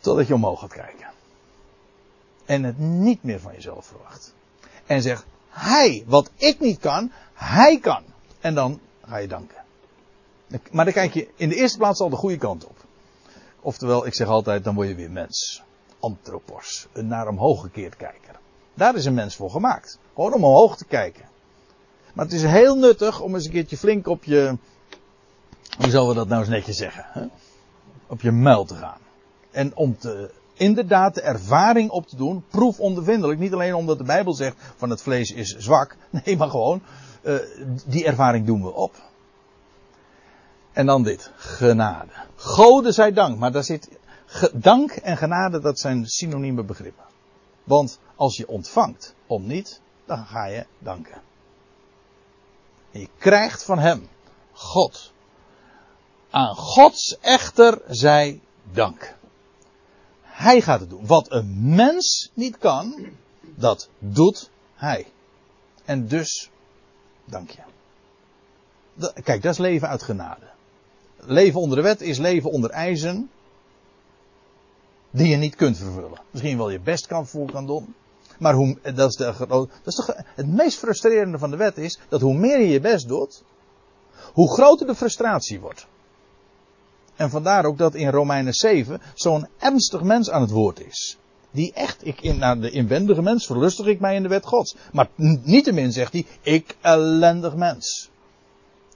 Totdat 0.00 0.26
je 0.26 0.34
omhoog 0.34 0.60
gaat 0.60 0.72
kijken. 0.72 1.06
En 2.44 2.64
het 2.64 2.78
niet 2.78 3.22
meer 3.22 3.40
van 3.40 3.52
jezelf 3.52 3.86
verwacht. 3.86 4.34
En 4.86 5.02
zegt, 5.02 5.24
hij, 5.48 6.04
wat 6.06 6.30
ik 6.36 6.60
niet 6.60 6.78
kan, 6.78 7.12
hij 7.34 7.78
kan. 7.78 8.02
En 8.40 8.54
dan 8.54 8.80
ga 9.06 9.16
je 9.16 9.28
danken. 9.28 9.65
Maar 10.70 10.84
dan 10.84 10.94
kijk 10.94 11.14
je 11.14 11.28
in 11.36 11.48
de 11.48 11.54
eerste 11.54 11.78
plaats 11.78 12.00
al 12.00 12.10
de 12.10 12.16
goede 12.16 12.36
kant 12.36 12.66
op. 12.66 12.84
Oftewel, 13.60 14.06
ik 14.06 14.14
zeg 14.14 14.28
altijd, 14.28 14.64
dan 14.64 14.74
word 14.74 14.88
je 14.88 14.94
weer 14.94 15.10
mens. 15.10 15.62
Anthropos. 16.00 16.86
Een 16.92 17.06
naar 17.06 17.28
omhoog 17.28 17.60
gekeerd 17.60 17.96
kijker. 17.96 18.38
Daar 18.74 18.94
is 18.94 19.04
een 19.04 19.14
mens 19.14 19.36
voor 19.36 19.50
gemaakt. 19.50 19.98
Gewoon 20.14 20.32
om 20.32 20.44
omhoog 20.44 20.76
te 20.76 20.84
kijken. 20.84 21.24
Maar 22.14 22.24
het 22.24 22.34
is 22.34 22.42
heel 22.42 22.76
nuttig 22.76 23.20
om 23.20 23.34
eens 23.34 23.44
een 23.44 23.50
keertje 23.50 23.76
flink 23.76 24.06
op 24.06 24.24
je. 24.24 24.56
Hoe 25.78 25.90
zullen 25.90 26.08
we 26.08 26.14
dat 26.14 26.28
nou 26.28 26.40
eens 26.40 26.50
netjes 26.50 26.76
zeggen? 26.76 27.04
Hè? 27.08 27.26
Op 28.06 28.20
je 28.20 28.30
muil 28.30 28.64
te 28.64 28.74
gaan. 28.74 28.98
En 29.50 29.76
om 29.76 29.98
te, 29.98 30.30
inderdaad 30.54 31.14
de 31.14 31.20
ervaring 31.20 31.90
op 31.90 32.06
te 32.06 32.16
doen, 32.16 32.44
proefondervindelijk. 32.48 33.38
Niet 33.38 33.52
alleen 33.52 33.74
omdat 33.74 33.98
de 33.98 34.04
Bijbel 34.04 34.34
zegt 34.34 34.56
van 34.76 34.90
het 34.90 35.02
vlees 35.02 35.30
is 35.30 35.56
zwak. 35.58 35.96
Nee, 36.24 36.36
maar 36.36 36.50
gewoon, 36.50 36.82
uh, 37.22 37.34
die 37.86 38.04
ervaring 38.04 38.46
doen 38.46 38.62
we 38.62 38.72
op. 38.72 38.94
En 40.76 40.86
dan 40.86 41.02
dit, 41.02 41.30
genade. 41.36 42.12
Gode 42.36 42.92
zij 42.92 43.12
dank, 43.12 43.38
maar 43.38 43.52
daar 43.52 43.64
zit 43.64 43.88
dank 44.52 44.90
en 44.90 45.16
genade, 45.16 45.60
dat 45.60 45.78
zijn 45.78 46.06
synonieme 46.06 46.62
begrippen. 46.62 47.04
Want 47.64 47.98
als 48.16 48.36
je 48.36 48.48
ontvangt 48.48 49.14
om 49.26 49.46
niet, 49.46 49.80
dan 50.04 50.26
ga 50.26 50.46
je 50.46 50.66
danken. 50.78 51.22
En 52.92 53.00
je 53.00 53.08
krijgt 53.18 53.62
van 53.62 53.78
hem, 53.78 54.08
God. 54.52 55.12
Aan 56.30 56.54
Gods 56.54 57.18
echter 57.20 57.82
zij 57.88 58.40
dank. 58.72 59.16
Hij 60.22 60.60
gaat 60.60 60.80
het 60.80 60.90
doen. 60.90 61.06
Wat 61.06 61.32
een 61.32 61.74
mens 61.74 62.30
niet 62.34 62.58
kan, 62.58 63.06
dat 63.40 63.88
doet 63.98 64.50
hij. 64.74 65.06
En 65.84 66.08
dus, 66.08 66.50
dank 67.24 67.50
je. 67.50 67.62
Kijk, 69.22 69.42
dat 69.42 69.52
is 69.52 69.58
leven 69.58 69.88
uit 69.88 70.02
genade. 70.02 70.54
Leven 71.26 71.60
onder 71.60 71.76
de 71.76 71.82
wet 71.82 72.00
is 72.00 72.18
leven 72.18 72.50
onder 72.50 72.70
eisen 72.70 73.30
die 75.10 75.28
je 75.28 75.36
niet 75.36 75.56
kunt 75.56 75.78
vervullen. 75.78 76.20
Misschien 76.30 76.56
wel 76.56 76.70
je 76.70 76.80
best 76.80 77.06
kan 77.06 77.26
kan 77.52 77.66
doen. 77.66 77.94
Maar 78.38 78.54
hoe, 78.54 78.78
dat, 78.94 79.08
is 79.08 79.16
de, 79.16 79.34
dat 79.48 79.68
is 79.84 80.10
het 80.34 80.46
meest 80.46 80.78
frustrerende 80.78 81.38
van 81.38 81.50
de 81.50 81.56
wet 81.56 81.78
is 81.78 81.98
dat 82.08 82.20
hoe 82.20 82.34
meer 82.34 82.60
je 82.60 82.68
je 82.68 82.80
best 82.80 83.08
doet, 83.08 83.42
hoe 84.32 84.52
groter 84.52 84.86
de 84.86 84.94
frustratie 84.94 85.60
wordt. 85.60 85.86
En 87.16 87.30
vandaar 87.30 87.64
ook 87.64 87.78
dat 87.78 87.94
in 87.94 88.10
Romeinen 88.10 88.54
7 88.54 89.00
zo'n 89.14 89.48
ernstig 89.58 90.02
mens 90.02 90.30
aan 90.30 90.40
het 90.40 90.50
woord 90.50 90.80
is. 90.86 91.18
Die 91.50 91.72
echt, 91.72 92.06
ik, 92.06 92.20
in, 92.20 92.38
naar 92.38 92.60
de 92.60 92.70
inwendige 92.70 93.22
mens 93.22 93.46
verlustig 93.46 93.86
ik 93.86 94.00
mij 94.00 94.14
in 94.14 94.22
de 94.22 94.28
wet 94.28 94.46
gods. 94.46 94.76
Maar 94.92 95.08
niettemin 95.16 95.92
zegt 95.92 96.12
hij, 96.12 96.26
ik 96.42 96.76
ellendig 96.80 97.56
mens. 97.56 98.10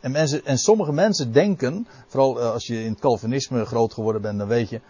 En, 0.00 0.44
en 0.44 0.58
sommige 0.58 0.92
mensen 0.92 1.32
denken, 1.32 1.86
vooral 2.06 2.40
eh, 2.40 2.52
als 2.52 2.66
je 2.66 2.84
in 2.84 2.90
het 2.90 3.00
Calvinisme 3.00 3.64
groot 3.64 3.94
geworden 3.94 4.22
bent, 4.22 4.38
dan 4.38 4.48
weet 4.48 4.68
je 4.68 4.80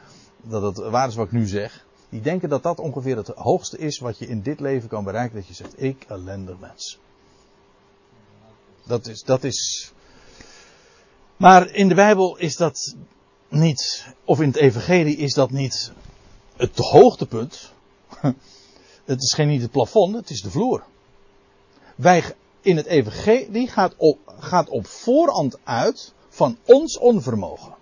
dat 0.42 0.62
het 0.62 0.76
waar 0.76 1.08
is 1.08 1.14
wat 1.14 1.26
ik 1.26 1.32
nu 1.32 1.46
zeg. 1.46 1.86
Die 2.08 2.20
denken 2.20 2.48
dat 2.48 2.62
dat 2.62 2.78
ongeveer 2.78 3.16
het 3.16 3.28
hoogste 3.28 3.78
is 3.78 3.98
wat 3.98 4.18
je 4.18 4.26
in 4.26 4.42
dit 4.42 4.60
leven 4.60 4.88
kan 4.88 5.04
bereiken. 5.04 5.36
Dat 5.36 5.46
je 5.46 5.54
zegt, 5.54 5.82
ik 5.82 6.04
ellendig 6.08 6.58
mens. 6.58 6.98
Dat 8.86 9.06
is, 9.06 9.22
dat 9.22 9.44
is. 9.44 9.92
Maar 11.36 11.74
in 11.74 11.88
de 11.88 11.94
Bijbel 11.94 12.36
is 12.36 12.56
dat 12.56 12.94
niet, 13.48 14.06
of 14.24 14.40
in 14.40 14.48
het 14.48 14.56
Evangelie 14.56 15.16
is 15.16 15.34
dat 15.34 15.50
niet 15.50 15.92
het 16.56 16.78
hoogtepunt. 16.78 17.72
Het 19.04 19.22
is 19.22 19.32
geen 19.32 19.48
niet 19.48 19.62
het 19.62 19.70
plafond, 19.70 20.14
het 20.14 20.30
is 20.30 20.42
de 20.42 20.50
vloer. 20.50 20.84
Wij, 21.94 22.34
in 22.60 22.76
het 22.76 22.86
evangelie 22.86 23.68
gaat 23.68 23.94
op, 23.96 24.34
gaat 24.38 24.68
op 24.68 24.86
voorhand 24.86 25.58
uit 25.64 26.12
van 26.28 26.58
ons 26.64 26.98
onvermogen. 26.98 27.74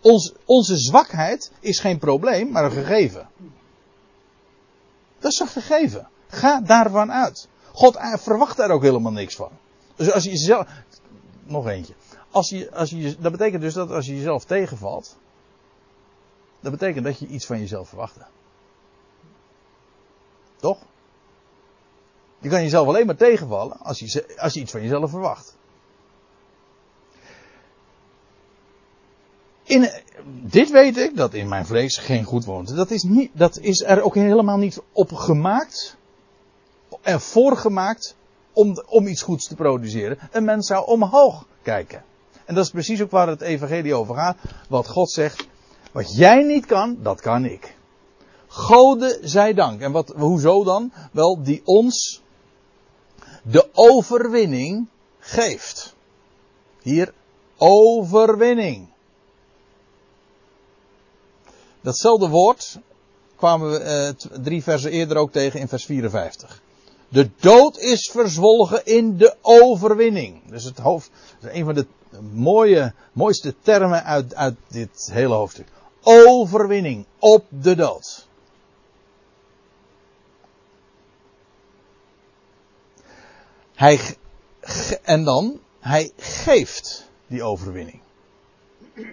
Ons, 0.00 0.32
onze 0.44 0.76
zwakheid 0.76 1.52
is 1.60 1.78
geen 1.78 1.98
probleem, 1.98 2.50
maar 2.50 2.64
een 2.64 2.70
gegeven. 2.70 3.28
Dat 5.18 5.32
is 5.32 5.40
een 5.40 5.46
gegeven. 5.46 6.08
Ga 6.28 6.60
daarvan 6.60 7.12
uit. 7.12 7.48
God 7.72 7.98
verwacht 8.00 8.56
daar 8.56 8.70
ook 8.70 8.82
helemaal 8.82 9.12
niks 9.12 9.34
van. 9.34 9.50
Dus 9.96 10.12
als 10.12 10.24
je 10.24 10.30
jezelf. 10.30 10.66
Nog 11.44 11.66
eentje. 11.66 11.94
Als 12.30 12.48
je, 12.48 12.74
als 12.74 12.90
je, 12.90 13.16
dat 13.18 13.32
betekent 13.32 13.62
dus 13.62 13.74
dat 13.74 13.90
als 13.90 14.06
je 14.06 14.16
jezelf 14.16 14.44
tegenvalt. 14.44 15.16
Dat 16.60 16.72
betekent 16.72 17.04
dat 17.04 17.18
je 17.18 17.26
iets 17.26 17.46
van 17.46 17.58
jezelf 17.58 17.88
verwachtte. 17.88 18.26
Toch? 20.56 20.78
Je 22.40 22.48
kan 22.48 22.62
jezelf 22.62 22.88
alleen 22.88 23.06
maar 23.06 23.16
tegenvallen 23.16 23.78
als 23.78 23.98
je, 23.98 24.34
als 24.36 24.54
je 24.54 24.60
iets 24.60 24.70
van 24.70 24.82
jezelf 24.82 25.10
verwacht. 25.10 25.56
In, 29.62 29.90
dit 30.42 30.70
weet 30.70 30.96
ik, 30.96 31.16
dat 31.16 31.34
in 31.34 31.48
mijn 31.48 31.66
vlees 31.66 31.96
geen 31.96 32.24
goed 32.24 32.44
woont. 32.44 32.76
Dat 32.76 32.90
is, 32.90 33.02
niet, 33.02 33.30
dat 33.32 33.58
is 33.58 33.82
er 33.82 34.02
ook 34.02 34.14
helemaal 34.14 34.58
niet 34.58 34.80
op 34.92 35.12
gemaakt, 35.12 35.96
ervoor 37.02 37.56
gemaakt, 37.56 38.16
om, 38.52 38.82
om 38.86 39.06
iets 39.06 39.22
goeds 39.22 39.48
te 39.48 39.54
produceren. 39.54 40.18
Een 40.30 40.44
mens 40.44 40.66
zou 40.66 40.86
omhoog 40.86 41.46
kijken. 41.62 42.04
En 42.44 42.54
dat 42.54 42.64
is 42.64 42.70
precies 42.70 43.02
ook 43.02 43.10
waar 43.10 43.28
het 43.28 43.40
evangelie 43.40 43.94
over 43.94 44.14
gaat. 44.14 44.36
Wat 44.68 44.88
God 44.88 45.10
zegt, 45.10 45.46
wat 45.92 46.16
jij 46.16 46.42
niet 46.42 46.66
kan, 46.66 46.96
dat 47.02 47.20
kan 47.20 47.44
ik. 47.44 47.76
Gode 48.46 49.18
zij 49.22 49.54
dank. 49.54 49.80
En 49.80 49.92
wat, 49.92 50.12
hoezo 50.16 50.64
dan? 50.64 50.92
Wel, 51.12 51.42
die 51.42 51.60
ons 51.64 52.22
de 53.42 53.68
overwinning 53.72 54.86
geeft. 55.18 55.94
Hier, 56.82 57.12
overwinning. 57.56 58.88
Datzelfde 61.80 62.28
woord 62.28 62.78
kwamen 63.36 63.70
we 63.70 63.78
eh, 63.78 64.42
drie 64.42 64.62
versen 64.62 64.90
eerder 64.90 65.16
ook 65.16 65.32
tegen 65.32 65.60
in 65.60 65.68
vers 65.68 65.84
54. 65.84 66.62
De 67.08 67.30
dood 67.40 67.78
is 67.78 68.10
verzwolgen 68.12 68.86
in 68.86 69.16
de 69.16 69.36
overwinning. 69.40 70.40
Dus 70.48 70.64
het 70.64 70.78
hoofd, 70.78 71.10
dat 71.40 71.50
is 71.50 71.58
een 71.58 71.64
van 71.64 71.74
de 71.74 71.86
mooie, 72.32 72.94
mooiste 73.12 73.54
termen 73.62 74.04
uit, 74.04 74.34
uit 74.34 74.56
dit 74.68 75.08
hele 75.12 75.34
hoofdstuk. 75.34 75.66
Overwinning 76.02 77.04
op 77.18 77.44
de 77.48 77.74
dood. 77.74 78.28
Hij, 83.80 84.16
en 85.02 85.24
dan, 85.24 85.60
hij 85.78 86.10
geeft 86.16 87.08
die 87.26 87.42
overwinning. 87.42 88.00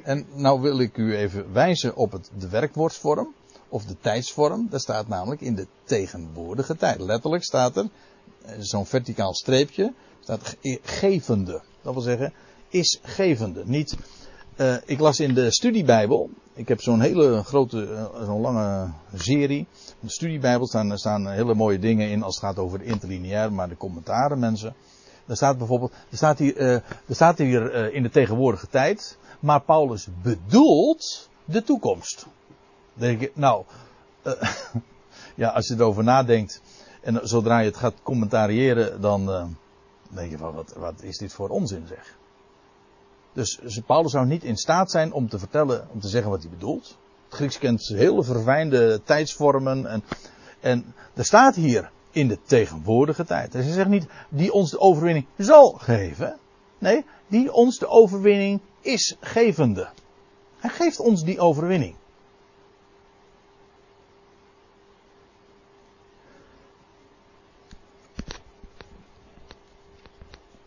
En 0.03 0.26
nou 0.34 0.61
wil 0.61 0.80
ik 0.80 0.97
u 0.97 1.15
even 1.15 1.53
wijzen 1.53 1.95
op 1.95 2.11
het, 2.11 2.30
de 2.38 2.49
werkwoordsvorm 2.49 3.34
of 3.70 3.86
de 3.86 3.95
tijdsvorm. 4.01 4.68
Daar 4.70 4.80
staat 4.80 5.07
namelijk 5.07 5.41
in 5.41 5.55
de 5.55 5.68
tegenwoordige 5.84 6.76
tijd. 6.76 6.99
Letterlijk 6.99 7.43
staat 7.43 7.78
er 7.78 7.89
eh, 8.41 8.55
zo'n 8.59 8.86
verticaal 8.86 9.34
streepje, 9.34 9.93
staat 10.20 10.55
gevende. 10.84 11.61
Dat 11.82 11.93
wil 11.93 12.03
zeggen, 12.03 12.34
is 12.70 12.99
gevende. 13.03 13.63
Niet, 13.65 13.95
uh, 14.57 14.76
ik 14.86 14.99
las 14.99 15.20
in 15.20 15.34
de 15.34 15.51
studiebijbel, 15.51 16.30
ik 16.57 16.67
heb 16.67 16.81
zo'n 16.81 17.01
hele 17.01 17.43
grote, 17.43 17.87
uh, 17.87 18.25
zo'n 18.25 18.41
lange 18.41 18.89
serie. 19.13 19.67
In 19.87 20.07
de 20.07 20.09
studiebijbel 20.09 20.67
staan, 20.67 20.97
staan 20.97 21.27
hele 21.27 21.53
mooie 21.53 21.79
dingen 21.79 22.09
in 22.09 22.23
als 22.23 22.35
het 22.35 22.43
gaat 22.43 22.57
over 22.57 22.79
de 22.79 22.85
interlineair, 22.85 23.53
maar 23.53 23.69
de 23.69 23.77
commentaren 23.77 24.39
mensen. 24.39 24.75
Er 25.25 25.35
staat 25.35 25.57
bijvoorbeeld, 25.57 25.91
er 26.09 26.17
staat 26.17 26.39
hier, 26.39 26.57
uh, 26.57 26.73
er 26.73 27.15
staat 27.15 27.37
hier 27.37 27.93
in 27.93 28.03
de 28.03 28.09
tegenwoordige 28.09 28.67
tijd, 28.67 29.17
maar 29.39 29.61
Paulus 29.61 30.07
bedoelt 30.21 31.29
de 31.45 31.63
toekomst. 31.63 32.25
Denk 32.93 33.19
je, 33.19 33.31
nou, 33.33 33.63
ja, 35.35 35.49
als 35.49 35.67
je 35.67 35.73
erover 35.73 36.03
nadenkt 36.03 36.61
en 37.01 37.19
zodra 37.23 37.59
je 37.59 37.65
het 37.65 37.77
gaat 37.77 38.01
commentariëren, 38.03 39.01
dan 39.01 39.25
denk 40.09 40.31
je 40.31 40.37
van, 40.37 40.53
wat, 40.53 40.73
wat 40.77 41.01
is 41.01 41.17
dit 41.17 41.33
voor 41.33 41.49
onzin 41.49 41.87
zeg. 41.87 42.17
Dus 43.38 43.59
Paulus 43.85 44.11
zou 44.11 44.25
niet 44.25 44.43
in 44.43 44.57
staat 44.57 44.91
zijn 44.91 45.13
om 45.13 45.29
te 45.29 45.39
vertellen, 45.39 45.88
om 45.91 45.99
te 45.99 46.07
zeggen 46.07 46.31
wat 46.31 46.41
hij 46.41 46.49
bedoelt. 46.49 46.97
Het 47.25 47.35
Grieks 47.35 47.57
kent 47.57 47.88
hele 47.88 48.23
verfijnde 48.23 49.01
tijdsvormen 49.03 49.85
en, 49.85 50.03
en 50.59 50.93
er 51.13 51.25
staat 51.25 51.55
hier 51.55 51.91
in 52.11 52.27
de 52.27 52.39
tegenwoordige 52.43 53.25
tijd. 53.25 53.51
Dus 53.51 53.65
hij 53.65 53.73
zegt 53.73 53.88
niet, 53.88 54.07
die 54.29 54.51
ons 54.51 54.71
de 54.71 54.79
overwinning 54.79 55.25
zal 55.38 55.71
geven. 55.71 56.38
Nee, 56.77 57.05
die 57.27 57.51
ons 57.51 57.77
de 57.77 57.88
overwinning 57.88 58.61
is 58.81 59.15
gevende. 59.19 59.88
Hij 60.57 60.69
geeft 60.69 60.99
ons 60.99 61.23
die 61.23 61.39
overwinning. 61.39 61.95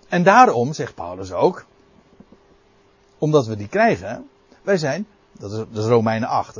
En 0.09 0.23
daarom, 0.23 0.73
zegt 0.73 0.95
Paulus 0.95 1.33
ook, 1.33 1.66
omdat 3.21 3.47
we 3.47 3.57
die 3.57 3.68
krijgen, 3.68 4.29
wij 4.62 4.77
zijn, 4.77 5.07
dat 5.33 5.53
is, 5.53 5.64
dat 5.71 5.87
Romeinen 5.87 6.29
8, 6.29 6.55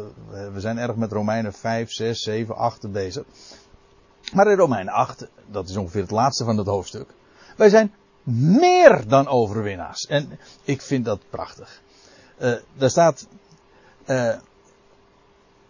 we 0.53 0.61
zijn 0.61 0.79
erg 0.79 0.97
met 0.97 1.13
Romeinen 1.13 1.53
5, 1.53 1.91
6, 1.91 2.23
7, 2.23 2.57
8 2.57 2.93
bezig. 2.93 3.25
Maar 4.33 4.51
in 4.51 4.57
Romeinen 4.57 4.93
8, 4.93 5.29
dat 5.51 5.69
is 5.69 5.77
ongeveer 5.77 6.03
het 6.03 6.11
laatste 6.11 6.45
van 6.45 6.57
het 6.57 6.67
hoofdstuk, 6.67 7.09
wij 7.57 7.69
zijn 7.69 7.93
meer 8.33 9.09
dan 9.09 9.29
overwinnaars. 9.29 10.07
En 10.07 10.39
ik 10.65 10.83
vind 10.83 11.05
dat 11.05 11.21
prachtig. 11.31 11.83
Uh, 12.39 12.55
daar 12.77 12.91
staat 12.91 13.27
uh, 14.07 14.37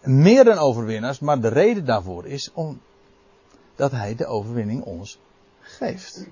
meer 0.02 0.44
dan 0.44 0.58
overwinnaars, 0.58 1.18
maar 1.18 1.40
de 1.40 1.48
reden 1.48 1.84
daarvoor 1.84 2.26
is 2.26 2.50
om 2.54 2.80
dat 3.74 3.90
hij 3.90 4.14
de 4.14 4.26
overwinning 4.26 4.82
ons 4.82 5.18
geeft. 5.60 6.26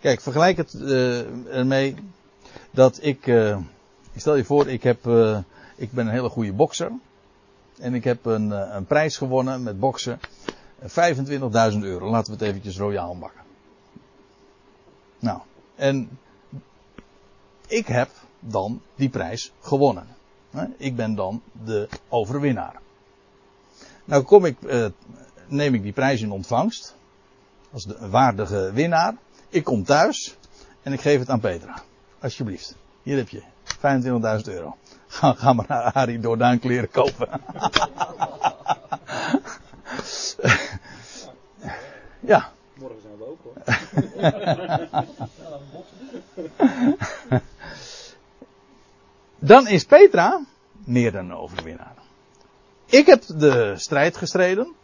Kijk, 0.00 0.20
vergelijk 0.20 0.56
het 0.56 0.72
uh, 0.74 1.54
ermee 1.56 1.94
dat 2.70 2.98
ik, 3.02 3.26
ik 4.12 4.20
stel 4.20 4.36
je 4.36 4.44
voor, 4.44 4.68
ik, 4.68 4.82
heb, 4.82 5.06
ik 5.76 5.92
ben 5.92 6.06
een 6.06 6.12
hele 6.12 6.28
goede 6.28 6.52
bokser. 6.52 6.92
En 7.78 7.94
ik 7.94 8.04
heb 8.04 8.24
een, 8.24 8.50
een 8.50 8.86
prijs 8.86 9.16
gewonnen 9.16 9.62
met 9.62 9.80
boksen. 9.80 10.20
25.000 10.82 10.88
euro. 11.80 12.10
Laten 12.10 12.32
we 12.32 12.38
het 12.38 12.48
eventjes 12.48 12.78
royaal 12.78 13.18
bakken. 13.18 13.42
Nou, 15.18 15.40
en 15.74 16.18
ik 17.66 17.86
heb 17.86 18.10
dan 18.40 18.82
die 18.94 19.08
prijs 19.08 19.52
gewonnen. 19.60 20.06
Ik 20.76 20.96
ben 20.96 21.14
dan 21.14 21.42
de 21.64 21.88
overwinnaar. 22.08 22.80
Nou 24.04 24.22
kom 24.22 24.44
ik, 24.44 24.62
eh, 24.62 24.86
neem 25.46 25.74
ik 25.74 25.82
die 25.82 25.92
prijs 25.92 26.20
in 26.20 26.30
ontvangst. 26.30 26.96
Als 27.70 27.86
de 27.86 28.08
waardige 28.08 28.72
winnaar. 28.72 29.16
Ik 29.48 29.64
kom 29.64 29.84
thuis 29.84 30.36
en 30.82 30.92
ik 30.92 31.00
geef 31.00 31.18
het 31.18 31.30
aan 31.30 31.40
Petra. 31.40 31.82
Alsjeblieft. 32.20 32.74
Hier 33.02 33.16
heb 33.16 33.28
je 33.28 33.42
25.000 34.42 34.52
euro. 34.54 34.76
Ga, 35.06 35.32
ga 35.32 35.52
maar 35.52 35.64
naar 35.68 35.92
Arie 35.92 36.20
Dordaan 36.20 36.58
kleren 36.58 36.90
kopen. 36.90 37.28
ja. 42.20 42.52
Morgen 42.74 43.00
zijn 43.02 43.16
we 43.18 43.26
ook 43.26 43.38
hoor. 43.42 43.54
Dan 49.38 49.68
is 49.68 49.84
Petra 49.84 50.40
meer 50.84 51.12
dan 51.12 51.24
een 51.24 51.36
overwinnaar. 51.36 51.94
Ik 52.86 53.06
heb 53.06 53.22
de 53.26 53.74
strijd 53.76 54.16
gestreden. 54.16 54.74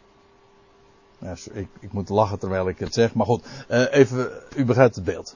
Ja, 1.25 1.35
ik, 1.53 1.67
ik, 1.79 1.91
moet 1.91 2.09
lachen 2.09 2.39
terwijl 2.39 2.67
ik 2.67 2.79
het 2.79 2.93
zeg, 2.93 3.13
maar 3.13 3.25
goed, 3.25 3.45
uh, 3.69 3.93
even, 3.93 4.31
u 4.55 4.65
begrijpt 4.65 4.95
het 4.95 5.03
beeld. 5.03 5.35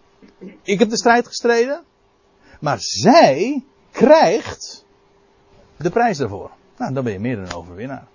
Ik 0.62 0.80
heb 0.80 0.90
de 0.90 0.98
strijd 0.98 1.28
gestreden, 1.28 1.84
maar 2.60 2.78
zij 2.80 3.64
krijgt 3.92 4.86
de 5.78 5.90
prijs 5.90 6.18
daarvoor. 6.18 6.52
Nou, 6.78 6.94
dan 6.94 7.04
ben 7.04 7.14
je 7.14 7.20
meer 7.20 7.36
dan 7.36 7.46
een 7.46 7.54
overwinnaar. 7.54 8.08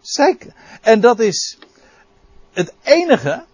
Zij, 0.00 0.38
en 0.80 1.00
dat 1.00 1.20
is 1.20 1.58
het 2.52 2.74
enige. 2.82 3.44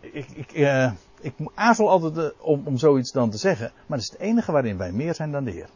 Ik, 0.00 0.28
ik, 0.34 0.52
uh, 0.54 0.92
ik 1.20 1.34
aarzel 1.54 1.90
altijd 1.90 2.34
om, 2.38 2.62
om 2.64 2.78
zoiets 2.78 3.12
dan 3.12 3.30
te 3.30 3.38
zeggen. 3.38 3.72
Maar 3.86 3.98
het 3.98 4.06
is 4.06 4.12
het 4.12 4.20
enige 4.20 4.52
waarin 4.52 4.76
wij 4.76 4.92
meer 4.92 5.14
zijn 5.14 5.32
dan 5.32 5.44
de 5.44 5.50
Heer. 5.50 5.68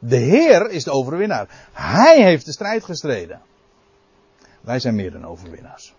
De 0.00 0.16
Heer 0.16 0.70
is 0.70 0.84
de 0.84 0.90
overwinnaar. 0.90 1.68
Hij 1.72 2.22
heeft 2.22 2.44
de 2.44 2.52
strijd 2.52 2.84
gestreden. 2.84 3.40
Wij 4.60 4.78
zijn 4.78 4.94
meer 4.94 5.10
dan 5.10 5.26
overwinnaars. 5.26 5.94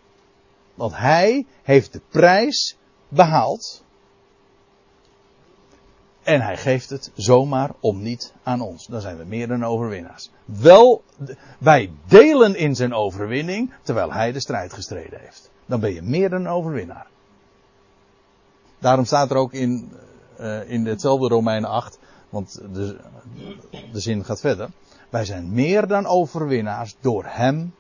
Want 0.76 0.96
Hij 0.96 1.46
heeft 1.64 1.94
de 1.94 2.02
prijs 2.10 2.78
behaald. 3.08 3.84
En 6.24 6.42
hij 6.42 6.58
geeft 6.58 6.90
het 6.90 7.12
zomaar 7.16 7.72
om 7.80 8.02
niet 8.02 8.34
aan 8.44 8.62
ons. 8.62 8.86
Dan 8.86 9.02
zijn 9.02 9.18
we 9.18 9.24
meer 9.24 9.48
dan 9.48 9.66
overwinnaars. 9.66 10.30
Wel, 10.46 11.04
wij 11.58 11.92
delen 12.08 12.56
in 12.56 12.76
zijn 12.76 12.94
overwinning, 12.94 13.74
terwijl 13.84 14.14
hij 14.14 14.32
de 14.32 14.40
strijd 14.40 14.74
gestreden 14.74 15.20
heeft. 15.20 15.50
Dan 15.66 15.80
ben 15.80 15.94
je 15.94 16.02
meer 16.02 16.30
dan 16.30 16.48
overwinnaar. 16.48 17.08
Daarom 18.80 19.06
staat 19.06 19.30
er 19.32 19.38
ook 19.38 19.54
in, 19.54 19.92
uh, 20.40 20.70
in 20.70 20.86
hetzelfde 20.86 21.28
Romeinen 21.28 21.70
8, 21.70 22.00
want 22.32 22.60
de, 22.74 22.98
de 23.92 24.00
zin 24.00 24.26
gaat 24.26 24.40
verder. 24.40 24.70
Wij 25.10 25.26
zijn 25.26 25.54
meer 25.54 25.88
dan 25.88 26.06
overwinnaars 26.06 26.96
door 27.00 27.26
Hem 27.26 27.74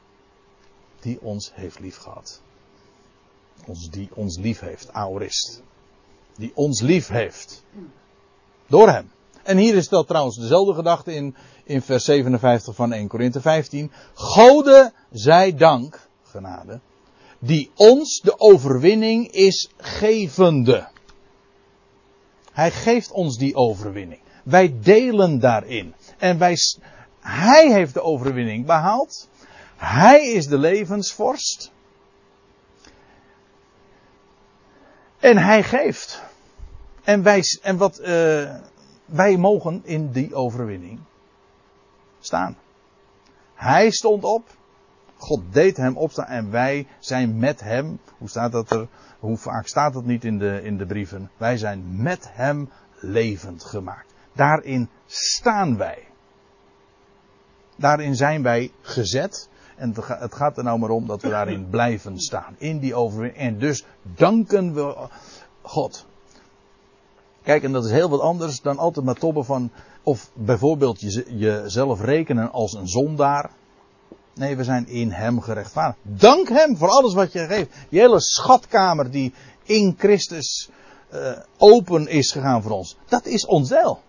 die 0.99 1.22
ons 1.22 1.52
heeft 1.54 1.80
liefgehad. 1.80 2.41
Ons, 3.66 3.89
die 3.89 4.10
ons 4.14 4.38
lief 4.38 4.60
heeft, 4.60 4.93
aorist. 4.93 5.62
Die 6.36 6.52
ons 6.56 6.82
lief 6.82 7.08
heeft. 7.08 7.64
Door 8.68 8.89
Hem. 8.89 9.12
En 9.43 9.58
hier 9.58 9.76
is 9.76 9.89
dat 9.89 10.08
trouwens 10.08 10.38
dezelfde 10.38 10.74
gedachte 10.74 11.14
in, 11.14 11.36
in 11.64 11.82
vers 11.82 12.06
57 12.06 12.76
van 12.76 12.93
1 12.93 13.08
Korinthe 13.08 13.41
15. 13.41 13.91
Gode 14.14 14.93
zij 15.12 15.56
dank, 15.56 16.08
genade, 16.24 16.80
die 17.39 17.72
ons 17.76 18.20
de 18.20 18.39
overwinning 18.39 19.28
is 19.32 19.70
gevende. 19.78 20.89
Hij 22.52 22.72
geeft 22.72 23.12
ons 23.12 23.38
die 23.38 23.56
overwinning. 23.56 24.22
Wij 24.43 24.79
delen 24.81 25.39
daarin. 25.39 25.93
En 26.17 26.37
wij, 26.37 26.57
hij 27.19 27.71
heeft 27.71 27.93
de 27.93 28.01
overwinning 28.01 28.65
behaald. 28.65 29.29
Hij 29.75 30.27
is 30.27 30.47
de 30.47 30.57
levensvorst. 30.57 31.71
En 35.19 35.37
hij 35.37 35.63
geeft. 35.63 36.21
En 37.03 37.23
wij, 37.23 37.43
en 37.61 37.77
wat, 37.77 37.99
uh, 37.99 38.55
wij 39.05 39.37
mogen 39.37 39.81
in 39.83 40.11
die 40.11 40.35
overwinning 40.35 40.99
staan. 42.19 42.57
Hij 43.53 43.91
stond 43.91 44.23
op. 44.23 44.59
God 45.17 45.41
deed 45.51 45.77
hem 45.77 45.97
opstaan 45.97 46.25
en 46.25 46.51
wij 46.51 46.87
zijn 46.99 47.39
met 47.39 47.59
hem. 47.59 47.99
Hoe 48.17 48.29
staat 48.29 48.51
dat 48.51 48.71
er? 48.71 48.87
Hoe 49.19 49.37
vaak 49.37 49.67
staat 49.67 49.93
dat 49.93 50.05
niet 50.05 50.25
in 50.25 50.37
de, 50.37 50.61
in 50.63 50.77
de 50.77 50.85
brieven? 50.85 51.31
Wij 51.37 51.57
zijn 51.57 52.01
met 52.01 52.29
hem 52.31 52.69
levend 52.99 53.63
gemaakt. 53.63 54.11
Daarin 54.34 54.89
staan 55.05 55.77
wij. 55.77 56.07
Daarin 57.75 58.15
zijn 58.15 58.43
wij 58.43 58.71
gezet. 58.82 59.49
En 59.75 59.95
het 60.05 60.36
gaat 60.36 60.57
er 60.57 60.63
nou 60.63 60.79
maar 60.79 60.89
om 60.89 61.07
dat 61.07 61.21
we 61.21 61.29
daarin 61.29 61.69
blijven 61.77 62.19
staan. 62.19 62.55
In 62.57 62.79
die 62.79 62.95
overwinning. 62.95 63.39
En 63.39 63.59
dus 63.59 63.86
danken 64.15 64.73
we 64.73 65.07
God. 65.61 66.05
Kijk, 67.43 67.63
en 67.63 67.71
dat 67.71 67.86
is 67.86 67.91
heel 67.91 68.09
wat 68.09 68.19
anders 68.19 68.61
dan 68.61 68.77
altijd 68.77 69.05
maar 69.05 69.15
toppen 69.15 69.45
van. 69.45 69.71
Of 70.03 70.32
bijvoorbeeld 70.34 71.01
je, 71.01 71.25
jezelf 71.38 72.01
rekenen 72.01 72.51
als 72.51 72.73
een 72.73 72.88
zondaar. 72.88 73.49
Nee, 74.34 74.55
we 74.55 74.63
zijn 74.63 74.88
in 74.88 75.11
Hem 75.11 75.41
gerechtvaardigd. 75.41 75.99
Dank 76.01 76.49
Hem 76.49 76.77
voor 76.77 76.89
alles 76.89 77.13
wat 77.13 77.32
je 77.32 77.45
geeft. 77.45 77.69
Die 77.89 77.99
hele 77.99 78.21
schatkamer 78.21 79.11
die 79.11 79.34
in 79.63 79.95
Christus 79.97 80.69
uh, 81.13 81.32
open 81.57 82.07
is 82.07 82.32
gegaan 82.32 82.61
voor 82.61 82.71
ons. 82.71 82.97
Dat 83.07 83.25
is 83.25 83.45
ons 83.45 83.69
deel. 83.69 84.01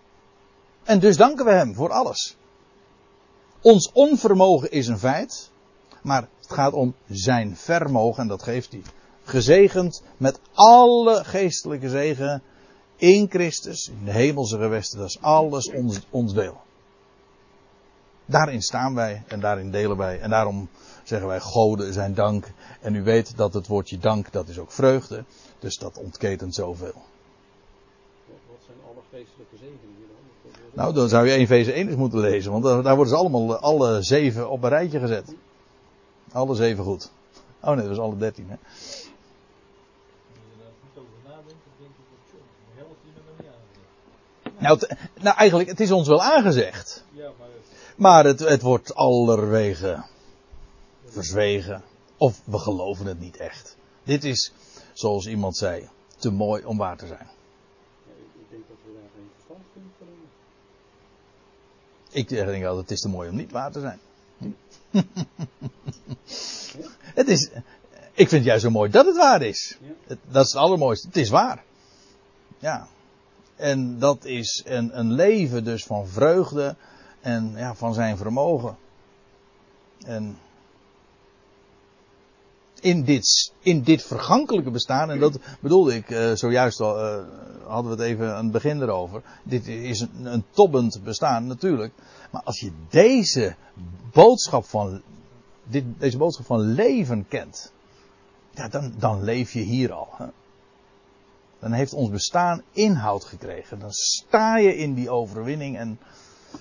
En 0.83 0.99
dus 0.99 1.17
danken 1.17 1.45
we 1.45 1.53
Hem 1.53 1.75
voor 1.75 1.91
alles. 1.91 2.37
Ons 3.61 3.91
onvermogen 3.93 4.71
is 4.71 4.87
een 4.87 4.99
feit. 4.99 5.51
Maar 6.03 6.29
het 6.41 6.53
gaat 6.53 6.73
om 6.73 6.95
zijn 7.09 7.57
vermogen 7.57 8.23
en 8.23 8.29
dat 8.29 8.43
geeft 8.43 8.73
hij. 8.73 8.83
Gezegend 9.25 10.03
met 10.17 10.41
alle 10.53 11.25
geestelijke 11.25 11.89
zegen 11.89 12.43
in 12.97 13.27
Christus, 13.31 13.89
in 13.89 14.05
de 14.05 14.13
hemelse 14.13 14.59
gewesten. 14.59 14.99
Dat 14.99 15.09
is 15.09 15.21
alles 15.21 15.71
ons, 15.71 16.01
ons 16.11 16.35
deel. 16.35 16.61
Daarin 18.25 18.63
staan 18.63 18.95
wij 18.95 19.23
en 19.27 19.41
daarin 19.41 19.71
delen 19.71 19.97
wij. 19.97 20.21
En 20.21 20.31
daarom 20.31 20.69
zeggen 21.03 21.29
wij 21.29 21.41
goden 21.41 21.93
zijn 21.93 22.15
dank. 22.15 22.53
En 22.81 22.95
u 22.95 23.03
weet 23.03 23.37
dat 23.37 23.55
het 23.55 23.67
woordje 23.67 23.99
dank, 23.99 24.33
dat 24.33 24.49
is 24.49 24.59
ook 24.59 24.73
vreugde. 24.73 25.25
Dus 25.59 25.79
dat 25.79 25.99
ontketent 25.99 26.55
zoveel. 26.55 27.03
Wat 28.27 28.61
zijn 28.67 28.79
alle 28.89 29.03
geestelijke 29.11 29.57
zegeningen 29.57 30.07
dan? 30.09 30.32
Nou, 30.73 30.95
dan 30.95 31.09
zou 31.09 31.27
je 31.27 31.33
1 31.33 31.47
Vezen 31.47 31.75
1 31.75 31.89
eens 31.89 31.97
moeten 31.97 32.19
lezen. 32.19 32.53
Want 32.53 32.65
daar 32.65 32.97
worden 32.97 33.15
ze 33.15 33.17
allemaal, 33.17 33.57
alle 33.57 34.03
zeven 34.03 34.51
op 34.51 34.63
een 34.63 34.69
rijtje 34.69 34.99
gezet. 34.99 35.35
Alle 36.33 36.55
zeven 36.55 36.85
goed. 36.85 37.11
Oh 37.61 37.69
nee, 37.69 37.77
dat 37.77 37.97
was 37.97 37.99
alle 37.99 38.17
dertien 38.17 38.49
hè. 38.49 38.57
Nou, 44.59 44.79
nou, 45.21 45.37
eigenlijk, 45.37 45.69
het 45.69 45.81
is 45.81 45.91
ons 45.91 46.09
wel 46.09 46.23
aangezegd. 46.23 47.05
Maar 47.97 48.25
het, 48.25 48.41
het 48.41 48.63
wordt 48.63 48.95
allerwege 48.95 50.05
verzwegen. 51.05 51.83
Of 52.17 52.41
we 52.45 52.59
geloven 52.59 53.07
het 53.07 53.21
niet 53.21 53.37
echt. 53.37 53.77
Dit 54.03 54.25
is, 54.25 54.53
zoals 54.93 55.27
iemand 55.27 55.57
zei, 55.57 55.89
te 56.17 56.31
mooi 56.31 56.65
om 56.65 56.77
waar 56.77 56.97
te 56.97 57.07
zijn. 57.07 57.29
ja, 57.29 58.13
ik, 58.13 58.41
ik 58.41 58.51
denk 58.51 58.63
dat 58.69 58.77
we 58.85 58.93
daar 58.95 59.11
geen 59.15 59.31
verstand 59.35 59.63
van 59.73 59.93
kunnen. 59.99 60.29
Ik 62.13 62.29
denk 62.29 62.63
wel, 62.63 62.77
het 62.77 62.91
is 62.91 63.01
te 63.01 63.09
mooi 63.09 63.29
om 63.29 63.37
niet 63.37 63.53
waar 63.53 63.73
te 63.73 63.81
zijn. 63.81 64.01
het 67.15 67.29
is, 67.29 67.49
ik 68.13 68.29
vind 68.29 68.31
het 68.31 68.45
juist 68.45 68.63
zo 68.63 68.71
mooi 68.71 68.91
dat 68.91 69.07
het 69.07 69.17
waar 69.17 69.43
is. 69.43 69.79
Het- 70.07 70.19
dat 70.31 70.45
is 70.47 70.53
het 70.53 70.61
allermooiste. 70.61 71.07
Het 71.07 71.17
is 71.17 71.29
waar. 71.29 71.63
Ja. 72.59 72.87
En 73.57 73.99
dat 73.99 74.25
is 74.25 74.63
een, 74.67 74.99
een 74.99 75.13
leven 75.13 75.65
dus 75.65 75.85
van 75.85 76.09
vreugde 76.09 76.77
en 77.21 77.53
ja, 77.57 77.75
van 77.75 77.95
zijn 77.95 78.17
vermogen. 78.17 78.77
En 80.05 80.39
in 82.83 83.03
dit, 83.05 83.53
in 83.61 83.83
dit 83.83 84.03
vergankelijke 84.03 84.71
bestaan, 84.71 85.11
en 85.11 85.19
dat 85.19 85.39
bedoelde 85.61 85.95
ik 85.95 86.11
eh, 86.11 86.33
zojuist 86.33 86.81
al, 86.81 86.99
eh, 86.99 87.25
hadden 87.67 87.97
we 87.97 88.03
het 88.03 88.13
even 88.13 88.35
aan 88.35 88.43
het 88.43 88.53
begin 88.53 88.83
erover. 88.83 89.23
Dit 89.43 89.67
is 89.67 90.01
een, 90.01 90.25
een 90.25 90.45
tobbend 90.51 91.03
bestaan 91.03 91.47
natuurlijk. 91.47 91.93
Maar 92.31 92.43
als 92.43 92.61
je 92.61 92.73
deze 92.89 93.55
boodschap 94.13 94.65
van, 94.65 95.03
dit, 95.65 95.85
deze 95.99 96.17
boodschap 96.17 96.47
van 96.47 96.61
leven 96.61 97.29
kent, 97.29 97.73
ja, 98.51 98.69
dan, 98.69 98.95
dan 98.99 99.23
leef 99.23 99.53
je 99.53 99.61
hier 99.61 99.93
al. 99.93 100.09
Hè? 100.13 100.27
Dan 101.59 101.73
heeft 101.73 101.93
ons 101.93 102.11
bestaan 102.11 102.63
inhoud 102.73 103.25
gekregen. 103.25 103.79
Dan 103.79 103.93
sta 103.93 104.57
je 104.57 104.77
in 104.77 104.95
die 104.95 105.11
overwinning 105.11 105.79
en 105.79 105.99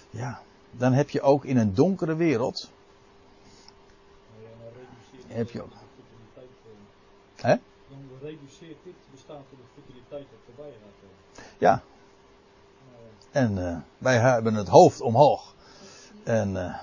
ja, 0.09 0.41
dan 0.71 0.93
heb 0.93 1.09
je 1.09 1.21
ook 1.21 1.45
in 1.45 1.57
een 1.57 1.73
donkere 1.73 2.15
wereld, 2.15 2.69
heb 5.27 5.49
je 5.49 5.61
ook. 5.61 5.80
Eh, 7.41 7.49
Hè? 7.49 7.55
Dan 7.89 8.09
reduceert 8.21 8.77
dit 8.83 8.93
bestaan 9.11 9.43
tot 9.49 9.59
de 9.59 9.81
futiliteit 9.81 10.25
dat 10.31 10.39
voorbij 10.45 10.71
eh. 10.71 11.43
Ja, 11.57 11.83
Maar, 12.87 13.43
en 13.43 13.67
eh, 13.67 13.77
wij 13.97 14.17
hebben 14.19 14.53
het 14.53 14.67
hoofd 14.67 15.01
omhoog. 15.01 15.53
En 16.23 16.57
eh, 16.57 16.79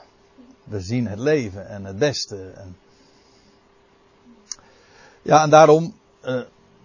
we 0.65 0.81
zien 0.81 1.07
het 1.07 1.19
leven 1.19 1.69
en 1.69 1.85
het 1.85 1.99
beste. 1.99 2.51
En... 2.51 2.77
Ja, 5.23 5.43
en 5.43 5.51
daarom 5.51 5.95
eh, 6.21 6.41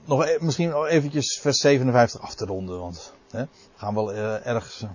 nog 0.06 0.26
e- 0.26 0.38
misschien 0.40 0.70
nog 0.70 0.88
eventjes 0.88 1.40
vers 1.42 1.60
57 1.60 2.22
af 2.22 2.36
te 2.36 2.46
ronden. 2.46 2.80
Want 2.80 3.14
hè, 3.32 3.42
we 3.44 3.50
gaan 3.76 3.94
wel 3.94 4.14
eh, 4.14 4.46
ergens. 4.46 4.86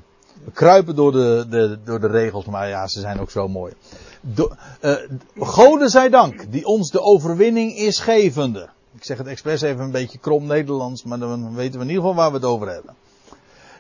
We 0.45 0.51
kruipen 0.53 0.95
door 0.95 1.13
de, 1.13 1.47
de, 1.51 1.79
door 1.85 2.01
de 2.01 2.07
regels, 2.07 2.45
maar 2.45 2.69
ja, 2.69 2.87
ze 2.87 3.01
zijn 3.01 3.21
ook 3.21 3.31
zo 3.31 3.49
mooi. 3.49 3.73
Do, 4.21 4.51
eh, 4.81 5.89
zij 5.89 6.09
dank, 6.09 6.53
die 6.53 6.67
ons 6.67 6.91
de 6.91 7.01
overwinning 7.01 7.77
is 7.77 7.99
gevende. 7.99 8.69
Ik 8.95 9.05
zeg 9.05 9.19
het 9.19 9.27
expres 9.27 9.61
even 9.61 9.85
een 9.85 9.91
beetje 9.91 10.19
krom 10.19 10.47
Nederlands, 10.47 11.03
maar 11.03 11.19
dan 11.19 11.55
weten 11.55 11.79
we 11.79 11.85
in 11.85 11.91
ieder 11.91 12.03
geval 12.03 12.15
waar 12.15 12.31
we 12.31 12.37
het 12.37 12.47
over 12.47 12.69
hebben. 12.69 12.95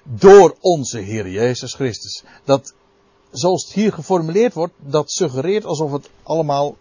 Door 0.02 0.56
onze 0.60 0.98
Heer 0.98 1.28
Jezus 1.28 1.74
Christus. 1.74 2.24
Dat, 2.44 2.74
zoals 3.30 3.64
het 3.64 3.72
hier 3.72 3.92
geformuleerd 3.92 4.54
wordt, 4.54 4.74
dat 4.78 5.10
suggereert 5.10 5.64
alsof 5.64 5.92
het 5.92 6.10
allemaal 6.22 6.76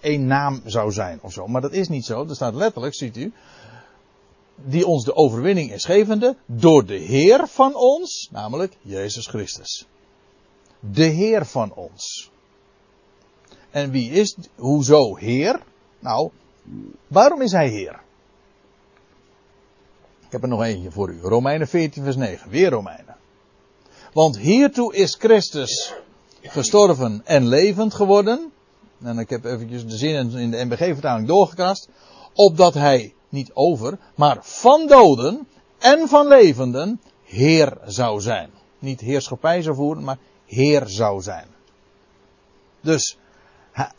één 0.00 0.26
naam 0.26 0.62
zou 0.64 0.92
zijn 0.92 1.18
of 1.22 1.32
zo. 1.32 1.46
Maar 1.46 1.60
dat 1.60 1.72
is 1.72 1.88
niet 1.88 2.04
zo. 2.04 2.28
Er 2.28 2.34
staat 2.34 2.54
letterlijk, 2.54 2.94
ziet 2.94 3.16
u, 3.16 3.32
die 4.54 4.86
ons 4.86 5.04
de 5.04 5.14
overwinning 5.14 5.72
is 5.72 5.84
gevende 5.84 6.36
door 6.46 6.86
de 6.86 6.96
Heer 6.96 7.46
van 7.46 7.74
ons, 7.74 8.28
namelijk 8.32 8.76
Jezus 8.82 9.26
Christus. 9.26 9.86
De 10.80 11.04
Heer 11.04 11.46
van 11.46 11.74
ons. 11.74 12.30
En 13.70 13.90
wie 13.90 14.10
is, 14.10 14.36
hoezo 14.56 15.16
Heer? 15.16 15.60
Nou, 15.98 16.30
waarom 17.06 17.42
is 17.42 17.52
Hij 17.52 17.68
Heer? 17.68 18.02
Ik 20.26 20.32
heb 20.32 20.42
er 20.42 20.48
nog 20.48 20.62
eentje 20.62 20.90
voor 20.90 21.10
u. 21.10 21.20
Romeinen 21.20 21.68
14 21.68 22.02
vers 22.02 22.16
9. 22.16 22.50
Weer 22.50 22.70
Romeinen. 22.70 23.16
Want 24.12 24.38
hiertoe 24.38 24.94
is 24.94 25.14
Christus 25.14 25.94
gestorven 26.42 27.22
en 27.24 27.46
levend 27.48 27.94
geworden. 27.94 28.52
En 29.02 29.18
ik 29.18 29.30
heb 29.30 29.44
eventjes 29.44 29.86
de 29.86 29.96
zin 29.96 30.30
in 30.30 30.50
de 30.50 30.64
NBG-vertaling 30.64 31.28
doorgekrast. 31.28 31.88
Opdat 32.32 32.74
hij 32.74 33.14
niet 33.34 33.50
over, 33.54 33.98
maar 34.14 34.38
van 34.40 34.86
doden 34.86 35.48
en 35.78 36.08
van 36.08 36.26
levenden 36.28 37.00
Heer 37.24 37.78
zou 37.84 38.20
zijn. 38.20 38.50
Niet 38.78 39.00
heerschappij 39.00 39.62
zou 39.62 39.76
voeren, 39.76 40.04
maar 40.04 40.18
Heer 40.46 40.82
zou 40.86 41.22
zijn. 41.22 41.46
Dus 42.80 43.18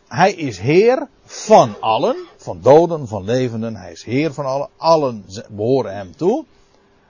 Hij, 0.07 0.33
is 0.33 0.59
Heer 0.59 1.07
van 1.23 1.81
allen, 1.81 2.27
van 2.37 2.61
doden, 2.61 3.07
van 3.07 3.23
levenden. 3.23 3.75
Hij 3.75 3.91
is 3.91 4.03
Heer 4.03 4.33
van 4.33 4.45
allen. 4.45 4.69
Allen 4.77 5.25
behoren 5.49 5.95
hem 5.95 6.15
toe. 6.15 6.45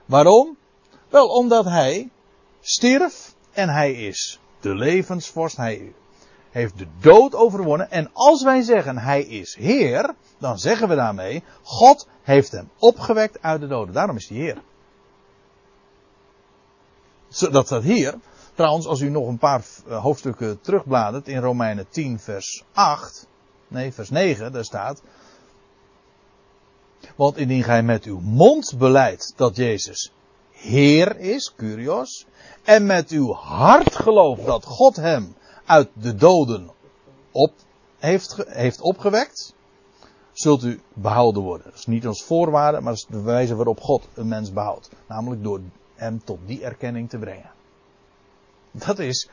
Waarom? 0.04 0.56
Wel 1.08 1.26
omdat 1.28 1.64
hij 1.64 2.10
stierf 2.60 3.34
en 3.52 3.68
hij 3.68 3.92
is 3.92 4.40
de 4.60 4.74
levensvorst. 4.74 5.56
Hij 5.56 5.92
heeft 6.56 6.78
de 6.78 6.86
dood 7.00 7.34
overwonnen. 7.34 7.90
En 7.90 8.10
als 8.12 8.42
wij 8.42 8.62
zeggen 8.62 8.98
hij 8.98 9.22
is 9.22 9.54
Heer, 9.54 10.14
dan 10.38 10.58
zeggen 10.58 10.88
we 10.88 10.94
daarmee, 10.94 11.42
God 11.62 12.08
heeft 12.22 12.52
hem 12.52 12.70
opgewekt 12.78 13.42
uit 13.42 13.60
de 13.60 13.66
doden. 13.66 13.94
Daarom 13.94 14.16
is 14.16 14.28
hij 14.28 14.38
Heer. 14.38 14.62
Dat 17.50 17.66
staat 17.66 17.82
hier. 17.82 18.14
Trouwens, 18.54 18.86
als 18.86 19.00
u 19.00 19.08
nog 19.08 19.28
een 19.28 19.38
paar 19.38 19.64
eh, 19.86 20.02
hoofdstukken 20.02 20.60
terugbladert 20.60 21.28
in 21.28 21.40
Romeinen 21.40 21.86
10 21.88 22.18
vers 22.18 22.64
8. 22.72 23.26
Nee, 23.68 23.92
vers 23.92 24.10
9, 24.10 24.52
daar 24.52 24.64
staat. 24.64 25.02
Want 27.16 27.36
indien 27.36 27.62
gij 27.62 27.82
met 27.82 28.04
uw 28.04 28.20
mond 28.20 28.74
beleidt 28.78 29.32
dat 29.36 29.56
Jezus 29.56 30.12
Heer 30.50 31.18
is, 31.18 31.54
Curios, 31.56 32.26
en 32.64 32.86
met 32.86 33.10
uw 33.10 33.32
hart 33.32 33.94
gelooft 33.94 34.46
dat 34.46 34.64
God 34.64 34.96
hem 34.96 35.34
uit 35.66 35.88
de 35.92 36.14
doden 36.14 36.70
op 37.30 37.52
heeft, 37.98 38.44
heeft 38.46 38.80
opgewekt, 38.80 39.54
zult 40.32 40.64
u 40.64 40.80
behouden 40.94 41.42
worden. 41.42 41.66
Dat 41.66 41.78
is 41.78 41.86
niet 41.86 42.06
als 42.06 42.22
voorwaarde, 42.22 42.80
maar 42.80 42.92
dat 42.92 43.02
is 43.02 43.16
de 43.16 43.22
wijze 43.22 43.54
waarop 43.54 43.80
God 43.80 44.08
een 44.14 44.28
mens 44.28 44.52
behoudt. 44.52 44.90
Namelijk 45.08 45.42
door 45.42 45.60
hem 45.94 46.24
tot 46.24 46.38
die 46.46 46.64
erkenning 46.64 47.08
te 47.08 47.18
brengen. 47.18 47.50
Dat 48.70 48.98
is 48.98 49.28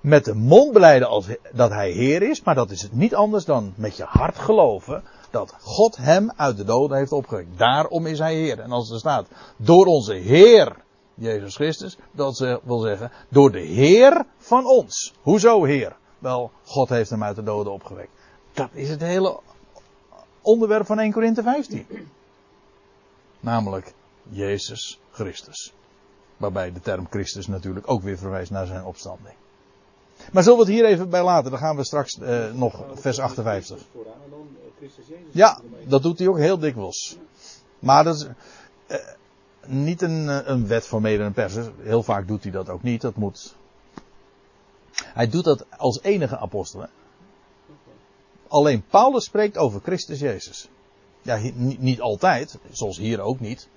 met 0.00 0.24
de 0.24 0.34
mond 0.34 0.72
beleiden 0.72 1.08
als, 1.08 1.26
dat 1.52 1.70
hij 1.70 1.90
Heer 1.90 2.22
is, 2.22 2.42
maar 2.42 2.54
dat 2.54 2.70
is 2.70 2.82
het 2.82 2.92
niet 2.92 3.14
anders 3.14 3.44
dan 3.44 3.72
met 3.76 3.96
je 3.96 4.04
hart 4.04 4.38
geloven 4.38 5.02
dat 5.30 5.54
God 5.60 5.96
hem 5.96 6.32
uit 6.36 6.56
de 6.56 6.64
doden 6.64 6.96
heeft 6.96 7.12
opgewekt. 7.12 7.58
Daarom 7.58 8.06
is 8.06 8.18
hij 8.18 8.34
Heer. 8.34 8.58
En 8.58 8.72
als 8.72 8.90
er 8.90 8.98
staat, 8.98 9.26
door 9.56 9.86
onze 9.86 10.14
Heer 10.14 10.76
Jezus 11.14 11.54
Christus, 11.54 11.96
dat 12.12 12.36
ze- 12.36 12.60
wil 12.62 12.78
zeggen, 12.78 13.10
door 13.28 13.52
de 13.52 13.60
Heer 13.60 14.24
van 14.38 14.66
ons. 14.66 15.14
Hoezo 15.22 15.64
Heer? 15.64 15.96
Wel, 16.18 16.50
God 16.64 16.88
heeft 16.88 17.10
hem 17.10 17.22
uit 17.22 17.36
de 17.36 17.42
doden 17.42 17.72
opgewekt. 17.72 18.10
Dat 18.52 18.68
is 18.72 18.88
het 18.88 19.00
hele 19.00 19.40
onderwerp 20.42 20.86
van 20.86 20.98
1 20.98 21.12
Korinthe 21.12 21.42
15. 21.42 21.86
Namelijk 23.40 23.92
Jezus 24.28 25.00
Christus. 25.10 25.72
Waarbij 26.36 26.72
de 26.72 26.80
term 26.80 27.06
Christus 27.10 27.46
natuurlijk 27.46 27.90
ook 27.90 28.02
weer 28.02 28.18
verwijst 28.18 28.50
naar 28.50 28.66
zijn 28.66 28.84
opstanding. 28.84 29.34
Maar 30.32 30.42
zullen 30.42 30.58
we 30.58 30.64
het 30.64 30.74
hier 30.74 30.84
even 30.84 31.10
bij 31.10 31.22
laten? 31.24 31.50
Dan 31.50 31.60
gaan 31.60 31.76
we 31.76 31.84
straks 31.84 32.18
eh, 32.18 32.52
nog 32.52 32.84
vers 32.94 33.18
58. 33.18 33.78
Vooraan 33.92 34.12
en 34.24 34.30
dan 34.30 34.48
eh. 34.80 35.16
Ja, 35.30 35.60
dat 35.86 36.02
doet 36.02 36.18
hij 36.18 36.28
ook 36.28 36.38
heel 36.38 36.58
dikwijls. 36.58 37.16
Maar 37.78 38.04
dat 38.04 38.16
is 38.16 38.26
eh, 38.86 38.98
niet 39.66 40.02
een, 40.02 40.28
eh, 40.28 40.38
een 40.44 40.66
wet 40.66 40.86
van 40.86 41.02
mede 41.02 41.22
en 41.22 41.32
pers. 41.32 41.54
Heel 41.82 42.02
vaak 42.02 42.28
doet 42.28 42.42
hij 42.42 42.52
dat 42.52 42.68
ook 42.68 42.82
niet. 42.82 43.00
Dat 43.00 43.16
moet. 43.16 43.54
Hij 44.94 45.28
doet 45.28 45.44
dat 45.44 45.64
als 45.76 46.02
enige 46.02 46.38
apostel. 46.38 46.86
Alleen 48.48 48.84
Paulus 48.90 49.24
spreekt 49.24 49.58
over 49.58 49.80
Christus 49.82 50.18
Jezus. 50.18 50.68
Ja, 51.22 51.38
niet 51.78 52.00
altijd, 52.00 52.58
zoals 52.70 52.96
hier 52.96 53.20
ook 53.20 53.40
niet. 53.40 53.68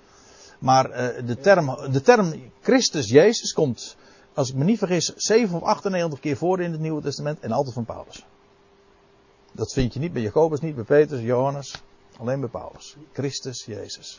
Maar 0.58 0.90
eh, 0.90 1.26
de, 1.26 1.36
term, 1.38 1.92
de 1.92 2.00
term 2.00 2.50
Christus 2.60 3.08
Jezus 3.08 3.52
komt, 3.52 3.96
als 4.34 4.48
ik 4.48 4.54
me 4.54 4.64
niet 4.64 4.78
vergis, 4.78 5.12
7 5.16 5.56
of 5.56 5.62
98 5.62 6.20
keer 6.20 6.36
voor 6.36 6.60
in 6.60 6.72
het 6.72 6.80
Nieuwe 6.80 7.02
Testament 7.02 7.40
en 7.40 7.52
altijd 7.52 7.74
van 7.74 7.84
Paulus. 7.84 8.26
Dat 9.52 9.72
vind 9.72 9.94
je 9.94 10.00
niet 10.00 10.12
bij 10.12 10.22
Jacobus, 10.22 10.60
niet 10.60 10.74
bij 10.74 10.84
Petrus, 10.84 11.20
Johannes, 11.20 11.82
alleen 12.18 12.40
bij 12.40 12.48
Paulus. 12.48 12.96
Christus 13.12 13.64
Jezus. 13.64 14.18